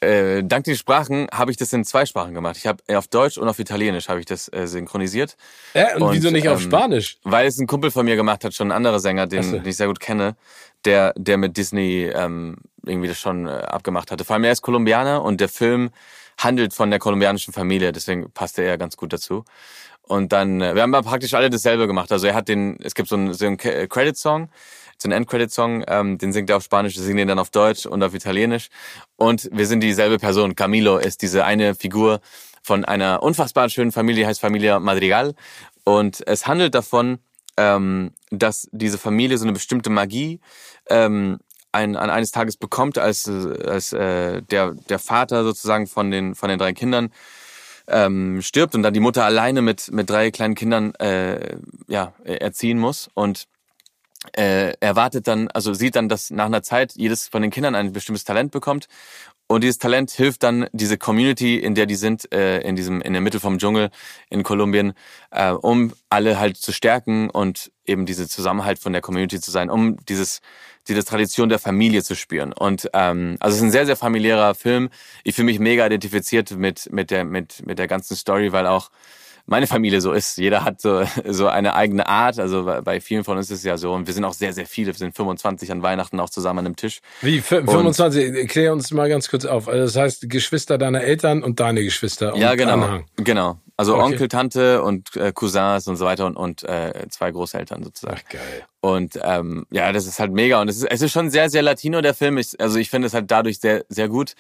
[0.05, 2.57] äh, dank den Sprachen habe ich das in zwei Sprachen gemacht.
[2.57, 5.35] Ich habe äh, auf Deutsch und auf Italienisch habe ich das äh, synchronisiert.
[5.73, 7.17] Äh, und, und wieso nicht ähm, auf Spanisch?
[7.23, 9.51] Weil es ein Kumpel von mir gemacht hat, schon ein anderer Sänger, den, so.
[9.57, 10.35] den ich sehr gut kenne,
[10.85, 14.23] der, der mit Disney ähm, irgendwie das schon äh, abgemacht hatte.
[14.23, 15.89] Vor allem er ist Kolumbianer und der Film
[16.37, 19.45] handelt von der kolumbianischen Familie, deswegen passte er ganz gut dazu.
[20.03, 22.11] Und dann, äh, wir haben praktisch alle dasselbe gemacht.
[22.11, 24.49] Also er hat den, es gibt so einen, so einen Credit-Song,
[24.97, 27.85] so einen Endcredit-Song, ähm, den singt er auf Spanisch, wir singen den dann auf Deutsch
[27.85, 28.69] und auf Italienisch.
[29.15, 30.55] Und wir sind dieselbe Person.
[30.55, 32.21] Camilo ist diese eine Figur
[32.63, 35.35] von einer unfassbar schönen Familie, heißt Familia Madrigal.
[35.83, 37.19] Und es handelt davon,
[37.57, 40.39] ähm, dass diese Familie so eine bestimmte Magie
[40.89, 41.39] ähm,
[41.71, 46.49] ein, an eines Tages bekommt, als, als äh, der, der Vater sozusagen von den, von
[46.49, 47.11] den drei Kindern
[47.87, 52.79] ähm, stirbt und dann die Mutter alleine mit, mit drei kleinen Kindern äh, ja, erziehen
[52.79, 53.09] muss.
[53.13, 53.47] Und
[54.34, 57.93] äh, erwartet dann, also sieht dann, dass nach einer Zeit jedes von den Kindern ein
[57.93, 58.88] bestimmtes Talent bekommt
[59.47, 63.13] und dieses Talent hilft dann diese Community, in der die sind, äh, in diesem in
[63.13, 63.91] der Mitte vom Dschungel
[64.30, 64.93] in Kolumbien,
[65.30, 69.69] äh, um alle halt zu stärken und eben diese Zusammenhalt von der Community zu sein,
[69.69, 70.41] um dieses
[70.88, 72.53] diese Tradition der Familie zu spüren.
[72.53, 74.89] Und ähm, also es ist ein sehr sehr familiärer Film.
[75.23, 78.89] Ich fühle mich mega identifiziert mit mit der mit mit der ganzen Story, weil auch
[79.45, 80.37] meine Familie so ist.
[80.37, 82.39] Jeder hat so, so eine eigene Art.
[82.39, 83.93] Also bei vielen von uns ist es ja so.
[83.93, 84.87] Und wir sind auch sehr, sehr viele.
[84.87, 87.01] Wir sind 25 an Weihnachten auch zusammen an einem Tisch.
[87.21, 87.41] Wie?
[87.41, 88.35] 25?
[88.35, 89.67] Erklär uns mal ganz kurz auf.
[89.67, 92.35] Also das heißt, Geschwister deiner Eltern und deine Geschwister.
[92.35, 92.73] ja, genau.
[92.73, 93.05] Anhang.
[93.17, 93.59] Genau.
[93.77, 94.03] Also Okay.
[94.03, 98.21] Onkel, Tante und äh, Cousins und so weiter und, und äh, zwei Großeltern sozusagen.
[98.25, 98.65] Ach, geil.
[98.79, 100.61] Und ähm, ja, das ist halt mega.
[100.61, 102.37] Und es ist, es ist schon sehr, sehr Latino, der Film.
[102.37, 104.33] Ich, also ich finde es halt dadurch sehr, sehr gut,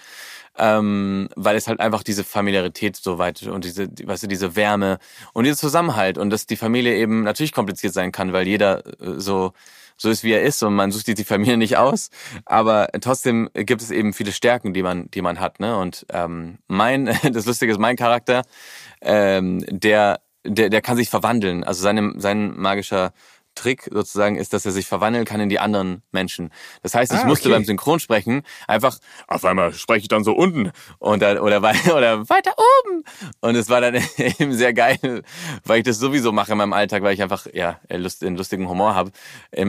[0.57, 4.55] ähm, weil es halt einfach diese Familiarität so weit und diese, die- weißt du, diese
[4.55, 4.99] Wärme
[5.33, 9.19] und dieser Zusammenhalt und dass die Familie eben natürlich kompliziert sein kann, weil jeder äh,
[9.19, 9.53] so
[9.97, 12.09] so ist, wie er ist und man sucht die Familie nicht aus.
[12.45, 15.61] Aber trotzdem gibt es eben viele Stärken, die man, die man hat.
[15.61, 15.77] Ne?
[15.77, 18.41] Und ähm, mein, das Lustige ist, mein Charakter,
[19.01, 21.63] ähm, der, der, der kann sich verwandeln.
[21.63, 23.13] Also seine, sein magischer
[23.55, 26.51] Trick sozusagen ist, dass er sich verwandeln kann in die anderen Menschen.
[26.83, 27.57] Das heißt, ich Ah, musste okay.
[27.57, 31.57] beim Synchronsprechen einfach auf einmal spreche ich dann so unten und dann, oder
[31.95, 33.03] oder weiter oben
[33.41, 35.23] und es war dann eben sehr geil,
[35.63, 38.69] weil ich das sowieso mache in meinem Alltag, weil ich einfach ja Lust, einen lustigen
[38.69, 39.11] Humor habe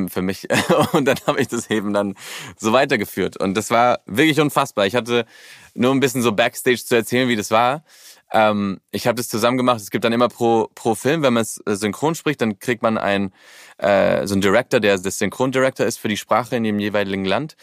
[0.08, 0.48] für mich
[0.92, 2.14] und dann habe ich das eben dann
[2.56, 4.86] so weitergeführt und das war wirklich unfassbar.
[4.86, 5.26] Ich hatte
[5.74, 7.84] nur ein bisschen so Backstage zu erzählen, wie das war.
[8.32, 9.80] Ähm, ich habe das zusammen gemacht.
[9.80, 12.82] Es gibt dann immer pro, pro Film, wenn man es äh, synchron spricht, dann kriegt
[12.82, 13.32] man einen,
[13.78, 17.56] äh, so einen Director, der das Synchrondirector ist für die Sprache in dem jeweiligen Land.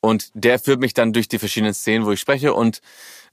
[0.00, 2.80] Und der führt mich dann durch die verschiedenen Szenen, wo ich spreche und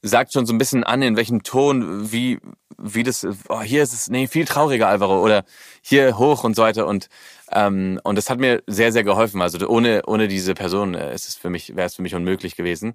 [0.02, 2.40] sagt schon so ein bisschen an, in welchem Ton, wie,
[2.78, 5.44] wie das, oh, hier ist es, nee, viel trauriger, Alvaro, oder
[5.82, 6.88] hier hoch und so weiter.
[6.88, 7.10] Und,
[7.52, 9.42] ähm, und das hat mir sehr, sehr geholfen.
[9.42, 12.56] Also ohne, ohne diese Person äh, ist es für mich, wäre es für mich unmöglich
[12.56, 12.94] gewesen.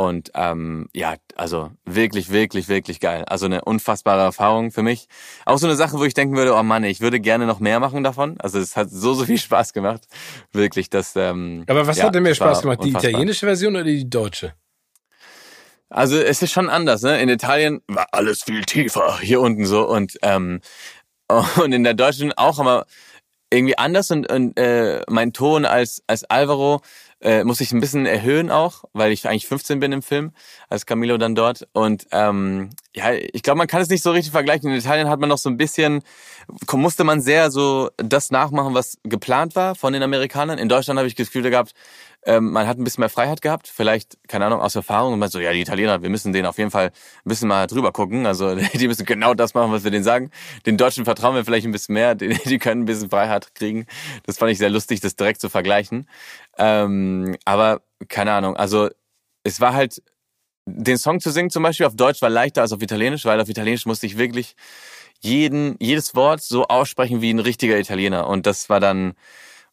[0.00, 3.26] Und ähm, ja, also wirklich, wirklich, wirklich geil.
[3.26, 5.08] Also eine unfassbare Erfahrung für mich.
[5.44, 7.80] Auch so eine Sache, wo ich denken würde, oh Mann, ich würde gerne noch mehr
[7.80, 8.40] machen davon.
[8.40, 10.08] Also es hat so, so viel Spaß gemacht.
[10.52, 11.14] Wirklich, das.
[11.16, 12.78] Ähm, Aber was ja, hat denn mehr Spaß gemacht?
[12.82, 13.10] Die unfassbar.
[13.10, 14.54] italienische Version oder die deutsche?
[15.90, 17.20] Also es ist schon anders, ne?
[17.20, 20.62] In Italien war alles viel tiefer hier unten so und ähm,
[21.62, 22.86] und in der deutschen auch, aber
[23.52, 26.80] irgendwie anders und, und äh, mein Ton als als Alvaro
[27.20, 30.32] äh, muss ich ein bisschen erhöhen auch, weil ich eigentlich 15 bin im Film
[30.68, 34.32] als Camilo dann dort und ähm, ja, ich glaube, man kann es nicht so richtig
[34.32, 34.68] vergleichen.
[34.68, 36.02] In Italien hat man noch so ein bisschen
[36.72, 40.58] musste man sehr so das nachmachen, was geplant war von den Amerikanern.
[40.58, 41.72] In Deutschland habe ich das Gefühl gehabt,
[42.24, 45.14] ähm, man hat ein bisschen mehr Freiheit gehabt, vielleicht, keine Ahnung, aus Erfahrung.
[45.14, 47.66] Und man so, ja, die Italiener, wir müssen denen auf jeden Fall ein bisschen mal
[47.66, 48.26] drüber gucken.
[48.26, 50.30] Also die müssen genau das machen, was wir denen sagen.
[50.66, 53.86] Den Deutschen vertrauen wir vielleicht ein bisschen mehr, die, die können ein bisschen Freiheit kriegen.
[54.26, 56.08] Das fand ich sehr lustig, das direkt zu vergleichen.
[56.58, 58.90] Ähm, aber keine Ahnung, also
[59.42, 60.02] es war halt,
[60.66, 63.48] den Song zu singen zum Beispiel auf Deutsch war leichter als auf Italienisch, weil auf
[63.48, 64.54] Italienisch musste ich wirklich
[65.20, 68.26] jeden, jedes Wort so aussprechen wie ein richtiger Italiener.
[68.26, 69.14] Und das war dann,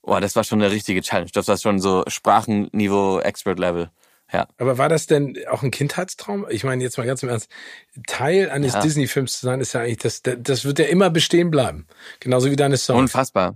[0.07, 1.29] boah, das war schon eine richtige Challenge.
[1.33, 3.91] Das war schon so Sprachenniveau, Expert-Level.
[4.31, 4.47] Ja.
[4.57, 6.47] Aber war das denn auch ein Kindheitstraum?
[6.49, 7.49] Ich meine, jetzt mal ganz im Ernst,
[8.07, 8.81] Teil eines Ja.
[8.81, 11.87] Disney-Films zu sein, ist ja eigentlich, das, das wird ja immer bestehen bleiben.
[12.19, 12.99] Genauso wie deine Songs.
[12.99, 13.55] Unfassbar.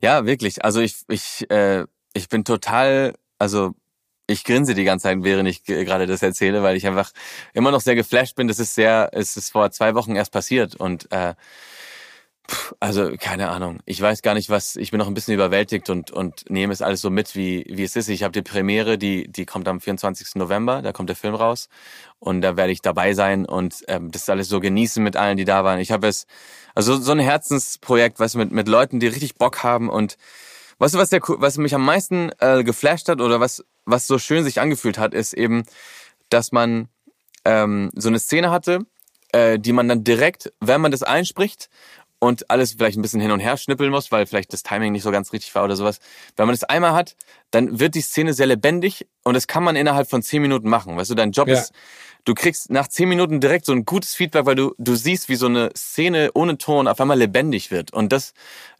[0.00, 0.64] Ja, wirklich.
[0.64, 3.74] Also ich, ich, äh, ich bin total, also
[4.26, 7.12] ich grinse die ganze Zeit, während ich ge- gerade das erzähle, weil ich einfach
[7.54, 8.48] immer noch sehr geflasht bin.
[8.48, 11.34] Das ist sehr, es ist vor zwei Wochen erst passiert und äh,
[12.80, 13.80] also keine Ahnung.
[13.84, 14.76] Ich weiß gar nicht, was.
[14.76, 17.82] Ich bin noch ein bisschen überwältigt und und nehme es alles so mit, wie wie
[17.82, 18.08] es ist.
[18.08, 20.36] Ich habe die Premiere, die die kommt am 24.
[20.36, 20.80] November.
[20.80, 21.68] Da kommt der Film raus
[22.18, 25.44] und da werde ich dabei sein und ähm, das alles so genießen mit allen, die
[25.44, 25.78] da waren.
[25.78, 26.26] Ich habe es
[26.74, 30.16] also so ein Herzensprojekt, was mit mit Leuten, die richtig Bock haben und
[30.80, 34.16] Weißt du, was, der, was mich am meisten äh, geflasht hat oder was, was so
[34.16, 35.64] schön sich angefühlt hat, ist eben,
[36.30, 36.88] dass man
[37.44, 38.86] ähm, so eine Szene hatte,
[39.32, 41.68] äh, die man dann direkt, wenn man das einspricht
[42.20, 45.02] und alles vielleicht ein bisschen hin und her schnippeln muss, weil vielleicht das Timing nicht
[45.02, 46.00] so ganz richtig war oder sowas.
[46.36, 47.16] Wenn man das einmal hat,
[47.50, 50.96] dann wird die Szene sehr lebendig und das kann man innerhalb von zehn Minuten machen.
[50.96, 51.54] Weißt du, dein Job Ja.
[51.54, 51.72] ist,
[52.24, 55.36] du kriegst nach zehn Minuten direkt so ein gutes Feedback, weil du, du siehst, wie
[55.36, 57.92] so eine Szene ohne Ton auf einmal lebendig wird.
[57.92, 58.34] Und das,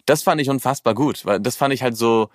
[0.05, 2.31] das fand ich unfassbar gut, weil das fand ich halt so,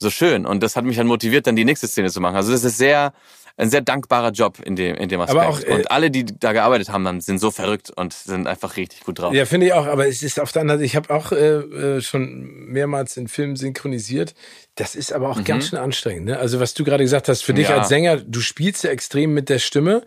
[0.00, 0.44] so schön.
[0.44, 2.36] Und das hat mich halt motiviert, dann die nächste Szene zu machen.
[2.36, 3.12] Also das ist sehr,
[3.58, 5.38] ein sehr dankbarer Job in dem, in dem Aspekt.
[5.40, 8.46] Aber auch, äh, und alle, die da gearbeitet haben, dann sind so verrückt und sind
[8.46, 9.34] einfach richtig gut drauf.
[9.34, 11.96] Ja, finde ich auch, aber es ist auf der anderen Seite, ich habe auch äh,
[11.96, 14.34] äh, schon mehrmals in Filmen synchronisiert.
[14.76, 16.26] Das ist aber auch ganz schön anstrengend.
[16.26, 16.38] Ne?
[16.38, 17.72] Also was du gerade gesagt hast, für dich Mhm.
[17.74, 17.78] Ja.
[17.80, 20.02] als Sänger, du spielst ja extrem mit der Stimme.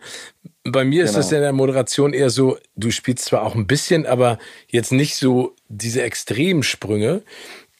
[0.64, 1.18] Bei mir ist Genau.
[1.20, 4.38] das ja in der Moderation eher so, du spielst zwar auch ein bisschen, aber
[4.68, 7.22] jetzt nicht so diese extremen Sprünge.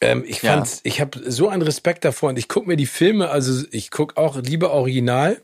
[0.03, 0.53] Ähm, ich Ja.
[0.53, 3.91] fand's, ich habe so einen Respekt davor und ich gucke mir die Filme, also ich
[3.91, 5.41] gucke auch lieber Original.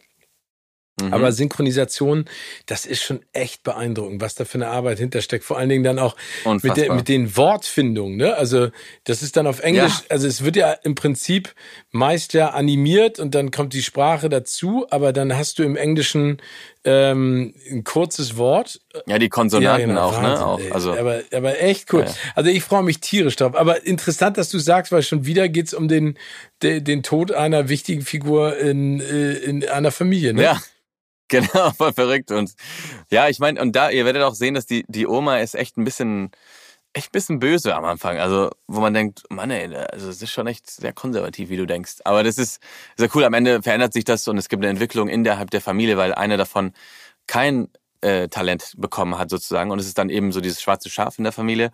[1.01, 1.13] Mhm.
[1.13, 2.25] Aber Synchronisation,
[2.67, 5.45] das ist schon echt beeindruckend, was da für eine Arbeit hintersteckt.
[5.45, 6.17] Vor allen Dingen dann auch
[6.63, 8.17] mit, der, mit den Wortfindungen.
[8.17, 8.35] Ne?
[8.35, 8.69] Also
[9.05, 10.05] das ist dann auf Englisch, Ja.
[10.09, 11.55] also es wird ja im Prinzip
[11.91, 16.39] meist ja animiert und dann kommt die Sprache dazu, aber dann hast du im Englischen
[16.85, 18.81] ähm, ein kurzes Wort.
[19.07, 20.29] ja, die Konsonanten genau, auch, ne?
[20.29, 20.71] Wahnsinn, Auch, ey.
[20.73, 22.01] also, aber, aber echt cool.
[22.03, 22.13] Ja, ja.
[22.35, 23.55] Also ich freue mich tierisch drauf.
[23.57, 26.17] Aber interessant, dass du sagst, weil schon wieder geht's um den,
[26.63, 30.33] den, den Tod einer wichtigen Figur in, äh, in einer Familie.
[30.35, 30.43] Ne?
[30.43, 30.61] ja.
[31.31, 32.31] Genau, voll verrückt.
[32.31, 32.55] Und
[33.11, 35.77] ja, ich meine, und da, ihr werdet auch sehen, dass die, die Oma ist echt
[35.77, 36.31] ein bisschen,
[36.95, 38.19] echt ein bisschen böse am Anfang.
[38.19, 41.67] Also, wo man denkt, Mann, ey, also es ist schon echt sehr konservativ, wie du
[41.67, 41.97] denkst.
[42.05, 42.63] Aber das ist
[42.97, 43.25] sehr cool.
[43.25, 46.39] Am Ende verändert sich das und es gibt eine Entwicklung innerhalb der Familie, weil einer
[46.39, 46.73] davon
[47.27, 47.69] kein
[48.01, 49.71] äh, Talent bekommen hat, sozusagen.
[49.71, 51.73] Und es ist dann eben so dieses schwarze Schaf in der Familie.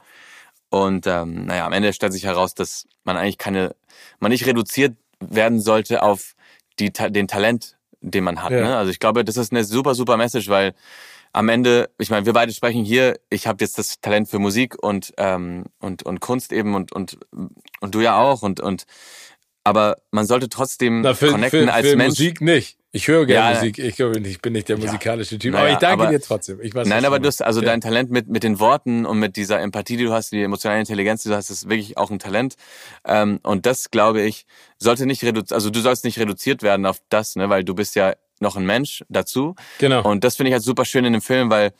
[0.70, 3.76] Und ähm, naja, am Ende stellt sich heraus, dass man eigentlich keine,
[4.18, 6.34] man nicht reduziert werden sollte auf
[6.80, 7.73] die, den Talent,
[8.10, 8.52] den man hat.
[8.52, 8.60] Ja.
[8.60, 8.76] Ne?
[8.76, 10.74] Also ich glaube, das ist eine super, super Message, weil
[11.32, 14.80] am Ende, ich meine, wir beide sprechen hier, ich habe jetzt das Talent für Musik
[14.80, 17.18] und, ähm, und, und Kunst eben und, und,
[17.80, 18.84] und du ja auch und, und
[19.64, 22.10] aber man sollte trotzdem Na, für, connecten für, als für Mensch.
[22.10, 22.78] Musik nicht.
[22.94, 23.78] Ich höre gerne ja, Musik.
[23.80, 25.52] Ich, ich bin nicht der musikalische Typ.
[25.52, 26.60] Naja, aber ich danke aber, dir trotzdem.
[26.62, 29.34] Ich weiß, nein, aber du hast also dein Talent mit, mit den Worten und mit
[29.34, 32.20] dieser Empathie, die du hast, die emotionale Intelligenz, die du hast, ist wirklich auch ein
[32.20, 32.54] Talent.
[33.04, 34.46] Ähm, und das, glaube ich,
[34.78, 37.96] sollte nicht reduziert, also du sollst nicht reduziert werden auf das, ne, weil du bist
[37.96, 39.56] ja noch ein Mensch dazu.
[39.78, 40.08] Genau.
[40.08, 41.72] Und das finde ich halt super schön in dem Film, weil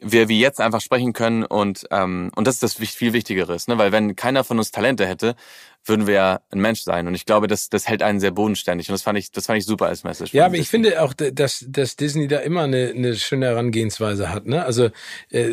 [0.00, 3.78] wir wie jetzt einfach sprechen können und ähm, und das ist das viel Wichtigeres, ne?
[3.78, 5.34] Weil wenn keiner von uns Talente hätte,
[5.88, 7.06] würden wir ja ein Mensch sein.
[7.06, 8.88] Und ich glaube, das, das hält einen sehr bodenständig.
[8.88, 10.32] Und das fand ich, das fand ich super als Message.
[10.32, 14.46] Ja, aber ich finde auch, dass, dass Disney da immer eine, eine schöne Herangehensweise hat.
[14.46, 14.64] Ne?
[14.64, 14.90] Also
[15.30, 15.48] äh,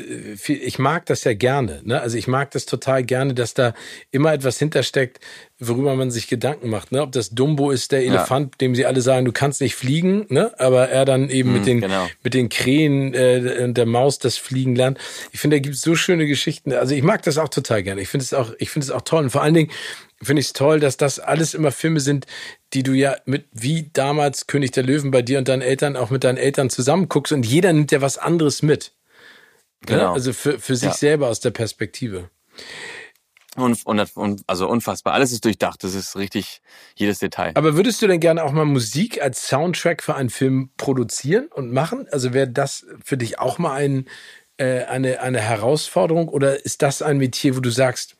[0.47, 1.81] ich mag das ja gerne.
[1.83, 2.01] Ne?
[2.01, 3.73] Also ich mag das total gerne, dass da
[4.11, 5.19] immer etwas hintersteckt,
[5.59, 6.91] worüber man sich Gedanken macht.
[6.91, 7.01] Ne?
[7.01, 8.57] Ob das Dumbo ist, der Elefant, ja.
[8.59, 10.53] dem sie alle sagen, du kannst nicht fliegen, ne?
[10.59, 12.07] aber er dann eben mhm, mit den genau.
[12.23, 14.97] mit den Krähen äh, und der Maus das Fliegen lernt.
[15.31, 16.73] Ich finde, da gibt es so schöne Geschichten.
[16.73, 18.01] Also ich mag das auch total gerne.
[18.01, 19.23] Ich finde es auch, ich finde es auch toll.
[19.23, 19.71] Und vor allen Dingen
[20.25, 22.25] finde ich es toll, dass das alles immer Filme sind,
[22.73, 26.09] die du ja mit, wie damals König der Löwen bei dir und deinen Eltern, auch
[26.09, 28.93] mit deinen Eltern zusammen guckst und jeder nimmt ja was anderes mit.
[29.85, 30.01] Genau.
[30.01, 30.13] Ja?
[30.13, 30.95] Also für, für sich ja.
[30.95, 32.29] selber aus der Perspektive.
[33.55, 35.13] Und, und, und, also unfassbar.
[35.13, 35.83] Alles ist durchdacht.
[35.83, 36.61] Das ist richtig
[36.95, 37.53] jedes Detail.
[37.55, 41.71] Aber würdest du denn gerne auch mal Musik als Soundtrack für einen Film produzieren und
[41.71, 42.07] machen?
[42.11, 44.07] Also wäre das für dich auch mal ein,
[44.57, 48.17] äh, eine, eine Herausforderung oder ist das ein Metier, wo du sagst,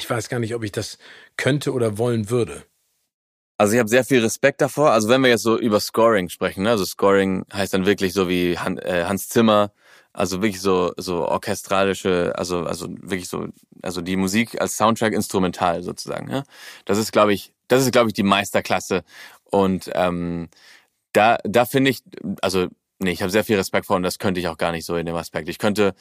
[0.00, 0.98] ich weiß gar nicht, ob ich das
[1.36, 2.64] könnte oder wollen würde.
[3.58, 4.92] Also ich habe sehr viel Respekt davor.
[4.92, 6.70] Also wenn wir jetzt so über Scoring sprechen, ne?
[6.70, 9.72] also Scoring heißt dann wirklich so wie äh, Hans Zimmer,
[10.14, 13.48] also wirklich so so orchestralische, also also wirklich so,
[13.82, 16.30] also die Musik als Soundtrack instrumental sozusagen.
[16.30, 16.44] Ja?
[16.86, 19.04] Das ist, glaube ich, das ist, glaube ich, die Meisterklasse.
[19.44, 20.48] Und ähm,
[21.12, 22.02] da da finde ich,
[22.40, 24.86] also nee, ich habe sehr viel Respekt vor und das könnte ich auch gar nicht
[24.86, 25.50] so in dem Aspekt.
[25.50, 25.94] Ich könnte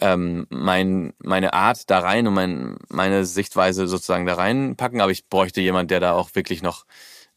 [0.00, 5.28] ähm, mein, meine Art da rein und mein, meine Sichtweise sozusagen da reinpacken, aber ich
[5.28, 6.86] bräuchte jemand, der da auch wirklich noch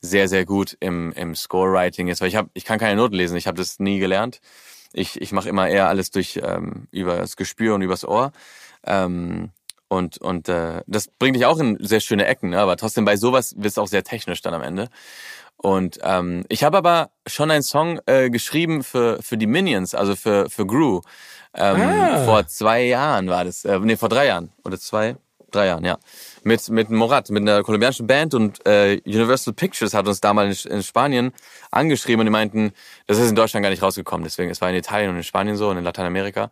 [0.02, 3.38] sehr, sehr gut im, im Score-Writing ist, weil ich, hab, ich kann keine Noten lesen,
[3.38, 4.40] ich habe das nie gelernt.
[4.94, 8.32] Ich, ich mache immer eher alles durch ähm, über das Gespür und übers Ohr.
[8.86, 9.52] Ähm,
[9.88, 12.60] und und äh, das bringt dich auch in sehr schöne Ecken, ne?
[12.60, 14.90] aber trotzdem bei sowas wird es auch sehr technisch dann am Ende.
[15.58, 20.16] Und ähm, ich habe aber schon einen Song äh, geschrieben für für die Minions, also
[20.16, 21.02] für für Gru.
[21.56, 22.26] Ähm, ah.
[22.26, 25.16] Vor zwei Jahren war das, äh, nee, vor drei Jahren oder zwei,
[25.52, 25.98] drei Jahren, ja.
[26.44, 30.72] Mit mit Morat, mit einer kolumbianischen Band und äh, Universal Pictures hat uns damals in,
[30.72, 31.32] in Spanien
[31.72, 32.74] angeschrieben und die meinten,
[33.08, 35.56] das ist in Deutschland gar nicht rausgekommen, deswegen es war in Italien und in Spanien
[35.56, 36.50] so und in Lateinamerika.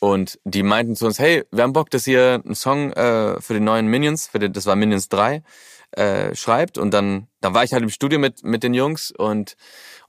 [0.00, 3.52] Und die meinten zu uns, hey, wir haben Bock, dass ihr einen Song äh, für
[3.52, 5.42] die neuen Minions, für die, das war Minions 3,
[5.92, 6.78] äh, schreibt.
[6.78, 9.56] Und dann, dann war ich halt im Studio mit, mit den Jungs und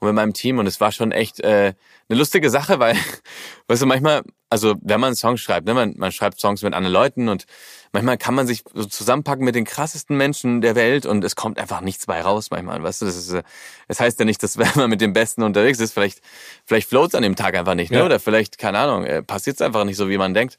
[0.02, 1.74] und mit meinem Team und es war schon echt äh,
[2.10, 2.96] eine lustige Sache, weil,
[3.68, 6.92] weißt du, manchmal, also wenn man Songs schreibt, ne, man, man schreibt Songs mit anderen
[6.92, 7.46] Leuten und
[7.94, 11.60] manchmal kann man sich so zusammenpacken mit den krassesten Menschen der Welt und es kommt
[11.60, 13.44] einfach nichts bei raus manchmal, weißt du, das ist,
[13.88, 16.22] das heißt ja nicht, dass wenn man mit dem Besten unterwegs ist, vielleicht,
[16.66, 18.06] vielleicht floats an dem Tag einfach nicht, ne, ja.
[18.06, 20.58] oder vielleicht, keine Ahnung, äh, passiert es einfach nicht so, wie man denkt.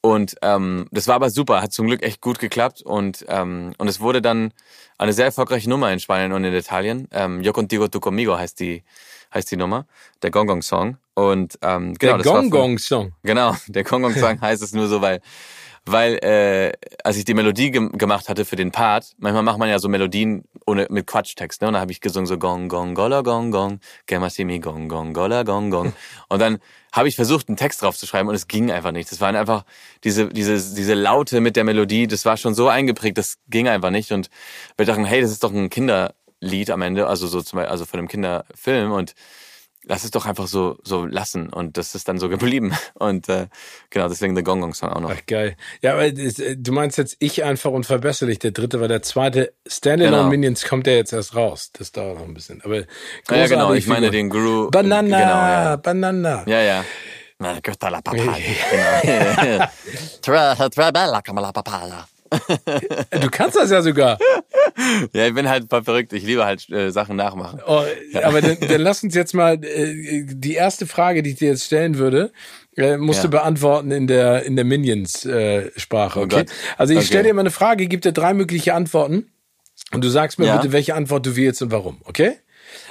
[0.00, 3.88] Und ähm, das war aber super, hat zum Glück echt gut geklappt und ähm, und
[3.88, 4.52] es wurde dann
[4.96, 7.08] eine sehr erfolgreiche Nummer in Spanien und in Italien.
[7.10, 8.84] Ähm, Yo contigo tu conmigo heißt die
[9.34, 9.86] heißt die Nummer,
[10.22, 13.12] der Gong Gong Song und ähm, genau der Gong Gong Song.
[13.24, 15.20] Genau, der Gong Gong Song heißt es nur so, weil
[15.90, 16.72] weil äh,
[17.04, 19.88] als ich die Melodie ge gemacht hatte für den Part, manchmal macht man ja so
[19.88, 21.68] Melodien ohne mit Quatschtext, ne?
[21.68, 25.42] Und dann habe ich gesungen so Gong Gong Golla Gong Gong, Gemasimi Gong Gong Golla
[25.42, 25.92] Gong Gong.
[26.28, 26.58] Und dann
[26.92, 29.12] habe ich versucht, einen Text drauf zu schreiben und es ging einfach nicht.
[29.12, 29.64] Das waren einfach
[30.04, 33.90] diese diese diese Laute mit der Melodie, das war schon so eingeprägt, das ging einfach
[33.90, 34.10] nicht.
[34.10, 34.30] Und
[34.76, 37.84] wir dachten, hey, das ist doch ein Kinderlied am Ende, also so zum Beispiel, also
[37.84, 39.14] von einem Kinderfilm und
[39.88, 43.48] lass es doch einfach so so lassen und das ist dann so geblieben und äh,
[43.90, 45.10] genau deswegen der Gong Gong Song auch noch.
[45.10, 45.56] Ach geil.
[45.82, 50.16] Ja, aber äh, du meinst jetzt ich einfach unverbesserlich der dritte, weil der zweite Standalone
[50.18, 50.28] genau.
[50.28, 51.70] Minions kommt ja jetzt erst raus.
[51.72, 52.62] Das dauert noch ein bisschen.
[52.62, 52.76] Aber
[53.30, 53.72] ja, genau.
[53.72, 54.70] Ich meine den Guru.
[54.70, 55.76] Banana, genau, ja.
[55.76, 56.44] Banana.
[56.46, 56.84] Ja, ja.
[57.38, 58.36] Na, Götter la Papaya.
[59.02, 59.64] genau.
[60.22, 62.06] Tra, tra bella come la papaya.
[63.20, 64.18] Du kannst das ja sogar.
[65.12, 66.12] Ja, ich bin halt voll verrückt.
[66.12, 67.60] Ich liebe halt äh, Sachen nachmachen.
[67.66, 67.82] Oh,
[68.22, 71.64] aber dann, dann lass uns jetzt mal äh, die erste Frage, die ich dir jetzt
[71.64, 72.32] stellen würde,
[72.76, 73.24] äh, musst Ja.
[73.24, 76.20] du beantworten in der in der Minions äh, Sprache.
[76.20, 76.44] Oh Okay.
[76.44, 76.46] Gott.
[76.76, 77.06] Also ich Okay.
[77.06, 79.30] stelle dir mal eine Frage, gib dir drei mögliche Antworten
[79.92, 80.56] und du sagst mir Ja.
[80.58, 82.00] bitte, welche Antwort du wählst und warum.
[82.04, 82.32] Okay?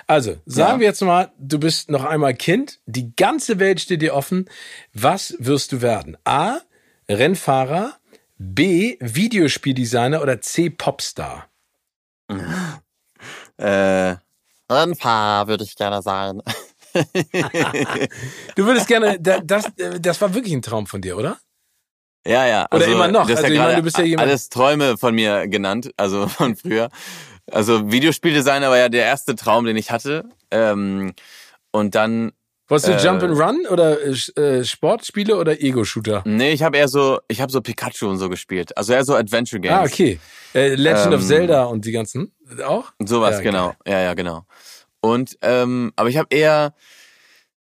[0.07, 0.79] Also sagen Ja.
[0.79, 4.45] wir jetzt mal, du bist noch einmal Kind, die ganze Welt steht dir offen.
[4.93, 6.17] Was wirst du werden?
[6.25, 6.57] A.
[7.09, 7.93] Rennfahrer,
[8.37, 8.97] B.
[8.99, 10.69] Videospieldesigner oder C.
[10.69, 11.49] Popstar?
[13.57, 14.15] Äh,
[14.71, 16.41] Rennfahrer würde ich gerne sein.
[18.55, 21.39] Du würdest gerne, da- das, äh, das war wirklich ein Traum von dir, oder?
[22.27, 22.67] Ja, ja.
[22.71, 23.21] Oder immer noch.
[23.27, 26.27] Das ist Also ja meine, du bist ja jemand- alles Träume von mir genannt, also
[26.27, 26.89] von früher.
[27.51, 30.29] Also Videospieldesigner war ja der erste Traum, den ich hatte.
[30.51, 31.13] Ähm,
[31.71, 32.33] und dann,
[32.69, 34.09] Wolltest du Äh, Jump and Run oder äh,
[34.41, 36.23] äh, Sportspiele oder Ego-Shooter?
[36.25, 38.75] nee, ich habe eher so, ich habe so Pikachu und so gespielt.
[38.77, 39.77] Also eher so Adventure Games.
[39.77, 40.19] Ah, okay.
[40.53, 42.33] Äh, Legend of Ähm, Zelda und die ganzen
[42.65, 42.91] auch?
[42.99, 43.67] Sowas, Ja, genau.
[43.67, 43.77] geil.
[43.87, 44.45] Ja, ja, genau.
[44.99, 46.73] Und ähm, aber ich habe eher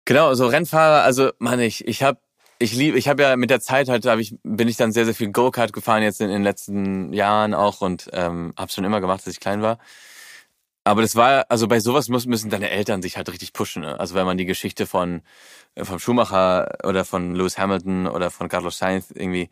[0.04, 1.02] genau so Rennfahrer.
[1.02, 2.18] Also, Mann, ich ich habe
[2.58, 5.04] ich liebe, ich habe ja mit der Zeit halt, hab ich bin ich dann sehr
[5.04, 8.72] sehr viel Go Kart gefahren jetzt in, in den letzten Jahren auch und ähm, habe
[8.72, 9.78] schon immer gemacht, als ich klein war.
[10.86, 13.82] Aber das war also bei sowas muss, müssen deine Eltern sich halt richtig pushen.
[13.82, 13.98] Ne?
[13.98, 15.22] Also wenn man die Geschichte von
[15.74, 19.50] äh, vom Schumacher oder von Lewis Hamilton oder von Carlos Sainz irgendwie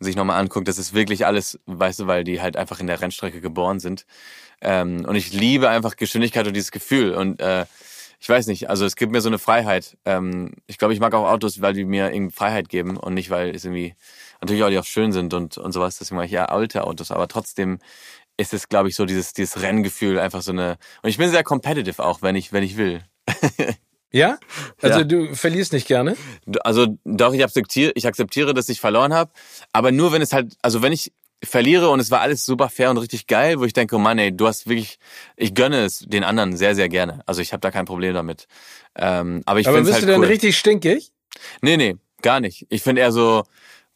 [0.00, 3.00] sich nochmal anguckt, das ist wirklich alles, weißt du, weil die halt einfach in der
[3.00, 4.04] Rennstrecke geboren sind.
[4.60, 7.14] Ähm, und ich liebe einfach Geschwindigkeit und dieses Gefühl.
[7.14, 7.66] Und äh,
[8.18, 9.96] ich weiß nicht, also es gibt mir so eine Freiheit.
[10.04, 13.30] Ähm, ich glaube, ich mag auch Autos, weil die mir irgendwie Freiheit geben und nicht,
[13.30, 13.94] weil es irgendwie
[14.40, 15.98] natürlich auch die auch schön sind und, und sowas.
[15.98, 17.12] Deswegen mag ich eher alte Autos.
[17.12, 17.78] Aber trotzdem
[18.36, 20.76] ist es, glaube ich, so dieses, dieses Renngefühl einfach so eine.
[21.02, 23.02] Und ich bin sehr competitive auch, wenn ich, wenn ich will.
[24.12, 24.38] Ja?
[24.80, 25.04] Also Ja.
[25.04, 26.16] du verlierst nicht gerne?
[26.62, 29.32] Also doch, ich akzeptiere, ich akzeptiere, dass ich verloren habe,
[29.72, 31.12] aber nur wenn es halt, also wenn ich
[31.42, 34.18] verliere und es war alles super fair und richtig geil, wo ich denke, oh Mann,
[34.20, 35.00] ey, du hast wirklich,
[35.36, 37.22] ich gönne es den anderen sehr, sehr gerne.
[37.26, 38.46] Also ich habe da kein Problem damit.
[38.94, 40.26] Ähm, aber ich Aber bist es du halt denn cool.
[40.28, 41.10] richtig stinkig?
[41.60, 42.66] Nee, nee, gar nicht.
[42.70, 43.42] Ich finde eher so,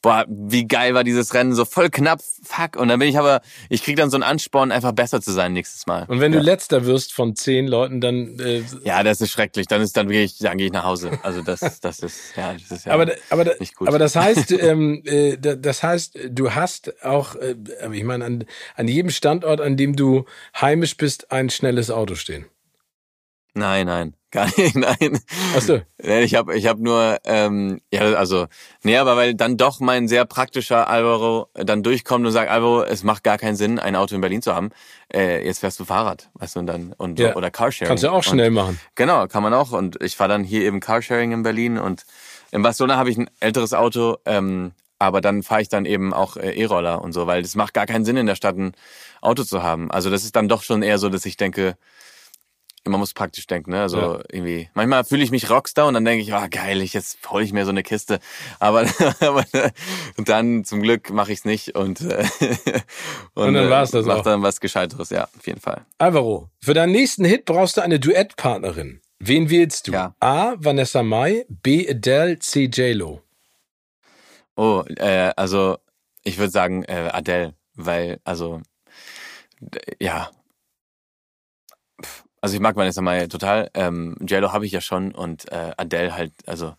[0.03, 2.77] boah, wie geil war dieses Rennen, so voll knapp, fuck.
[2.77, 5.53] Und dann bin ich aber, ich krieg dann so einen Ansporn, einfach besser zu sein
[5.53, 6.05] nächstes Mal.
[6.09, 6.45] Und wenn du ja.
[6.45, 9.66] letzter wirst von zehn Leuten, dann äh, ja, das ist schrecklich.
[9.66, 11.19] Dann ist dann wirklich, dann gehe ich nach Hause.
[11.23, 12.93] Also das, das ist, ja, das ist ja.
[12.93, 13.89] aber, aber, nicht gut.
[13.89, 17.57] aber das heißt, ähm, äh, da- das heißt, du hast auch, äh,
[17.93, 18.45] ich meine, an,
[18.77, 20.25] an jedem Standort, an dem du
[20.61, 22.47] heimisch bist, ein schnelles Auto stehen.
[23.59, 25.19] Nein, nein, gar nicht, nein.
[25.57, 25.81] Achso.
[26.03, 28.47] Nee, Ich habe ich hab nur, ähm, ja, also,
[28.83, 33.03] nee, aber weil dann doch mein sehr praktischer Alvaro dann durchkommt und sagt, Alvaro, es
[33.05, 34.71] macht gar keinen Sinn, ein Auto in Berlin zu haben.
[35.13, 37.35] Äh, jetzt fährst du Fahrrad, weißt du, und dann, und, Ja.
[37.37, 37.89] oder Carsharing.
[37.89, 38.81] Kannst du auch schnell Und, machen.
[38.95, 39.73] genau, kann man auch.
[39.73, 42.05] Und ich fahre dann hier eben Carsharing in Berlin und
[42.51, 46.37] in Barcelona habe ich ein älteres Auto, ähm, aber dann fahre ich dann eben auch
[46.37, 48.73] äh, E-Roller und so, weil das macht gar keinen Sinn, in der Stadt ein
[49.21, 49.91] Auto zu haben.
[49.91, 51.77] Also das ist dann doch schon eher so, dass ich denke,
[52.89, 53.82] man muss praktisch denken, ne?
[53.82, 54.20] Also Ja.
[54.31, 54.69] irgendwie.
[54.74, 57.52] Manchmal fühle ich mich Rockstar und dann denke ich, ah geil, ich jetzt hole ich
[57.52, 58.19] mir so eine Kiste.
[58.59, 58.81] Aber,
[59.20, 59.44] aber
[60.16, 62.24] und dann zum Glück mache ich es nicht und äh,
[63.35, 64.23] Und dann war's das mach auch.
[64.24, 65.85] dann was Gescheiteres, ja, auf jeden Fall.
[65.98, 69.01] Alvaro, für deinen nächsten Hit brauchst du eine Duettpartnerin.
[69.20, 69.93] Wen wählst du?
[69.93, 70.15] Ja.
[70.20, 70.55] A.
[70.59, 71.89] Vanessa Mai, B.
[71.89, 72.65] Adele, C.
[72.66, 73.20] J-Lo.
[74.56, 75.78] Oh, äh, also
[76.24, 78.60] ich würde sagen äh, Adele, weil also
[80.01, 80.31] ja.
[82.40, 83.70] Also ich mag Vanessa Mai total.
[83.74, 86.74] Ähm, JLo habe ich ja schon und äh, Adele halt, also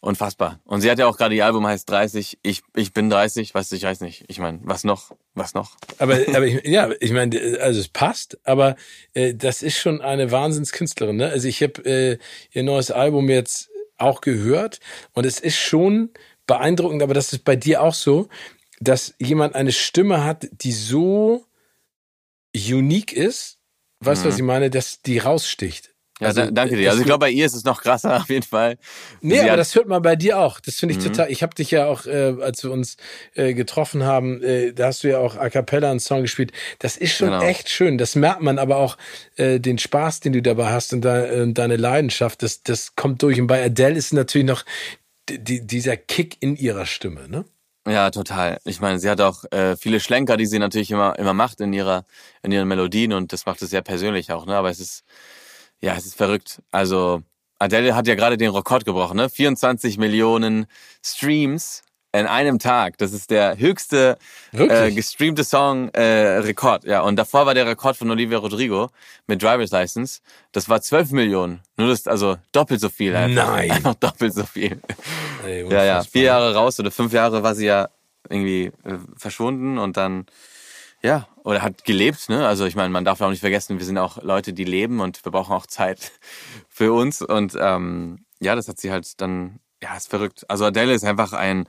[0.00, 0.60] unfassbar.
[0.64, 2.38] Und sie hat ja auch gerade ihr Album heißt 30.
[2.42, 4.24] Ich ich bin 30, weißt du, ich weiß nicht.
[4.28, 5.12] Ich meine, was noch?
[5.34, 5.76] Was noch?
[5.98, 8.76] Aber, aber ich, ja, ich meine, also es passt, aber
[9.14, 11.16] äh, das ist schon eine Wahnsinnskünstlerin.
[11.16, 11.28] Ne?
[11.28, 12.18] Also ich habe äh,
[12.52, 14.80] ihr neues Album jetzt auch gehört
[15.12, 16.10] und es ist schon
[16.46, 18.28] beeindruckend, aber das ist bei dir auch so,
[18.78, 21.46] dass jemand eine Stimme hat, die so
[22.54, 23.55] unique ist,
[24.00, 24.40] weißt du, was Mhm.
[24.40, 25.92] ich meine, dass die raussticht.
[26.18, 26.84] Ja, Also, da, danke dir.
[26.84, 28.78] das Also ich glaube, bei ihr ist es noch krasser auf jeden Fall.
[29.20, 30.60] Nee, Sie aber das hört man bei dir auch.
[30.60, 31.12] Das finde ich Mhm.
[31.12, 31.30] total.
[31.30, 32.96] Ich habe dich ja auch, äh, als wir uns
[33.34, 36.52] äh, getroffen haben, äh, da hast du ja auch a cappella einen Song gespielt.
[36.78, 37.42] Das ist schon Genau.
[37.42, 37.98] echt schön.
[37.98, 38.96] Das merkt man aber auch
[39.36, 42.42] äh, den Spaß, den du dabei hast und, de äh, deine Leidenschaft.
[42.42, 43.38] Das, das kommt durch.
[43.38, 44.64] Und bei Adele ist natürlich noch
[45.28, 47.28] die, dieser Kick in ihrer Stimme.
[47.28, 47.44] Ne?
[47.88, 48.58] Ja, total.
[48.64, 51.72] Ich meine, sie hat auch äh, viele Schlenker, die sie natürlich immer immer macht in
[51.72, 52.04] ihrer
[52.42, 54.56] in ihren Melodien und das macht es sehr persönlich auch, ne?
[54.56, 55.04] Aber es ist
[55.80, 56.62] ja, es ist verrückt.
[56.72, 57.22] Also
[57.60, 59.30] Adele hat ja gerade den Rekord gebrochen, ne?
[59.30, 60.66] 24 Millionen
[61.04, 61.82] Streams
[62.20, 62.98] in einem Tag.
[62.98, 64.18] Das ist der höchste
[64.52, 66.84] äh, gestreamte Song äh, Rekord.
[66.84, 68.90] Ja, und davor war der Rekord von Olivia Rodrigo
[69.26, 70.20] mit Driver's License.
[70.52, 71.60] Das war 12 Millionen.
[71.76, 73.48] Nur das also doppelt so viel einfach.
[73.48, 73.70] Nein.
[73.76, 74.80] Einfach doppelt so viel.
[75.44, 77.88] Ey, Ja, ja, vier Jahre raus oder fünf Jahre war sie ja
[78.28, 80.26] irgendwie äh, verschwunden und dann
[81.02, 82.46] ja, oder hat gelebt, ne?
[82.46, 85.24] Also ich meine, man darf auch nicht vergessen, wir sind auch Leute, die leben und
[85.24, 86.12] wir brauchen auch Zeit
[86.68, 87.22] für uns.
[87.22, 90.44] Und ähm, ja, das hat sie halt dann, ja, ist verrückt.
[90.48, 91.68] Also Adele ist einfach ein,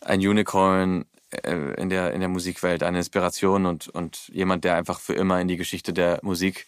[0.00, 5.00] ein Unicorn äh, in der, in der Musikwelt, eine Inspiration und, und jemand, der einfach
[5.00, 6.66] für immer in die Geschichte der Musik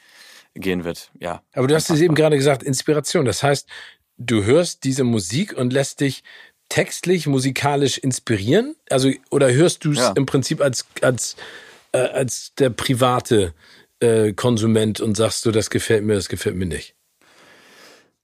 [0.54, 1.10] gehen wird.
[1.20, 1.42] Ja.
[1.52, 3.24] Aber du hast es eben gerade gesagt, Inspiration.
[3.24, 3.68] Das heißt,
[4.16, 6.22] du hörst diese Musik und lässt dich
[6.68, 8.76] textlich, musikalisch inspirieren?
[8.90, 10.12] Also, oder hörst du es ja.
[10.16, 11.36] im Prinzip als, als,
[11.92, 13.54] äh, als der private
[14.00, 16.94] äh, Konsument und sagst du, das gefällt mir, das gefällt mir nicht?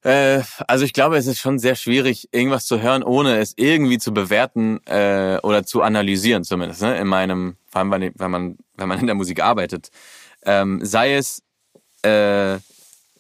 [0.03, 3.99] Äh, also ich glaube, es ist schon sehr schwierig, irgendwas zu hören, ohne es irgendwie
[3.99, 6.83] zu bewerten äh, oder zu analysieren, zumindest.
[6.83, 6.99] Ne?
[6.99, 9.91] In meinem, vor allem wenn man, wenn man in der Musik arbeitet.
[10.45, 11.43] Ähm, sei es,
[12.03, 12.59] äh,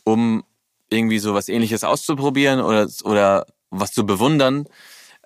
[0.04, 0.42] um
[0.90, 4.66] irgendwie so was ähnliches auszuprobieren oder, oder was zu bewundern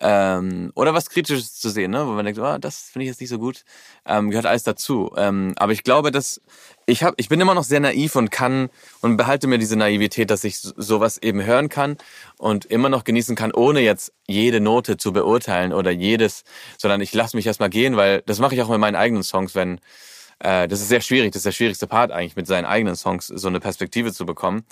[0.00, 2.06] ähm, oder was Kritisches zu sehen, ne?
[2.06, 3.64] wo man denkt, oh, das finde ich jetzt nicht so gut,
[4.04, 5.12] ähm, gehört alles dazu.
[5.16, 6.40] Ähm, aber ich glaube, dass
[6.84, 8.68] ich hab, ich bin immer noch sehr naiv und kann
[9.00, 11.96] und behalte mir diese Naivität, dass ich sowas eben hören kann
[12.38, 16.44] und immer noch genießen kann, ohne jetzt jede Note zu beurteilen oder jedes,
[16.76, 19.54] sondern ich lasse mich erstmal gehen, weil das mache ich auch mit meinen eigenen Songs,
[19.54, 19.80] wenn
[20.40, 23.28] äh, das ist sehr schwierig, das ist der schwierigste Part eigentlich, mit seinen eigenen Songs
[23.28, 24.64] so eine Perspektive zu bekommen.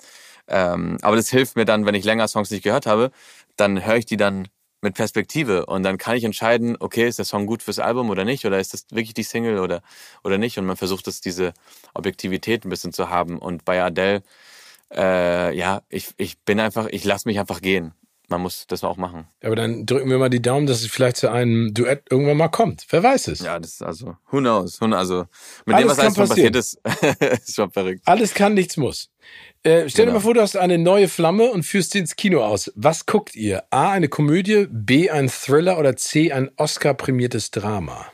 [0.47, 3.11] Ähm, aber das hilft mir dann, wenn ich länger Songs nicht gehört habe,
[3.57, 4.49] dann höre ich die dann
[4.85, 8.25] mit Perspektive und dann kann ich entscheiden, okay, ist der Song gut fürs Album oder
[8.25, 9.83] nicht oder ist das wirklich die Single oder
[10.23, 11.53] oder nicht und man versucht es diese
[11.95, 14.23] Objektivität ein bisschen zu haben und bei Adele
[14.95, 17.93] äh, ja, ich ich bin einfach, ich lasse mich einfach gehen.
[18.29, 19.27] Man muss das auch machen.
[19.43, 22.49] Aber dann drücken wir mal die Daumen, dass es vielleicht zu einem Duett irgendwann mal
[22.49, 22.87] kommt.
[22.89, 23.41] Wer weiß es?
[23.41, 24.81] Ja, das ist also, who knows?
[24.81, 25.27] Also,
[25.67, 26.81] mit alles dem, was alles schon passiert ist,
[27.21, 28.01] ist schon verrückt.
[28.07, 29.11] Alles kann, nichts muss.
[29.65, 30.19] Äh, stell genau.
[30.19, 32.71] dir mal vor, du hast eine neue Flamme und führst sie ins Kino aus.
[32.77, 33.65] Was guckt ihr?
[33.71, 38.13] A, eine Komödie, B, ein Thriller oder C, ein Oscar-prämiertes Drama?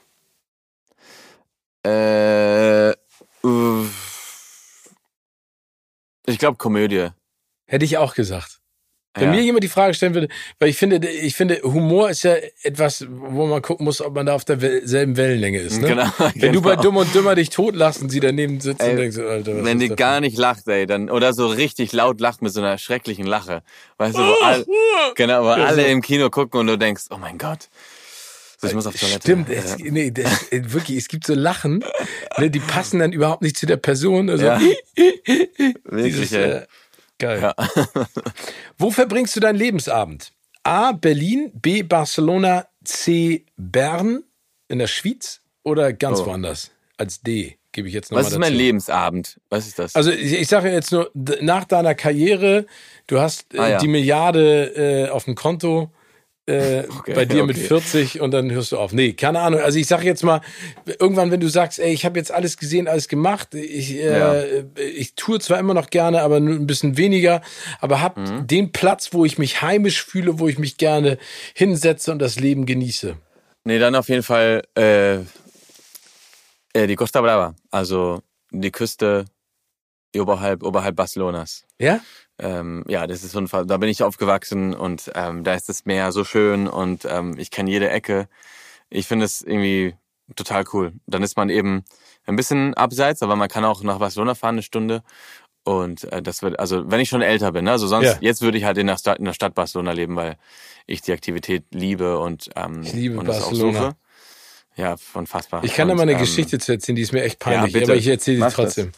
[1.85, 2.91] Äh,
[6.27, 7.09] ich glaube Komödie.
[7.67, 8.61] Hätte ich auch gesagt.
[9.15, 9.31] Wenn ja.
[9.31, 10.29] mir jemand die Frage stellen würde,
[10.61, 14.27] weil ich finde, ich finde, Humor ist ja etwas, wo man gucken muss, ob man
[14.27, 15.81] da auf derselben Wellenlänge ist.
[15.81, 15.89] Ne?
[15.89, 16.53] Genau, Wenn genau.
[16.53, 19.65] du bei Dumm und Dümmer dich totlassen, sie daneben sitzen ey, und denkst, Alter, was
[19.65, 22.79] Wenn die gar nicht lacht, ey, dann, oder so richtig laut lacht mit so einer
[22.79, 23.63] schrecklichen Lache.
[23.99, 24.65] Weißt du, wo, all,
[25.17, 25.89] genau, wo ja, alle so.
[25.89, 27.69] im Kino gucken und du denkst, oh mein Gott.
[28.59, 29.23] So, ich muss auf Toilette.
[29.23, 31.83] Stimmt, es, nee, das, wirklich, es gibt so Lachen,
[32.39, 34.31] ne, die passen dann überhaupt nicht zu der Person.
[34.31, 34.61] Also, ja.
[35.85, 36.67] Wirklich, dieses, äh,
[37.21, 37.41] Geil.
[37.41, 37.55] Ja.
[38.79, 40.33] Wo verbringst du deinen Lebensabend?
[40.65, 40.93] A.
[40.93, 41.83] Berlin, B.
[41.83, 43.45] Barcelona, C.
[43.57, 44.25] Bern
[44.69, 46.27] in der Schweiz oder ganz oh.
[46.27, 46.73] woanders?
[46.97, 49.41] Als D gebe ich jetzt noch Was ist mein Lebensabend?
[49.49, 49.95] Was ist das?
[49.95, 51.11] Also ich, ich sage jetzt nur,
[51.41, 52.67] nach deiner Karriere,
[53.07, 53.79] du hast äh, ah, ja.
[53.79, 55.91] die Milliarde äh, auf dem Konto,
[56.51, 57.55] äh, okay, bei dir okay.
[57.55, 58.93] mit 40 und dann hörst du auf.
[58.93, 59.61] Nee, keine Ahnung.
[59.61, 60.41] Also ich sage jetzt mal,
[60.99, 64.43] irgendwann, wenn du sagst, ey, ich habe jetzt alles gesehen, alles gemacht, ich, äh, ja.
[64.77, 67.41] ich tue zwar immer noch gerne, aber nur ein bisschen weniger,
[67.81, 68.47] aber hab mhm.
[68.47, 71.19] den Platz, wo ich mich heimisch fühle, wo ich mich gerne
[71.55, 73.17] hinsetze und das Leben genieße.
[73.65, 75.17] Nee, dann auf jeden Fall äh,
[76.73, 79.27] äh, die Costa Brava, also die Küste
[80.17, 81.65] oberhalb, oberhalb Barcelonas.
[81.79, 82.01] Ja?
[82.41, 83.67] Ähm, ja, das ist so ein Fall.
[83.67, 87.51] Da bin ich aufgewachsen und ähm, da ist das Meer so schön und ähm, ich
[87.51, 88.29] kenne jede Ecke.
[88.89, 89.95] Ich finde es irgendwie
[90.37, 90.93] total cool.
[91.07, 91.85] Dann ist man eben
[92.27, 95.03] ein bisschen abseits, aber man kann auch nach Barcelona fahren eine Stunde.
[95.65, 97.73] Und äh, das wird, also wenn ich schon älter bin, ne?
[97.73, 98.17] also sonst, ja.
[98.21, 100.37] jetzt würde ich halt in der, Stadt, in der Stadt Barcelona leben, weil
[100.87, 103.73] ich die Aktivität liebe und, ähm, ich liebe und Barcelona.
[103.73, 103.97] das auch suche.
[104.81, 105.63] Ja, unfassbar.
[105.65, 107.83] Ich kann da mal eine ähm, Geschichte zu erzählen, die ist mir echt peinlich, ja,
[107.83, 108.93] aber ich erzähle sie trotzdem.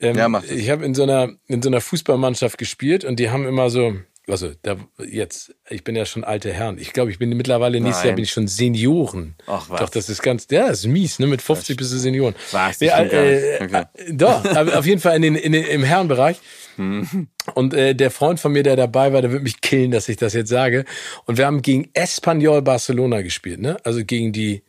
[0.00, 0.50] Ähm, ja, mach das.
[0.50, 3.94] Ich habe in so einer in so einer Fußballmannschaft gespielt und die haben immer so,
[4.28, 4.76] also da
[5.06, 6.78] jetzt, ich bin ja schon alte Herren.
[6.78, 9.36] Ich glaube, ich bin mittlerweile nächstes Jahr bin ich schon Senioren.
[9.46, 9.80] Ach was.
[9.80, 11.26] Doch, das ist ganz, ja, das ist mies, ne?
[11.26, 12.34] Mit 50 bist du Senioren.
[12.50, 12.80] Was?
[12.80, 13.84] Ja, äh, okay.
[14.10, 16.40] Doch, aber auf jeden Fall in den, in den, im Herrenbereich.
[16.76, 17.28] Hm.
[17.54, 20.16] Und äh, der Freund von mir, der dabei war, der wird mich killen, dass ich
[20.16, 20.84] das jetzt sage.
[21.26, 23.76] Und wir haben gegen Espanyol Barcelona gespielt, ne?
[23.84, 24.62] Also gegen die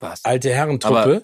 [0.00, 0.24] was?
[0.24, 0.96] Alte Herrentruppe.
[0.96, 1.22] Aber,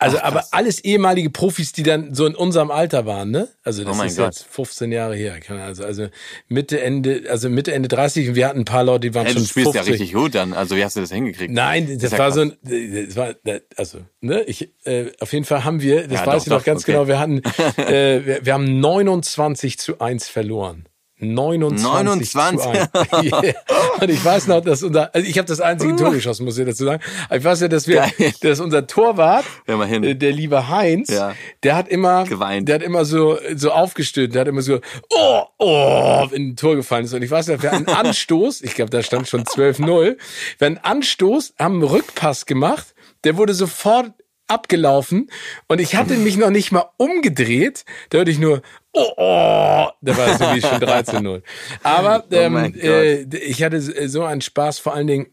[0.00, 3.48] also, ach, aber alles ehemalige Profis, die dann so in unserem Alter waren, ne?
[3.64, 4.26] Also, das oh ist Gott.
[4.26, 5.40] jetzt 15 Jahre her.
[5.48, 6.06] Also, also
[6.46, 9.32] Mitte, Ende, also Mitte, Ende 30 und wir hatten ein paar Leute, die waren hey,
[9.32, 9.54] schon 50.
[9.54, 9.86] Du spielst 50.
[9.86, 10.52] ja richtig gut dann.
[10.52, 11.52] Also, wie hast du das hingekriegt?
[11.52, 12.34] Nein, das, das war krass.
[12.34, 13.34] so ein, das war,
[13.76, 14.42] also, ne?
[14.42, 16.88] Ich, äh, auf jeden Fall haben wir, das ja, weiß doch, ich noch ganz doch,
[16.88, 16.92] okay.
[16.92, 17.38] genau, wir hatten,
[17.82, 20.87] äh, wir, wir haben 29 zu 1 verloren.
[21.20, 22.30] 29, 29?
[22.30, 23.22] zu 1.
[23.42, 23.54] yeah.
[24.00, 26.66] Und ich weiß noch, dass unser, also ich habe das einzige Tor geschossen, muss ich
[26.66, 27.02] dazu sagen.
[27.28, 28.32] Aber ich weiß ja, dass wir, Geil.
[28.40, 30.04] dass unser Torwart, Immerhin.
[30.04, 31.34] äh, der liebe Heinz, Ja.
[31.62, 32.68] der hat immer, Geweint.
[32.68, 34.78] der hat immer so, so aufgestöhnt, der hat immer so,
[35.10, 37.14] oh, oh, wenn ein Tor gefallen ist.
[37.14, 40.10] Und ich weiß noch, wir hatten einen Anstoß, ich glaube, da stand schon 12-0, wir
[40.12, 40.16] hatten
[40.60, 44.12] einen Anstoß, haben einen Rückpass gemacht, der wurde sofort
[44.50, 45.30] abgelaufen
[45.66, 48.62] und ich hatte mich noch nicht mal umgedreht, da hörte ich nur,
[48.92, 51.42] oh, oh, da war es irgendwie schon 13-0.
[51.82, 52.76] Aber Oh ähm, Gott.
[52.82, 55.26] äh, ich hatte so einen Spaß, vor allen Dingen,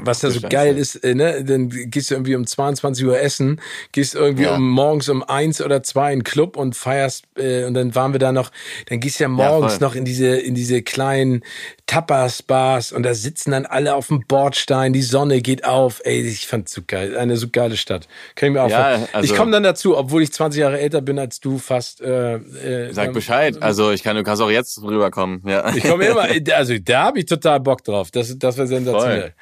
[0.00, 3.60] was da so geil ist, äh, ne, dann gehst du irgendwie um 22 Uhr essen,
[3.92, 4.54] gehst irgendwie Ja.
[4.54, 8.12] um morgens um eins oder zwei in den Club und feierst äh, und dann waren
[8.12, 8.50] wir da noch,
[8.86, 9.86] dann gehst du ja morgens voll.
[9.88, 11.42] noch in diese in diese kleinen
[11.86, 16.00] Tapas-Bars und da sitzen dann alle auf dem Bordstein, die Sonne geht auf.
[16.04, 18.08] Ey, ich fand's so geil, eine so geile Stadt.
[18.34, 21.02] Kann ich mir auch Ja, also- ich komme dann dazu, obwohl ich 20 Jahre älter
[21.02, 22.00] bin als du, fast.
[22.00, 23.60] Äh, äh, Sag ähm, Bescheid.
[23.62, 25.42] Also ich kann, du kannst auch jetzt rüberkommen.
[25.46, 25.74] Ja.
[25.74, 26.22] Ich komme immer,
[26.56, 28.10] also da habe ich total Bock drauf.
[28.10, 29.34] Das, das wäre sensationell.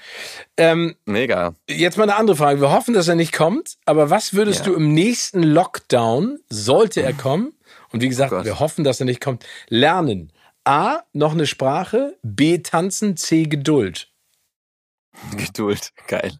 [0.57, 1.55] Ähm, Mega.
[1.69, 2.61] Jetzt mal eine andere Frage.
[2.61, 4.73] Wir hoffen, dass er nicht kommt, aber was würdest Ja.
[4.73, 7.53] du im nächsten Lockdown, sollte er kommen,
[7.93, 10.33] und wie gesagt, Oh wir hoffen, dass er nicht kommt, lernen?
[10.65, 14.09] A, noch eine Sprache, B, tanzen, C, Geduld.
[15.37, 16.33] Geduld, geil.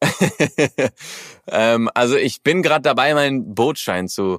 [1.48, 4.38] ähm, also ich bin gerade dabei, meinen Bootschein zu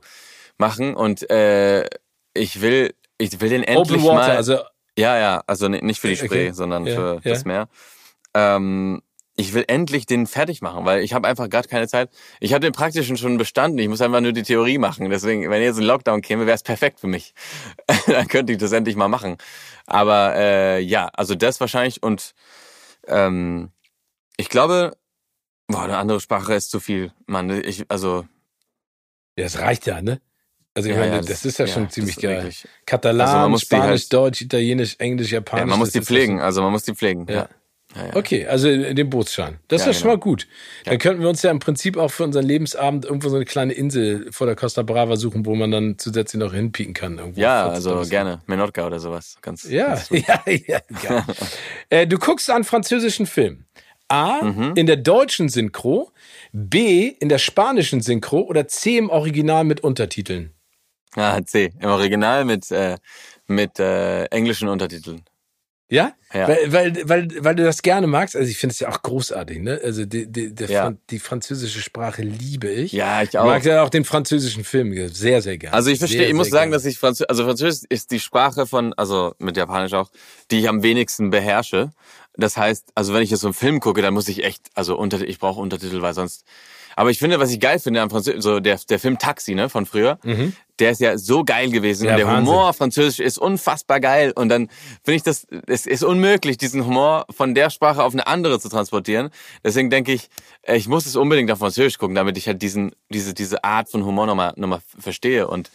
[0.58, 1.86] machen und äh,
[2.34, 4.36] ich will, ich will den endlich Open Water, mal.
[4.38, 4.60] also
[4.98, 6.26] ja, ja, also ni- nicht für die Okay.
[6.26, 7.32] Spree, sondern Ja, für ja.
[7.34, 7.70] das Meer.
[8.38, 9.02] Ähm,
[9.40, 12.10] ich will endlich den fertig machen, weil ich habe einfach gerade keine Zeit.
[12.40, 13.78] Ich habe den praktischen schon bestanden.
[13.80, 15.10] Ich muss einfach nur die Theorie machen.
[15.10, 17.34] Deswegen, wenn jetzt ein Lockdown käme, wäre es perfekt für mich.
[18.08, 19.38] Dann könnte ich das endlich mal machen.
[19.86, 22.34] Aber äh, ja, also das wahrscheinlich und
[23.08, 23.70] ähm,
[24.38, 24.98] ich glaube,
[25.68, 27.12] boah, eine andere Sprache ist zu viel.
[27.28, 28.26] Mann, ich also
[29.38, 30.20] ja, das reicht ja, ne?
[30.74, 32.38] Also ich ja, meine, ja, das, ist ja schon das ziemlich geil.
[32.38, 35.62] wirklich- Katalan, Also man muss die Spanisch, halt- Deutsch, Italienisch, Englisch, Japanisch.
[35.62, 36.40] Ja, man muss das die pflegen.
[36.42, 37.26] Also man muss die pflegen.
[37.30, 37.48] Ja.
[37.98, 38.16] Ja.
[38.16, 39.58] Okay, also den Bootsschein.
[39.68, 40.24] Das ist Ja, ja schon mal genau.
[40.24, 40.48] gut.
[40.86, 43.74] Dann könnten wir uns ja im Prinzip auch für unseren Lebensabend irgendwo so eine kleine
[43.74, 47.18] Insel vor der Costa Brava suchen, wo man dann zusätzlich noch hinpieken kann.
[47.18, 48.42] Irgendwo Ja, 40 also gerne.
[48.46, 49.38] Menorca oder sowas.
[49.42, 50.80] Ganz, Ja, ganz ja, ja.
[51.04, 51.24] geil.
[51.90, 53.66] äh, du guckst einen französischen Film.
[54.10, 54.74] A, Mhm.
[54.76, 56.12] in der deutschen Synchro,
[56.54, 60.54] B, in der spanischen Synchro oder C, im Original mit Untertiteln.
[61.16, 61.74] Ah, C.
[61.80, 62.96] Im Original mit, äh,
[63.48, 65.24] mit äh, englischen Untertiteln.
[65.90, 66.12] Ja?
[66.34, 66.50] Ja.
[66.50, 68.36] Weil, weil, weil, weil du das gerne magst.
[68.36, 69.80] Also ich finde es ja auch großartig, ne?
[69.82, 70.82] Also die, die, der Ja.
[70.84, 72.92] Fran die französische Sprache liebe ich.
[72.92, 73.46] Ja, ich Ich auch.
[73.46, 75.74] mag ja auch den französischen Film sehr, sehr gerne.
[75.74, 76.76] Also ich verstehe, ich muss sagen, gerne.
[76.76, 80.10] dass ich Französisch, also Französisch ist die Sprache von, also mit Japanisch auch,
[80.52, 81.92] die ich am wenigsten beherrsche.
[82.36, 84.98] Das heißt, also wenn ich jetzt so einen Film gucke, dann muss ich echt, also
[84.98, 86.44] unter, ich brauche Untertitel, weil sonst.
[86.98, 89.70] Aber ich finde, was ich geil finde am Französisch, so der, der Film Taxi, ne,
[89.70, 90.18] von früher,
[90.80, 92.08] der ist ja so geil gewesen.
[92.08, 92.48] Ja, der Wahnsinn.
[92.48, 94.34] Humor Französisch ist unfassbar geil.
[94.36, 94.68] Und dann
[95.04, 98.68] finde ich das, es ist unmöglich, diesen Humor von der Sprache auf eine andere zu
[98.68, 99.30] transportieren.
[99.64, 100.30] Deswegen denke ich,
[100.64, 103.90] äh, ich muss es unbedingt auf Französisch gucken, damit ich halt diesen, diese, diese Art
[103.90, 105.70] von Humor nochmal, nochmal verstehe und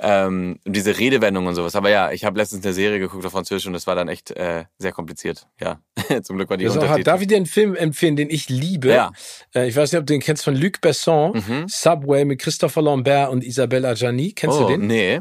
[0.00, 1.74] ähm, diese Redewendung und sowas.
[1.76, 4.30] Aber ja, ich habe letztens eine Serie geguckt auf Französisch und das war dann echt
[4.32, 5.46] äh, sehr kompliziert.
[5.60, 5.80] Ja,
[6.22, 6.74] zum Glück war die auch.
[6.74, 7.02] Untertitel.
[7.04, 8.88] Darf ich dir einen Film empfehlen, den ich liebe?
[8.88, 9.12] Ja.
[9.54, 11.64] Äh, Ich weiß nicht, ob du den kennst von Luc Besson, Mhm.
[11.68, 14.32] Subway mit Christopher Lambert und Isabelle Adjani.
[14.32, 14.86] Kennst oh, du den?
[14.86, 15.20] nee.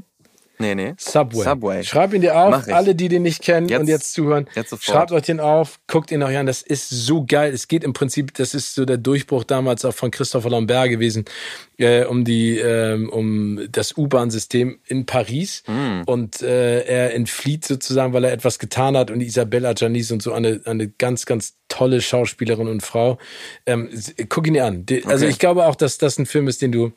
[0.60, 0.94] Nee, nee.
[0.98, 1.44] Subway.
[1.44, 1.84] Subway.
[1.84, 4.48] Schreib ihn dir auf, alle, die den nicht kennen Jetzt- und jetzt zuhören.
[4.56, 4.84] jetzt sofort.
[4.86, 6.46] Schreibt euch den auf, guckt ihn euch an.
[6.46, 7.52] Das ist so geil.
[7.54, 11.26] Es geht im Prinzip, das ist so der Durchbruch damals auch von Christopher Lambert gewesen,
[11.78, 15.64] äh, um die, ähm, um das U-Bahn-System in Paris.
[15.68, 16.02] Mm.
[16.06, 19.10] Und äh, er entflieht sozusagen, weil er etwas getan hat.
[19.12, 23.18] Und Isabella Janis und so eine, eine ganz, ganz tolle Schauspielerin und Frau.
[23.66, 23.90] Ähm,
[24.30, 24.86] guck ihn dir an.
[25.06, 25.30] Also Okay.
[25.30, 26.92] ich glaube auch, dass das ein Film ist, den du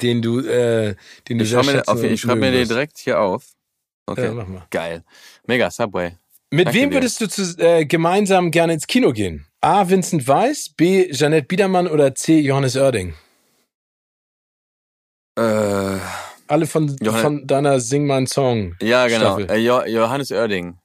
[0.00, 0.94] den du, äh,
[1.28, 3.44] den du Ich, sehr mir, auf, ich schreibe mir den direkt hier auf.
[4.06, 4.26] Okay.
[4.26, 4.66] Ja, mach mal.
[4.70, 5.04] Geil.
[5.46, 6.16] Mega, Subway.
[6.50, 6.96] Mit Danke wem dir.
[6.96, 9.46] würdest du zu, äh, gemeinsam gerne ins Kino gehen?
[9.60, 9.88] A.
[9.88, 11.10] Vincent Weiss, B.
[11.10, 12.38] Jeanette Biedermann oder C.
[12.38, 13.14] Johannes Oerding?
[15.38, 15.98] Äh,
[16.48, 18.76] Alle von, Johannes- von deiner Sing mein Song.
[18.80, 19.38] ja, genau.
[19.40, 20.78] Äh, jo Johannes Oerding.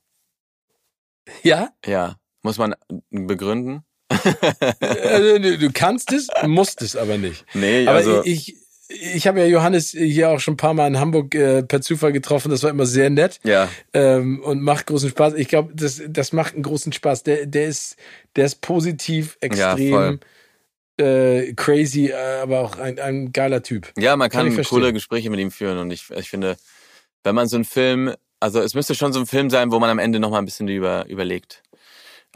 [1.43, 1.69] Ja?
[1.85, 2.15] Ja.
[2.43, 2.75] Muss man
[3.11, 3.83] begründen?
[4.09, 7.45] Du, du kannst es, musst es aber nicht.
[7.53, 8.23] Nee, Aber also.
[8.25, 8.55] ich,
[8.99, 12.11] ich habe ja Johannes hier auch schon ein paar Mal in Hamburg äh, per Zufall
[12.11, 12.49] getroffen.
[12.49, 13.69] Das war immer sehr nett ja.
[13.93, 15.35] ähm, und macht großen Spaß.
[15.35, 17.23] Ich glaube, das, das macht einen großen Spaß.
[17.23, 17.95] Der, der ist,
[18.35, 20.19] der ist positiv, extrem
[20.97, 23.91] äh, crazy, aber auch ein, ein geiler Typ.
[23.97, 26.57] Ja, man Kann kann, coole Gespräche mit ihm führen und ich, ich finde,
[27.23, 29.89] wenn man so einen Film, also es müsste schon so ein Film sein, wo man
[29.89, 31.63] am Ende noch mal ein bisschen über, überlegt.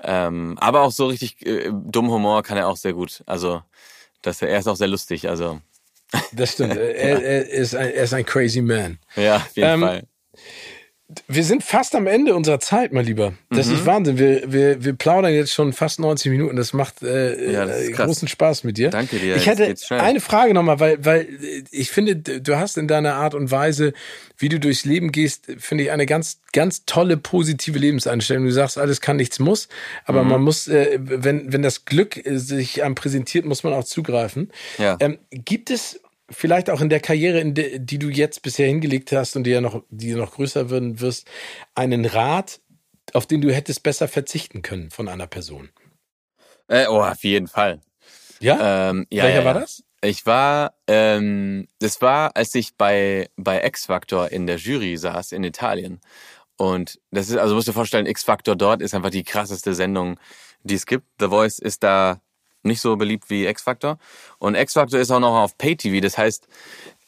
[0.03, 3.23] Ähm, aber auch so richtig äh, dumm Humor kann er auch sehr gut.
[3.25, 3.61] Also,
[4.21, 5.29] dass er, er ist auch sehr lustig.
[5.29, 5.61] Also,
[6.33, 6.75] Das stimmt.
[6.77, 8.99] er, er, ist ein, er ist ein crazy man.
[9.15, 10.03] ja, auf jeden Ähm, Fall.
[11.27, 13.33] Wir sind fast am Ende unserer Zeit, mein Lieber.
[13.51, 13.75] Das Mhm.
[13.75, 14.17] ist Wahnsinn.
[14.17, 16.55] Wir, wir, wir plaudern jetzt schon fast 90 Minuten.
[16.55, 18.89] Das macht äh, Ja, das äh, großen Spaß mit dir.
[18.89, 19.35] Danke dir.
[19.35, 23.35] Ich hätte eine Frage nochmal, weil, weil äh, ich finde, du hast in deiner Art
[23.35, 23.93] und Weise,
[24.39, 28.43] wie du durchs Leben gehst, finde ich eine ganz, ganz tolle positive Lebenseinstellung.
[28.45, 29.67] Du sagst, alles kann, nichts muss.
[30.05, 30.29] Aber Mhm.
[30.31, 34.51] man muss, äh, wenn, wenn das Glück äh, sich einem präsentiert, muss man auch zugreifen.
[34.79, 34.97] Ja.
[34.99, 39.11] Ähm, gibt es vielleicht auch in der Karriere, in der, die du jetzt bisher hingelegt
[39.11, 41.27] hast und die ja noch, die noch größer werden wirst,
[41.75, 42.59] einen Rat,
[43.13, 45.69] auf den du hättest besser verzichten können von einer Person?
[46.67, 47.81] Äh, oh, auf jeden Fall.
[48.39, 48.89] Ja?
[48.89, 49.45] Ähm, ja, Welcher ja, ja.
[49.45, 49.83] war das?
[50.01, 55.43] Ich war, ähm, das war, als ich bei, bei X-Factor in der Jury saß in
[55.43, 55.99] Italien.
[56.57, 60.19] Und das ist, also musst du dir vorstellen, X-Factor dort ist einfach die krasseste Sendung,
[60.63, 61.05] die es gibt.
[61.19, 62.21] The Voice ist da
[62.65, 63.97] nicht so beliebt wie X-Factor.
[64.39, 66.01] Und X-Factor ist auch noch auf Pay-TV.
[66.01, 66.47] Das heißt,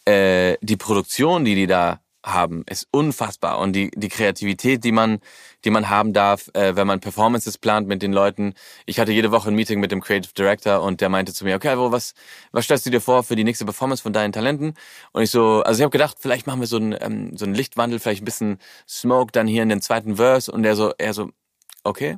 [0.06, 2.00] äh, die Produktion, die die da
[2.34, 3.60] haben, ist unfassbar.
[3.60, 5.20] Und die, die Kreativität, die man,
[5.64, 8.54] die man haben darf, äh, wenn man Performances plant mit den Leuten.
[8.86, 11.56] Ich hatte jede Woche ein Meeting mit dem Creative Director und der meinte zu mir,
[11.56, 12.14] okay, Alvaro, was,
[12.52, 14.74] was stellst du dir vor für die nächste Performance von deinen Talenten?
[15.14, 17.56] Und ich so, also ich habe gedacht, vielleicht machen wir so einen, ähm, so einen
[17.56, 20.52] Lichtwandel, vielleicht ein bisschen Smoke dann hier in den zweiten Verse.
[20.52, 21.30] Und er so, er so,
[21.84, 22.16] okay.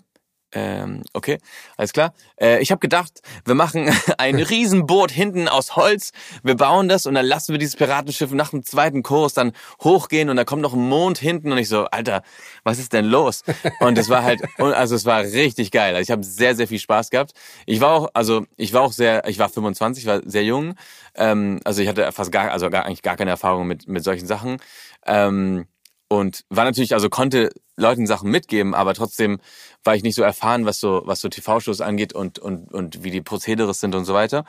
[0.51, 1.37] Ähm, okay,
[1.77, 2.13] alles klar.
[2.39, 6.11] Äh, ich habe gedacht, wir machen ein Riesenboot hinten aus Holz.
[6.43, 9.51] Wir bauen das und dann lassen wir dieses Piratenschiff nach dem zweiten Kurs dann
[9.83, 12.23] hochgehen und da kommt noch ein Mond hinten und ich so, Alter,
[12.63, 13.43] was ist denn los?
[13.79, 15.95] Und es war halt, also es war richtig geil.
[15.95, 17.33] Also ich habe sehr, sehr viel Spaß gehabt.
[17.67, 20.73] Ich war auch, also ich war auch sehr, ich war 25, war sehr jung.
[21.15, 24.25] Ähm, also ich hatte fast gar, also gar, eigentlich gar keine Erfahrung mit mit solchen
[24.25, 24.57] Sachen.
[25.05, 25.67] Ähm,
[26.09, 29.39] und war natürlich, also konnte Leuten Sachen mitgeben, aber trotzdem
[29.83, 33.11] war ich nicht so erfahren, was so was so TV-Shows angeht und und und wie
[33.11, 34.45] die Prozedere sind und so weiter.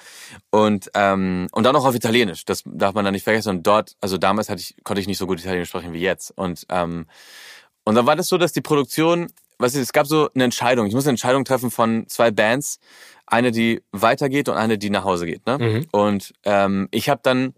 [0.51, 3.51] Und ähm, und dann auch auf Italienisch, das darf man dann nicht vergessen.
[3.51, 6.32] Und dort, also damals hatte ich konnte ich nicht so gut Italienisch sprechen wie jetzt.
[6.36, 7.07] Und ähm,
[7.85, 9.28] und dann war das so, dass die Produktion,
[9.59, 10.86] was ist, es gab so eine Entscheidung.
[10.86, 12.78] Ich muss eine Entscheidung treffen von zwei Bands,
[13.27, 15.47] eine die weitergeht und eine die nach Hause geht.
[15.47, 15.59] Ne?
[15.59, 15.86] Mhm.
[15.93, 17.55] Und ähm, ich habe dann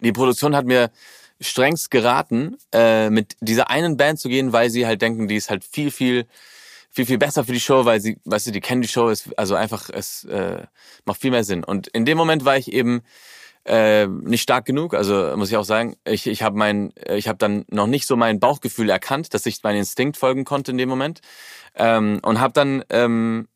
[0.00, 0.90] die Produktion hat mir
[1.40, 5.50] strengst geraten, äh, mit dieser einen Band zu gehen, weil sie halt denken, die ist
[5.50, 6.26] halt viel, viel,
[6.90, 9.30] viel, viel besser für die Show, weil sie, weißt du, die kennen die Show, ist,
[9.38, 10.62] also einfach, es äh,
[11.04, 11.64] macht viel mehr Sinn.
[11.64, 13.02] Und in dem Moment war ich eben
[13.64, 17.38] äh, nicht stark genug, also muss ich auch sagen, ich, ich habe mein, ich habe
[17.38, 20.88] dann noch nicht so mein Bauchgefühl erkannt, dass ich meinen Instinkt folgen konnte in dem
[20.88, 21.20] Moment
[21.74, 23.48] ähm, und habe dann ähm,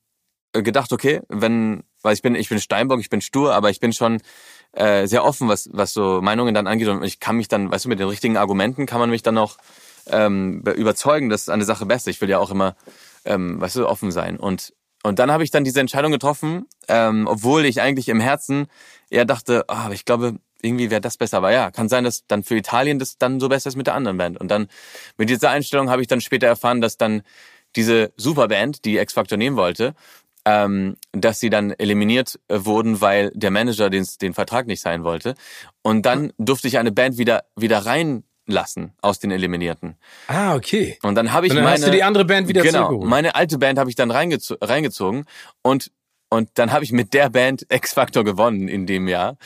[0.53, 3.93] gedacht, okay, wenn, weil ich bin, ich bin Steinbock, ich bin stur, aber ich bin
[3.93, 4.21] schon
[4.73, 6.89] äh, sehr offen, was, was so Meinungen dann angeht.
[6.89, 9.39] Und ich kann mich dann, weißt du, mit den richtigen Argumenten kann man mich dann
[9.39, 9.57] auch
[10.07, 12.11] ähm, be- überzeugen, dass eine Sache besser.
[12.11, 12.75] Ich will ja auch immer,
[13.25, 14.39] ähm, weißt du, offen sein.
[14.39, 14.73] Und
[15.05, 18.69] und dann habe ich dann diese Entscheidung getroffen, ähm, obwohl ich eigentlich im Herzen
[19.11, 21.39] eher dachte, ah, aber ich glaube, irgendwie wäre das besser.
[21.39, 23.95] Aber ja, kann sein, dass dann für Italien das dann so besser ist mit der
[23.95, 24.39] anderen Band.
[24.39, 24.69] Und dann
[25.17, 27.23] mit dieser Einstellung habe ich dann später erfahren, dass dann
[27.75, 29.95] diese Superband, die X-Factor nehmen wollte,
[30.45, 35.05] ähm, dass sie dann eliminiert äh, wurden, weil der Manager den, den Vertrag nicht sein
[35.05, 35.35] wollte.
[35.83, 39.97] Und dann durfte ich eine Band wieder wieder reinlassen aus den Eliminierten.
[40.27, 40.99] Ah, okay.
[41.03, 43.09] Und dann habe ich Und dann meine hast du die andere Band wieder genau, zurückgeholt.
[43.09, 45.25] meine alte Band habe ich dann reingezo reingezogen
[45.63, 45.91] und
[46.29, 49.37] und dann habe ich mit der Band X Factor gewonnen in dem Jahr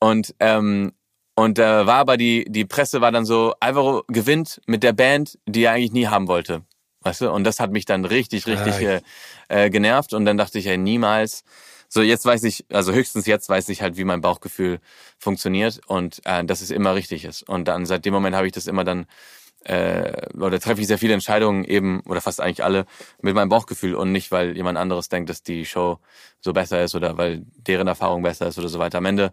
[0.00, 0.92] und ähm,
[1.34, 5.38] und äh, war aber die die Presse war dann so Alvaro gewinnt mit der Band,
[5.46, 6.62] die er eigentlich nie haben wollte.
[7.06, 7.30] Weißt du?
[7.30, 9.00] Und das hat mich dann richtig, richtig äh,
[9.48, 10.12] äh, genervt.
[10.12, 11.44] Und dann dachte ich, ey, niemals.
[11.88, 14.80] So, jetzt weiß ich, also höchstens jetzt weiß ich halt, wie mein Bauchgefühl
[15.16, 17.48] funktioniert und äh, dass es immer richtig ist.
[17.48, 19.06] Und dann seit dem Moment habe ich das immer dann,
[19.62, 22.86] äh, oder treffe ich sehr viele Entscheidungen eben, oder fast eigentlich alle,
[23.22, 26.00] mit meinem Bauchgefühl und nicht, weil jemand anderes denkt, dass die Show
[26.40, 28.98] so besser ist oder weil deren Erfahrung besser ist oder so weiter.
[28.98, 29.32] Am Ende,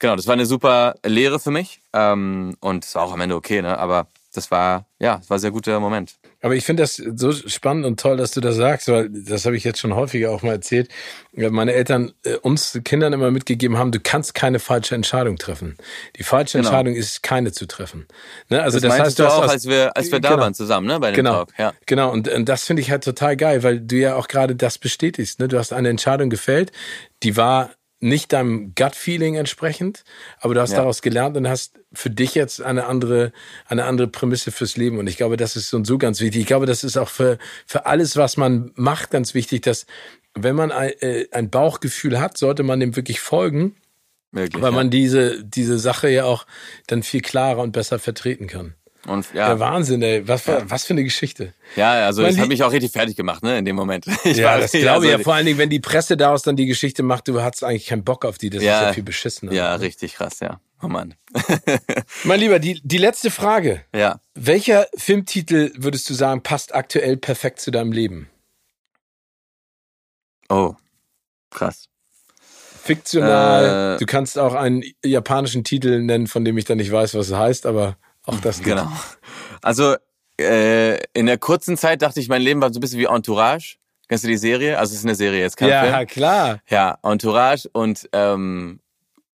[0.00, 1.82] genau, das war eine super Lehre für mich.
[1.92, 3.78] Ähm, und es war auch am Ende okay, ne?
[3.78, 6.18] Aber das war, ja, es war ein sehr guter Moment.
[6.46, 9.56] Aber ich finde das so spannend und toll, dass du das sagst, weil das habe
[9.56, 10.88] ich jetzt schon häufiger auch mal erzählt.
[11.32, 15.76] weil Meine Eltern äh, uns Kindern immer mitgegeben haben, du kannst keine falsche Entscheidung treffen.
[16.16, 16.68] Die falsche Genau.
[16.68, 18.06] Entscheidung ist keine zu treffen.
[18.48, 18.62] Ne?
[18.62, 20.42] Also Das, das, heißt, du hast auch, aus- als wir, als wir da Genau.
[20.42, 21.48] waren zusammen, ne, bei dem Genau, Talk.
[21.58, 21.72] Ja.
[21.86, 22.12] genau.
[22.12, 25.40] Und, und das finde ich halt total geil, weil du ja auch gerade das bestätigst.
[25.40, 25.48] Ne?
[25.48, 26.70] Du hast eine Entscheidung gefällt,
[27.24, 27.70] die war
[28.08, 30.04] nicht deinem Gut-Feeling entsprechend,
[30.40, 30.78] aber du hast Ja.
[30.78, 33.32] daraus gelernt und hast für dich jetzt eine andere,
[33.66, 34.98] eine andere Prämisse fürs Leben.
[34.98, 36.42] Und ich glaube, das ist so und so ganz wichtig.
[36.42, 39.86] Ich glaube, das ist auch für, für alles, was man macht, ganz wichtig, dass
[40.34, 43.76] wenn man ein, äh, ein Bauchgefühl hat, sollte man dem wirklich folgen,
[44.32, 44.76] Wirklich, weil ja.
[44.76, 46.46] man diese, diese Sache ja auch
[46.88, 48.74] dann viel klarer und besser vertreten kann.
[49.06, 50.26] Und ja, Ja, Wahnsinn, ey.
[50.26, 51.54] Was, für- was für eine Geschichte.
[51.76, 54.06] ja also hat Lie- mich auch richtig fertig gemacht, ne, in dem Moment.
[54.24, 55.18] Ich ja, das glaube ich also, ja.
[55.20, 58.02] Vor allen Dingen, wenn die Presse daraus dann die Geschichte macht, du hattest eigentlich keinen
[58.04, 58.50] Bock auf die.
[58.50, 58.80] Das Ja.
[58.80, 59.52] ist ja viel beschissener.
[59.52, 60.60] Ja, richtig krass, ja.
[60.82, 61.14] Oh Mann.
[62.24, 63.82] Mein Lieber, die, die letzte Frage.
[63.94, 64.20] ja.
[64.34, 68.28] Welcher Filmtitel würdest du sagen, passt aktuell perfekt zu deinem Leben?
[70.48, 70.74] Oh.
[71.50, 71.88] Krass.
[72.82, 73.94] Fiktional.
[73.94, 77.28] Äh, du kannst auch einen japanischen Titel nennen, von dem ich dann nicht weiß, was
[77.28, 77.96] es heißt, aber
[78.26, 78.66] auch das geht.
[78.76, 78.90] Genau.
[79.62, 79.96] Also
[80.40, 83.76] äh, in der kurzen Zeit dachte ich, mein Leben war so ein bisschen wie Entourage.
[84.08, 84.78] Kennst du die Serie?
[84.78, 86.06] Also es ist eine Serie, jetzt kein Ja, Film.
[86.06, 86.58] klar.
[86.68, 88.80] Ja, Entourage und ähm,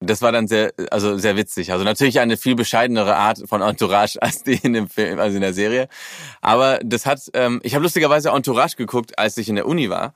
[0.04, 1.72] das war dann sehr, also sehr witzig.
[1.72, 5.42] Also natürlich eine viel bescheidenere Art von Entourage als die in dem Film, also in
[5.42, 5.88] der Serie.
[6.40, 10.14] Aber das hat, ähm, ich habe lustigerweise Entourage geguckt, als ich in der Uni war.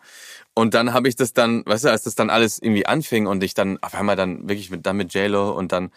[0.54, 3.44] Und dann habe ich das dann, weißt du, als das dann alles irgendwie anfing und
[3.44, 5.90] ich dann auf einmal dann wirklich mit dann mit JLo und dann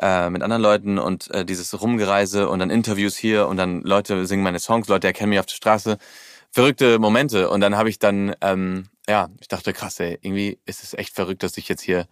[0.00, 4.26] äh, mit anderen Leuten und äh, dieses Rumgereise und dann Interviews hier und dann Leute
[4.26, 5.98] singen meine Songs, Leute erkennen mich auf der Straße.
[6.50, 7.48] Verrückte Momente.
[7.48, 11.14] Und dann habe ich dann, ähm, ja, ich dachte, krass, ey, irgendwie ist es echt
[11.14, 12.06] verrückt, dass ich jetzt hier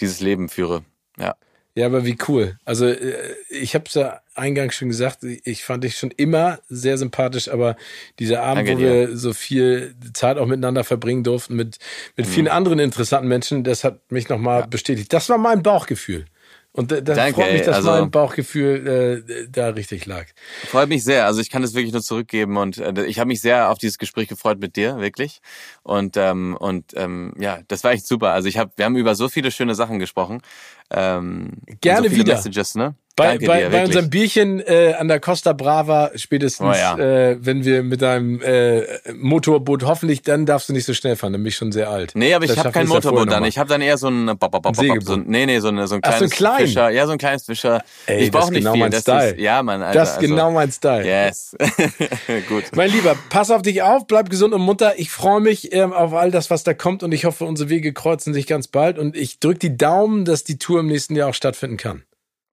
[0.00, 0.84] dieses Leben führe.
[1.18, 1.34] Ja.
[1.76, 2.56] Ja, aber wie cool.
[2.64, 3.16] Also äh,
[3.50, 7.74] ich habe es ja eingangs schon gesagt, ich fand dich schon immer sehr sympathisch, aber
[8.20, 11.78] dieser Abend, Danke wo wir so viel Zeit auch miteinander verbringen durften mit,
[12.16, 14.62] mit vielen anderen interessanten Menschen, das hat mich nochmal Mhm.
[14.62, 14.66] Ja.
[14.68, 15.12] bestätigt.
[15.12, 16.26] Das war mein Bauchgefühl.
[16.76, 20.26] Und da, da Danke, freut mich, dass Also- mein Bauchgefühl äh, da richtig lag.
[20.66, 21.24] Freut mich sehr.
[21.24, 23.96] Also ich kann das wirklich nur zurückgeben und äh, ich habe mich sehr auf dieses
[23.96, 25.40] Gespräch gefreut mit dir, wirklich.
[25.84, 28.32] Und ähm, und ähm, ja, das war echt super.
[28.32, 30.42] Also ich habe, wir haben über so viele schöne Sachen gesprochen.
[30.90, 32.34] Ähm, Gerne so wieder.
[32.34, 32.94] Messages, ne?
[33.16, 36.98] Bei, Danke bei, dir, bei unserem Bierchen äh, an der Costa Brava spätestens, Oh ja.
[36.98, 38.82] äh, wenn wir mit deinem äh,
[39.14, 42.10] Motorboot hoffentlich, dann darfst du nicht so schnell fahren, dann bin ich schon sehr alt.
[42.16, 43.44] Nee, aber ich Das habe schaffen kein Motorboot dann.
[43.44, 45.06] Ich habe dann eher so ein, bop, bop, bop, Segelboot.
[45.06, 46.66] so ein nee, nee, so, eine, so ein Ach, so kleines ein klein.
[46.66, 46.90] Fischer.
[46.90, 47.84] Ja, so ein kleines Fischer.
[48.06, 48.80] Ey, ich brauche nicht genau viel.
[48.80, 49.30] mein das Style.
[49.30, 49.96] Ist, ja, Mann, Alter.
[50.00, 51.06] Das ist genau mein Style.
[51.06, 51.56] Yes.
[52.48, 52.64] Gut.
[52.74, 54.98] Mein Lieber, pass auf dich auf, bleib gesund und munter.
[54.98, 57.92] Ich freue mich ähm, auf all das, was da kommt und ich hoffe, unsere Wege
[57.92, 61.30] kreuzen sich ganz bald und ich drück die Daumen, dass die Tour im nächsten Jahr
[61.30, 62.04] auch stattfinden kann.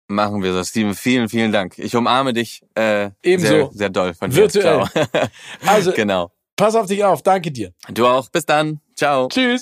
[0.08, 0.94] Machen wir so, Steven.
[0.94, 1.78] Vielen, vielen Dank.
[1.78, 3.48] Ich umarme dich äh, Ebenso.
[3.48, 4.42] sehr, sehr doll von hier.
[4.42, 4.86] Virtuell.
[4.86, 5.28] Ciao.
[5.66, 6.32] Also, genau.
[6.58, 7.24] pass auf dich auf.
[7.24, 7.74] Danke dir.
[7.90, 8.30] Du auch.
[8.30, 8.82] Bis dann.
[8.96, 9.30] Ciao.
[9.30, 9.62] Tschüss.